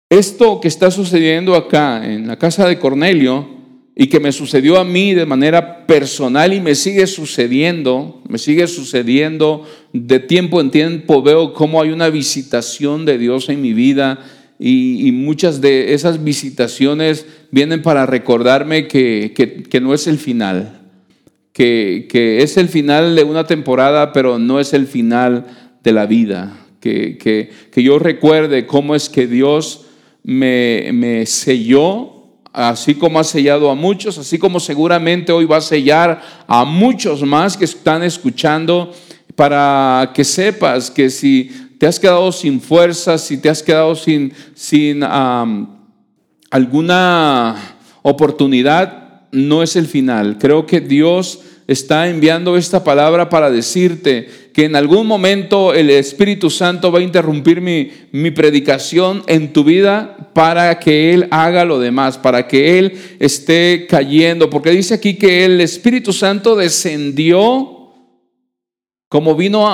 esto 0.09 0.61
que 0.61 0.67
está 0.67 0.91
sucediendo 0.91 1.55
acá 1.55 2.05
en 2.05 2.27
la 2.27 2.37
casa 2.37 2.67
de 2.67 2.79
Cornelio 2.79 3.55
y 3.95 4.07
que 4.07 4.19
me 4.19 4.31
sucedió 4.31 4.77
a 4.77 4.83
mí 4.83 5.13
de 5.13 5.25
manera 5.25 5.87
personal 5.87 6.53
y 6.53 6.59
me 6.59 6.75
sigue 6.75 7.07
sucediendo, 7.07 8.21
me 8.27 8.37
sigue 8.37 8.67
sucediendo 8.67 9.65
de 9.93 10.19
tiempo 10.19 10.59
en 10.59 10.69
tiempo, 10.69 11.23
veo 11.23 11.53
cómo 11.53 11.81
hay 11.81 11.89
una 11.89 12.09
visitación 12.09 13.05
de 13.05 13.17
Dios 13.17 13.49
en 13.49 13.61
mi 13.61 13.73
vida 13.73 14.19
y, 14.59 15.11
muchas 15.11 15.59
de 15.59 15.93
esas 15.93 16.23
visitaciones 16.23 17.25
vienen 17.51 17.81
para 17.81 18.05
recordarme 18.05 18.87
que, 18.87 19.79
no 19.81 19.93
es 19.93 20.07
el 20.07 20.17
final, 20.17 20.84
que, 21.55 22.39
es 22.41 22.57
el 22.57 22.67
final 22.67 23.15
de 23.15 23.23
una 23.23 23.47
temporada, 23.47 24.11
pero 24.11 24.37
no 24.37 24.59
es 24.59 24.73
el 24.73 24.87
final 24.87 25.45
de 25.81 25.93
la 25.93 26.05
vida, 26.05 26.51
que, 26.81 27.17
que 27.17 27.83
yo 27.83 27.97
recuerde 27.97 28.67
cómo 28.67 28.93
es 28.93 29.07
que 29.07 29.25
Dios 29.25 29.85
me, 30.21 30.89
me 30.91 31.25
selló 31.25 32.11
así 32.51 32.95
como 32.95 33.19
ha 33.19 33.23
sellado 33.23 33.69
a 33.71 33.75
muchos, 33.75 34.17
así 34.17 34.37
como 34.37 34.59
seguramente 34.59 35.31
hoy 35.31 35.45
va 35.45 35.57
a 35.57 35.61
sellar 35.61 36.21
a 36.45 36.65
muchos 36.65 37.23
más 37.23 37.55
que 37.55 37.65
están 37.65 38.03
escuchando, 38.03 38.93
para 39.35 40.11
que 40.13 40.23
sepas 40.23 40.91
que 40.91 41.09
si 41.09 41.51
te 41.77 41.87
has 41.87 41.99
quedado 41.99 42.31
sin 42.31 42.61
fuerzas, 42.61 43.21
si 43.21 43.37
te 43.37 43.49
has 43.49 43.63
quedado 43.63 43.95
sin, 43.95 44.33
sin 44.53 45.03
alguna 46.49 47.55
oportunidad, 48.01 49.04
no 49.35 49.61
es 49.61 49.75
el 49.75 49.85
final. 49.87 50.37
Creo 50.39 50.65
que 50.65 50.81
Dios 50.81 51.41
está 51.67 52.09
enviando 52.09 52.57
esta 52.57 52.83
palabra 52.83 53.29
para 53.29 53.49
decirte 53.49 54.29
que 54.53 54.65
en 54.65 54.75
algún 54.75 55.07
momento 55.07 55.73
el 55.73 55.89
Espíritu 55.89 56.49
Santo 56.49 56.91
va 56.91 56.99
a 56.99 57.03
interrumpir 57.03 57.59
mi, 57.59 57.91
mi, 58.11 58.31
predicación 58.31 59.23
en 59.27 59.51
tu 59.51 59.63
vida 59.63 60.31
para 60.33 60.79
que 60.79 61.13
Él 61.13 61.27
haga 61.31 61.65
lo 61.65 61.79
demás, 61.79 62.17
para 62.17 62.47
que 62.47 62.79
Él 62.79 62.93
esté 63.19 63.87
cayendo. 63.89 64.49
Porque 64.49 64.71
dice 64.71 64.93
aquí 64.93 65.15
que 65.15 65.45
el 65.45 65.59
Espíritu 65.59 66.13
Santo 66.13 66.55
descendió 66.55 67.75
como 69.15 69.35
vino 69.35 69.69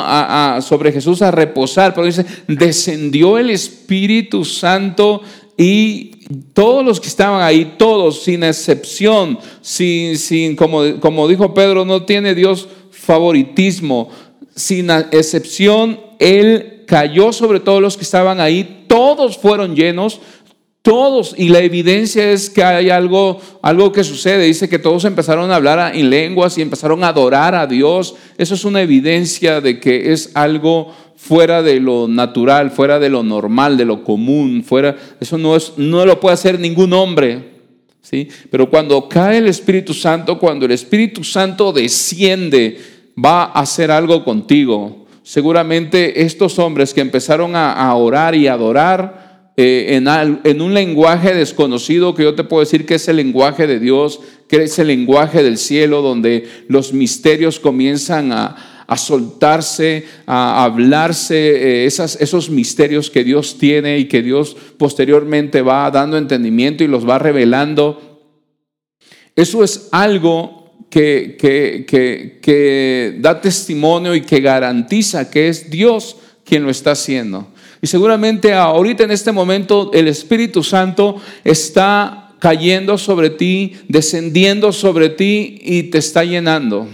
sobre 0.61 0.91
Jesús 0.91 1.21
a 1.21 1.31
reposar, 1.31 1.93
pero 1.93 2.05
dice, 2.05 2.25
descendió 2.47 3.37
el 3.37 3.49
Espíritu 3.49 4.45
Santo 4.45 5.21
y 5.57 6.20
todos 6.53 6.85
los 6.85 6.99
que 6.99 7.07
estaban 7.07 7.41
ahí, 7.41 7.75
todos, 7.77 8.23
sin 8.23 8.43
excepción, 8.43 9.39
sin, 9.61 10.17
sin 10.17 10.55
como, 10.55 10.99
como 10.99 11.27
dijo 11.27 11.53
Pedro, 11.53 11.85
no 11.85 12.03
tiene 12.05 12.35
Dios 12.35 12.67
favoritismo, 12.91 14.09
sin 14.55 14.89
excepción, 14.89 15.99
Él 16.19 16.83
cayó 16.87 17.31
sobre 17.31 17.59
todos 17.59 17.81
los 17.81 17.97
que 17.97 18.03
estaban 18.03 18.39
ahí, 18.39 18.85
todos 18.87 19.37
fueron 19.37 19.75
llenos, 19.75 20.19
todos, 20.81 21.35
y 21.37 21.49
la 21.49 21.59
evidencia 21.59 22.31
es 22.31 22.49
que 22.49 22.63
hay 22.63 22.89
algo, 22.89 23.39
algo 23.61 23.91
que 23.91 24.03
sucede. 24.03 24.45
Dice 24.45 24.67
que 24.67 24.79
todos 24.79 25.05
empezaron 25.05 25.51
a 25.51 25.55
hablar 25.55 25.95
en 25.95 26.09
lenguas 26.09 26.57
y 26.57 26.61
empezaron 26.61 27.03
a 27.03 27.09
adorar 27.09 27.53
a 27.53 27.67
Dios. 27.67 28.15
Eso 28.37 28.55
es 28.55 28.65
una 28.65 28.81
evidencia 28.81 29.61
de 29.61 29.79
que 29.79 30.11
es 30.11 30.31
algo 30.33 30.91
fuera 31.21 31.61
de 31.61 31.79
lo 31.79 32.07
natural, 32.07 32.71
fuera 32.71 32.97
de 32.97 33.09
lo 33.09 33.21
normal, 33.21 33.77
de 33.77 33.85
lo 33.85 34.03
común, 34.03 34.63
fuera, 34.63 34.97
eso 35.19 35.37
no, 35.37 35.55
es, 35.55 35.73
no 35.77 36.03
lo 36.03 36.19
puede 36.19 36.33
hacer 36.33 36.59
ningún 36.59 36.93
hombre. 36.93 37.51
¿sí? 38.01 38.27
Pero 38.49 38.67
cuando 38.67 39.07
cae 39.07 39.37
el 39.37 39.47
Espíritu 39.47 39.93
Santo, 39.93 40.39
cuando 40.39 40.65
el 40.65 40.71
Espíritu 40.71 41.23
Santo 41.23 41.71
desciende, 41.71 42.79
va 43.23 43.43
a 43.43 43.59
hacer 43.59 43.91
algo 43.91 44.23
contigo. 44.23 45.05
Seguramente 45.21 46.23
estos 46.23 46.57
hombres 46.57 46.91
que 46.91 47.01
empezaron 47.01 47.55
a, 47.55 47.93
orar 47.95 48.33
y 48.33 48.47
adorar 48.47 49.30
eh, 49.57 50.01
en, 50.43 50.61
un 50.61 50.73
lenguaje 50.73 51.33
desconocido, 51.33 52.15
que 52.15 52.23
yo 52.23 52.35
te 52.35 52.43
puedo 52.43 52.61
decir 52.61 52.85
que 52.85 52.95
es 52.95 53.07
el 53.07 53.17
lenguaje 53.17 53.67
de 53.67 53.79
Dios, 53.79 54.19
que 54.47 54.63
es 54.63 54.79
el 54.79 54.87
lenguaje 54.87 55.43
del 55.43 55.57
cielo, 55.57 56.01
donde 56.01 56.47
los 56.67 56.93
misterios 56.93 57.59
comienzan 57.59 58.31
a, 58.31 58.83
a 58.91 58.97
soltarse, 58.97 60.05
a 60.25 60.65
hablarse 60.65 61.35
eh, 61.35 61.85
esas, 61.85 62.19
esos 62.19 62.49
misterios 62.49 63.09
que 63.09 63.23
Dios 63.23 63.57
tiene 63.57 63.97
y 63.97 64.05
que 64.05 64.21
Dios 64.21 64.57
posteriormente 64.77 65.61
va 65.61 65.89
dando 65.91 66.17
entendimiento 66.17 66.83
y 66.83 66.87
los 66.87 67.07
va 67.07 67.17
revelando. 67.17 68.19
Eso 69.33 69.63
es 69.63 69.87
algo 69.93 70.75
que, 70.89 71.37
que, 71.39 71.85
que, 72.41 73.17
da 73.19 73.39
testimonio 73.39 74.13
y 74.13 74.21
que 74.21 74.41
garantiza 74.41 75.31
que 75.31 75.47
es 75.47 75.69
Dios 75.69 76.17
quien 76.43 76.63
lo 76.63 76.69
está 76.69 76.91
haciendo. 76.91 77.47
Y 77.81 77.87
seguramente 77.87 78.53
ahorita 78.53 79.03
en 79.03 79.11
este 79.11 79.31
momento 79.31 79.91
el 79.93 80.07
Espíritu 80.07 80.63
Santo 80.63 81.17
está 81.43 82.29
cayendo 82.39 82.97
sobre 82.97 83.29
ti, 83.29 83.73
descendiendo 83.87 84.71
sobre 84.71 85.09
ti 85.09 85.59
y 85.61 85.83
te 85.83 85.97
está 85.97 86.23
llenando 86.23 86.87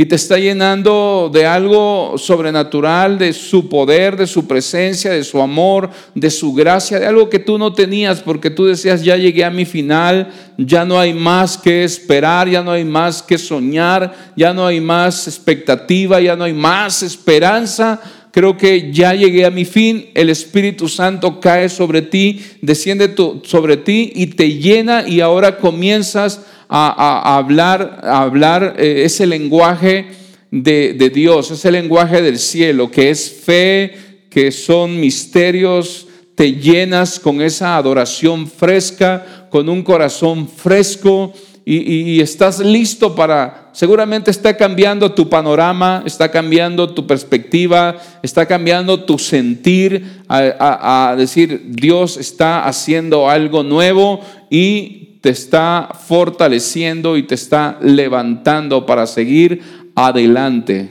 y 0.00 0.06
te 0.06 0.14
está 0.14 0.38
llenando 0.38 1.30
de 1.30 1.44
algo 1.44 2.14
sobrenatural, 2.16 3.18
de 3.18 3.34
su 3.34 3.68
poder, 3.68 4.16
de 4.16 4.26
su 4.26 4.46
presencia, 4.46 5.10
de 5.10 5.24
su 5.24 5.42
amor, 5.42 5.90
de 6.14 6.30
su 6.30 6.54
gracia, 6.54 6.98
de 6.98 7.06
algo 7.06 7.28
que 7.28 7.38
tú 7.38 7.58
no 7.58 7.74
tenías 7.74 8.22
porque 8.22 8.48
tú 8.48 8.64
decías, 8.64 9.02
ya 9.02 9.18
llegué 9.18 9.44
a 9.44 9.50
mi 9.50 9.66
final, 9.66 10.32
ya 10.56 10.86
no 10.86 10.98
hay 10.98 11.12
más 11.12 11.58
que 11.58 11.84
esperar, 11.84 12.48
ya 12.48 12.62
no 12.62 12.70
hay 12.70 12.84
más 12.84 13.22
que 13.22 13.36
soñar, 13.36 14.32
ya 14.36 14.54
no 14.54 14.66
hay 14.66 14.80
más 14.80 15.28
expectativa, 15.28 16.18
ya 16.18 16.34
no 16.34 16.44
hay 16.44 16.54
más 16.54 17.02
esperanza. 17.02 18.00
Creo 18.32 18.56
que 18.56 18.92
ya 18.92 19.12
llegué 19.14 19.44
a 19.44 19.50
mi 19.50 19.64
fin, 19.64 20.10
el 20.14 20.30
Espíritu 20.30 20.88
Santo 20.88 21.40
cae 21.40 21.68
sobre 21.68 22.02
ti, 22.02 22.40
desciende 22.62 23.12
sobre 23.42 23.76
ti 23.76 24.12
y 24.14 24.26
te 24.28 24.54
llena. 24.54 25.08
Y 25.08 25.20
ahora 25.20 25.58
comienzas 25.58 26.42
a, 26.68 27.36
hablar, 27.36 28.00
a 28.04 28.22
hablar 28.22 28.76
eh, 28.78 29.02
ese 29.04 29.26
lenguaje 29.26 30.06
de, 30.52 30.94
de 30.94 31.10
Dios, 31.10 31.50
ese 31.50 31.72
lenguaje 31.72 32.22
del 32.22 32.38
cielo, 32.38 32.90
que 32.90 33.10
es 33.10 33.30
fe, 33.44 33.94
que 34.30 34.52
son 34.52 35.00
misterios, 35.00 36.06
te 36.36 36.52
llenas 36.52 37.18
con 37.18 37.42
esa 37.42 37.76
adoración 37.76 38.46
fresca, 38.46 39.48
con 39.50 39.68
un 39.68 39.82
corazón 39.82 40.48
fresco 40.48 41.34
y, 41.72 42.20
estás 42.20 42.58
listo 42.58 43.14
para, 43.14 43.68
seguramente 43.72 44.32
está 44.32 44.56
cambiando 44.56 45.12
tu 45.12 45.28
panorama, 45.28 46.02
está 46.04 46.28
cambiando 46.28 46.90
tu 46.90 47.06
perspectiva, 47.06 47.96
está 48.24 48.46
cambiando 48.46 49.04
tu 49.04 49.18
sentir 49.18 50.22
a 50.28 51.14
decir, 51.16 51.66
Dios 51.68 52.16
está 52.16 52.66
haciendo 52.66 53.30
algo 53.30 53.62
nuevo 53.62 54.20
y 54.50 55.18
te 55.20 55.28
está 55.30 55.90
fortaleciendo 56.08 57.16
y 57.16 57.22
te 57.22 57.36
está 57.36 57.78
levantando 57.80 58.84
para 58.84 59.06
seguir 59.06 59.60
adelante. 59.94 60.88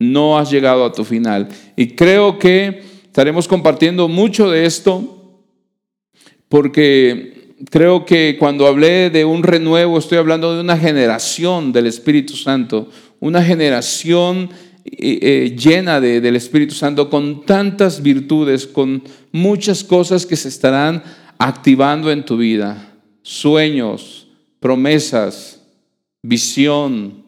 No 0.00 0.38
has 0.38 0.50
llegado 0.50 0.84
a 0.84 0.92
tu 0.92 1.04
final. 1.04 1.48
Y 1.76 1.88
creo 1.88 2.36
que 2.36 2.82
estaremos 3.04 3.46
compartiendo 3.46 4.08
mucho 4.08 4.50
de 4.50 4.66
esto 4.66 5.36
porque 6.48 7.39
creo 7.68 8.06
que 8.06 8.36
cuando 8.38 8.66
hablé 8.66 9.10
de 9.10 9.24
un 9.24 9.42
renuevo 9.42 9.98
estoy 9.98 10.18
hablando 10.18 10.54
de 10.54 10.60
una 10.60 10.78
generación 10.78 11.72
del 11.72 11.86
Espíritu 11.86 12.36
Santo, 12.36 12.88
una 13.18 13.42
generación 13.42 14.50
eh, 14.84 15.18
eh, 15.20 15.56
llena 15.56 16.00
del 16.00 16.36
Espíritu 16.36 16.74
Santo 16.74 17.10
con 17.10 17.44
tantas 17.44 18.02
virtudes, 18.02 18.66
con 18.66 19.02
muchas 19.32 19.84
cosas 19.84 20.24
que 20.24 20.36
se 20.36 20.48
estarán 20.48 21.02
activando 21.38 22.10
en 22.10 22.24
tu 22.24 22.36
vida 22.36 22.86
sueños, 23.22 24.26
promesas, 24.58 25.60
visión, 26.22 27.24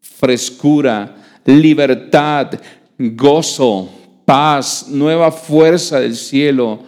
frescura, 0.00 1.16
libertad, 1.44 2.50
gozo, 2.98 3.90
paz, 4.24 4.86
nueva 4.88 5.30
fuerza 5.30 6.00
del 6.00 6.16
cielo. 6.16 6.80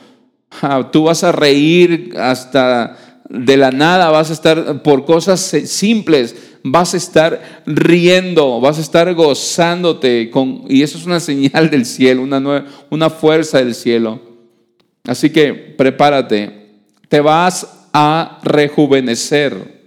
Tú 0.92 1.05
vas 1.05 1.24
a 1.24 1.32
reír 1.32 2.14
hasta 2.18 2.96
de 3.28 3.57
la 3.57 3.70
nada, 3.70 4.11
vas 4.11 4.30
a 4.30 4.32
estar 4.32 4.82
por 4.82 5.05
cosas 5.05 5.40
simples, 5.40 6.34
vas 6.62 6.94
a 6.94 6.96
estar 6.96 7.62
riendo, 7.66 8.61
vas 8.61 8.78
a 8.78 8.80
estar 8.80 9.12
gozándote 9.14 10.30
con, 10.30 10.64
y 10.68 10.82
eso 10.82 10.96
es 10.96 11.05
una 11.05 11.20
señal 11.20 11.68
del 11.70 11.84
cielo, 11.84 12.22
una, 12.22 12.66
una 12.90 13.11
fuerza 13.11 13.59
del 13.59 13.74
cielo. 13.74 14.20
Así 15.07 15.30
que 15.30 15.53
prepárate, 15.53 16.82
te 17.09 17.20
vas 17.20 17.66
a 17.92 18.38
rejuvenecer. 18.42 19.78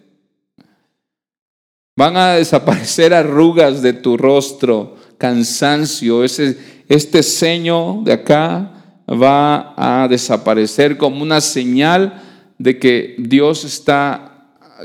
Van 1.96 2.16
a 2.18 2.34
desaparecer 2.34 3.14
arrugas 3.14 3.82
de 3.82 3.94
tu 3.94 4.18
rostro, 4.18 4.96
cansancio, 5.18 6.24
ese, 6.24 6.58
este 6.88 7.22
ceño 7.22 8.02
de 8.04 8.14
acá 8.14 8.81
va 9.08 9.74
a 9.78 10.08
desaparecer 10.08 10.98
como 10.98 11.22
una 11.22 11.42
señal 11.42 12.22
de 12.58 12.78
que 12.80 13.16
Dios 13.18 13.64
está 13.64 14.32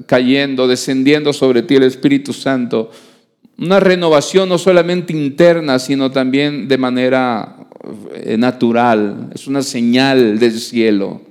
cayendo, 0.06 0.66
descendiendo 0.68 1.32
sobre 1.32 1.62
ti 1.62 1.76
el 1.76 1.84
Espíritu 1.84 2.32
Santo. 2.32 2.90
Una 3.58 3.80
renovación 3.80 4.48
no 4.48 4.58
solamente 4.58 5.12
interna, 5.12 5.78
sino 5.78 6.10
también 6.10 6.68
de 6.68 6.78
manera 6.78 7.56
eh, 8.14 8.36
natural. 8.36 9.30
Es 9.34 9.46
una 9.46 9.62
señal 9.62 10.38
del 10.38 10.58
cielo. 10.58 11.22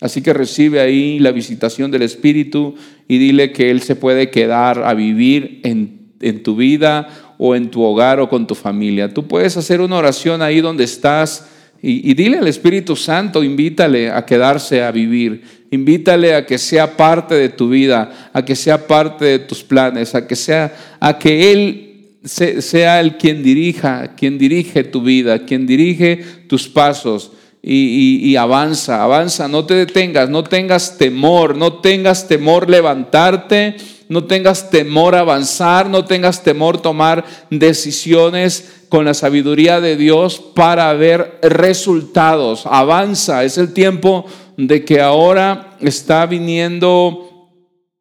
Así 0.00 0.20
que 0.20 0.32
recibe 0.32 0.80
ahí 0.80 1.18
la 1.20 1.30
visitación 1.30 1.90
del 1.90 2.02
Espíritu 2.02 2.74
y 3.06 3.18
dile 3.18 3.52
que 3.52 3.70
Él 3.70 3.82
se 3.82 3.94
puede 3.94 4.30
quedar 4.30 4.82
a 4.82 4.94
vivir 4.94 5.60
en, 5.62 6.10
en, 6.20 6.42
tu 6.42 6.56
vida 6.56 7.08
o 7.38 7.54
en 7.54 7.70
tu 7.70 7.82
hogar 7.82 8.18
o 8.18 8.28
con 8.28 8.46
tu 8.46 8.56
familia. 8.56 9.14
Tú 9.14 9.28
puedes 9.28 9.56
hacer 9.56 9.80
una 9.80 9.96
oración 9.96 10.42
ahí 10.42 10.60
donde 10.60 10.84
estás 10.84 11.48
y, 11.84 12.14
dile 12.14 12.38
al 12.38 12.46
Espíritu 12.46 12.94
Santo, 12.94 13.42
invítale 13.42 14.08
a 14.08 14.24
quedarse 14.24 14.84
a 14.84 14.92
vivir. 14.92 15.42
Invítale 15.72 16.36
a 16.36 16.46
que 16.46 16.56
sea 16.56 16.96
parte 16.96 17.34
de 17.34 17.48
tu 17.48 17.70
vida, 17.70 18.30
a 18.32 18.44
que 18.44 18.54
sea 18.54 18.86
parte 18.86 19.24
de 19.24 19.38
tus 19.40 19.64
planes, 19.64 20.14
a 20.14 20.24
que 20.24 20.36
sea, 20.36 20.72
a 21.00 21.18
que 21.18 21.50
Él 21.50 21.88
sea 22.24 23.00
el 23.00 23.16
quien 23.16 23.42
dirija, 23.42 24.14
quien 24.14 24.38
dirige 24.38 24.84
tu 24.84 25.02
vida, 25.02 25.44
quien 25.44 25.66
dirige 25.66 26.24
tus 26.46 26.68
pasos. 26.68 27.32
Y, 27.64 28.34
avanza, 28.34 29.04
avanza, 29.04 29.46
no 29.46 29.64
te 29.64 29.74
detengas, 29.74 30.28
no 30.28 30.42
tengas 30.42 30.98
temor, 30.98 31.56
no 31.56 31.74
tengas 31.74 32.26
temor 32.26 32.68
levantarte, 32.68 33.76
no 34.08 34.24
tengas 34.24 34.68
temor 34.68 35.14
avanzar, 35.14 35.88
no 35.88 36.04
tengas 36.04 36.42
temor 36.42 36.82
tomar 36.82 37.24
decisiones 37.50 38.82
con 38.88 39.04
la 39.04 39.14
sabiduría 39.14 39.80
de 39.80 39.96
Dios 39.96 40.40
para 40.54 40.92
ver 40.94 41.38
resultados. 41.40 42.66
Avanza, 42.66 43.44
es 43.44 43.56
el 43.58 43.72
tiempo 43.72 44.26
de 44.56 44.84
que 44.84 45.00
ahora 45.00 45.76
está 45.80 46.26
viniendo 46.26 47.48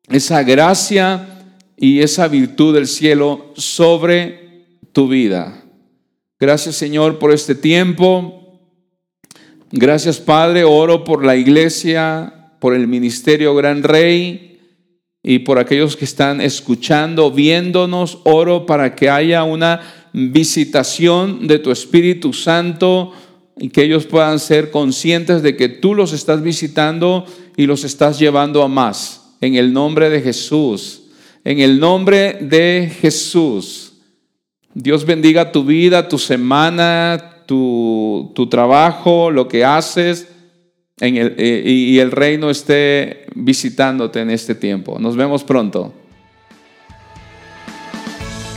esa 0.09 0.41
gracia 0.41 1.28
y 1.78 2.01
esa 2.01 2.28
virtud 2.28 2.74
del 2.74 2.88
cielo 2.88 3.53
sobre 3.55 4.66
tu 4.91 5.07
vida. 5.07 5.64
Gracias 6.39 6.76
Señor 6.76 7.20
por 7.20 7.32
este 7.32 7.53
tiempo. 7.53 8.41
Gracias 9.72 10.19
Padre, 10.19 10.65
oro 10.65 11.05
por 11.05 11.24
la 11.24 11.38
iglesia, 11.38 12.51
por 12.59 12.76
el 12.76 12.88
ministerio 12.88 13.55
Gran 13.55 13.84
Rey 13.84 14.59
y 15.24 15.39
por 15.39 15.59
aquellos 15.59 15.95
que 15.95 16.05
están 16.05 16.41
escuchando, 16.41 17.32
viéndonos. 17.32 18.19
Oro 18.26 18.65
para 18.65 18.95
que 18.95 19.09
haya 19.09 19.43
una 19.43 19.82
visitación 20.13 21.47
de 21.47 21.59
tu 21.59 21.72
Espíritu 21.72 22.34
Santo 22.34 23.13
y 23.57 23.69
que 23.69 23.84
ellos 23.84 24.05
puedan 24.07 24.39
ser 24.39 24.72
conscientes 24.72 25.41
de 25.41 25.55
que 25.55 25.69
tú 25.69 25.95
los 25.95 26.11
estás 26.11 26.41
visitando 26.41 27.26
y 27.55 27.65
los 27.65 27.84
estás 27.86 28.19
llevando 28.19 28.63
a 28.63 28.67
más. 28.67 29.36
En 29.39 29.55
el 29.55 29.72
nombre 29.72 30.09
de 30.09 30.22
Jesús. 30.22 31.03
En 31.43 31.59
el 31.59 31.80
nombre 31.80 32.38
de 32.41 32.91
Jesús. 33.01 33.93
Dios 34.74 35.05
bendiga 35.05 35.51
tu 35.51 35.63
vida, 35.63 36.07
tu 36.07 36.17
semana, 36.17 37.31
tu, 37.46 38.48
trabajo, 38.50 39.32
lo 39.32 39.48
que 39.48 39.66
haces. 39.66 40.28
Eh, 41.00 41.64
y 41.66 41.98
el 42.00 42.12
reino 42.12 42.50
esté 42.50 43.26
visitándote 43.36 44.22
en 44.22 44.30
este 44.30 44.54
tiempo. 44.54 45.00
Nos 45.00 45.16
vemos 45.16 45.44
pronto. 45.44 45.94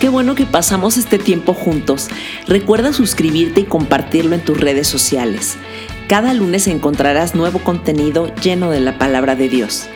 Qué 0.04 0.10
bueno 0.10 0.34
que 0.34 0.44
pasamos 0.44 0.98
este 0.98 1.18
tiempo 1.18 1.54
juntos. 1.54 2.08
Recuerda 2.46 2.92
suscribirte 2.92 3.62
y 3.62 3.64
compartirlo 3.64 4.34
en 4.34 4.44
tus 4.44 4.60
redes 4.60 4.86
sociales. 4.86 5.56
Cada 6.08 6.34
lunes 6.34 6.66
encontrarás 6.66 7.34
nuevo 7.34 7.60
contenido 7.60 8.30
lleno 8.36 8.70
de 8.70 8.80
la 8.80 8.98
palabra 8.98 9.34
de 9.34 9.48
Dios. 9.48 9.88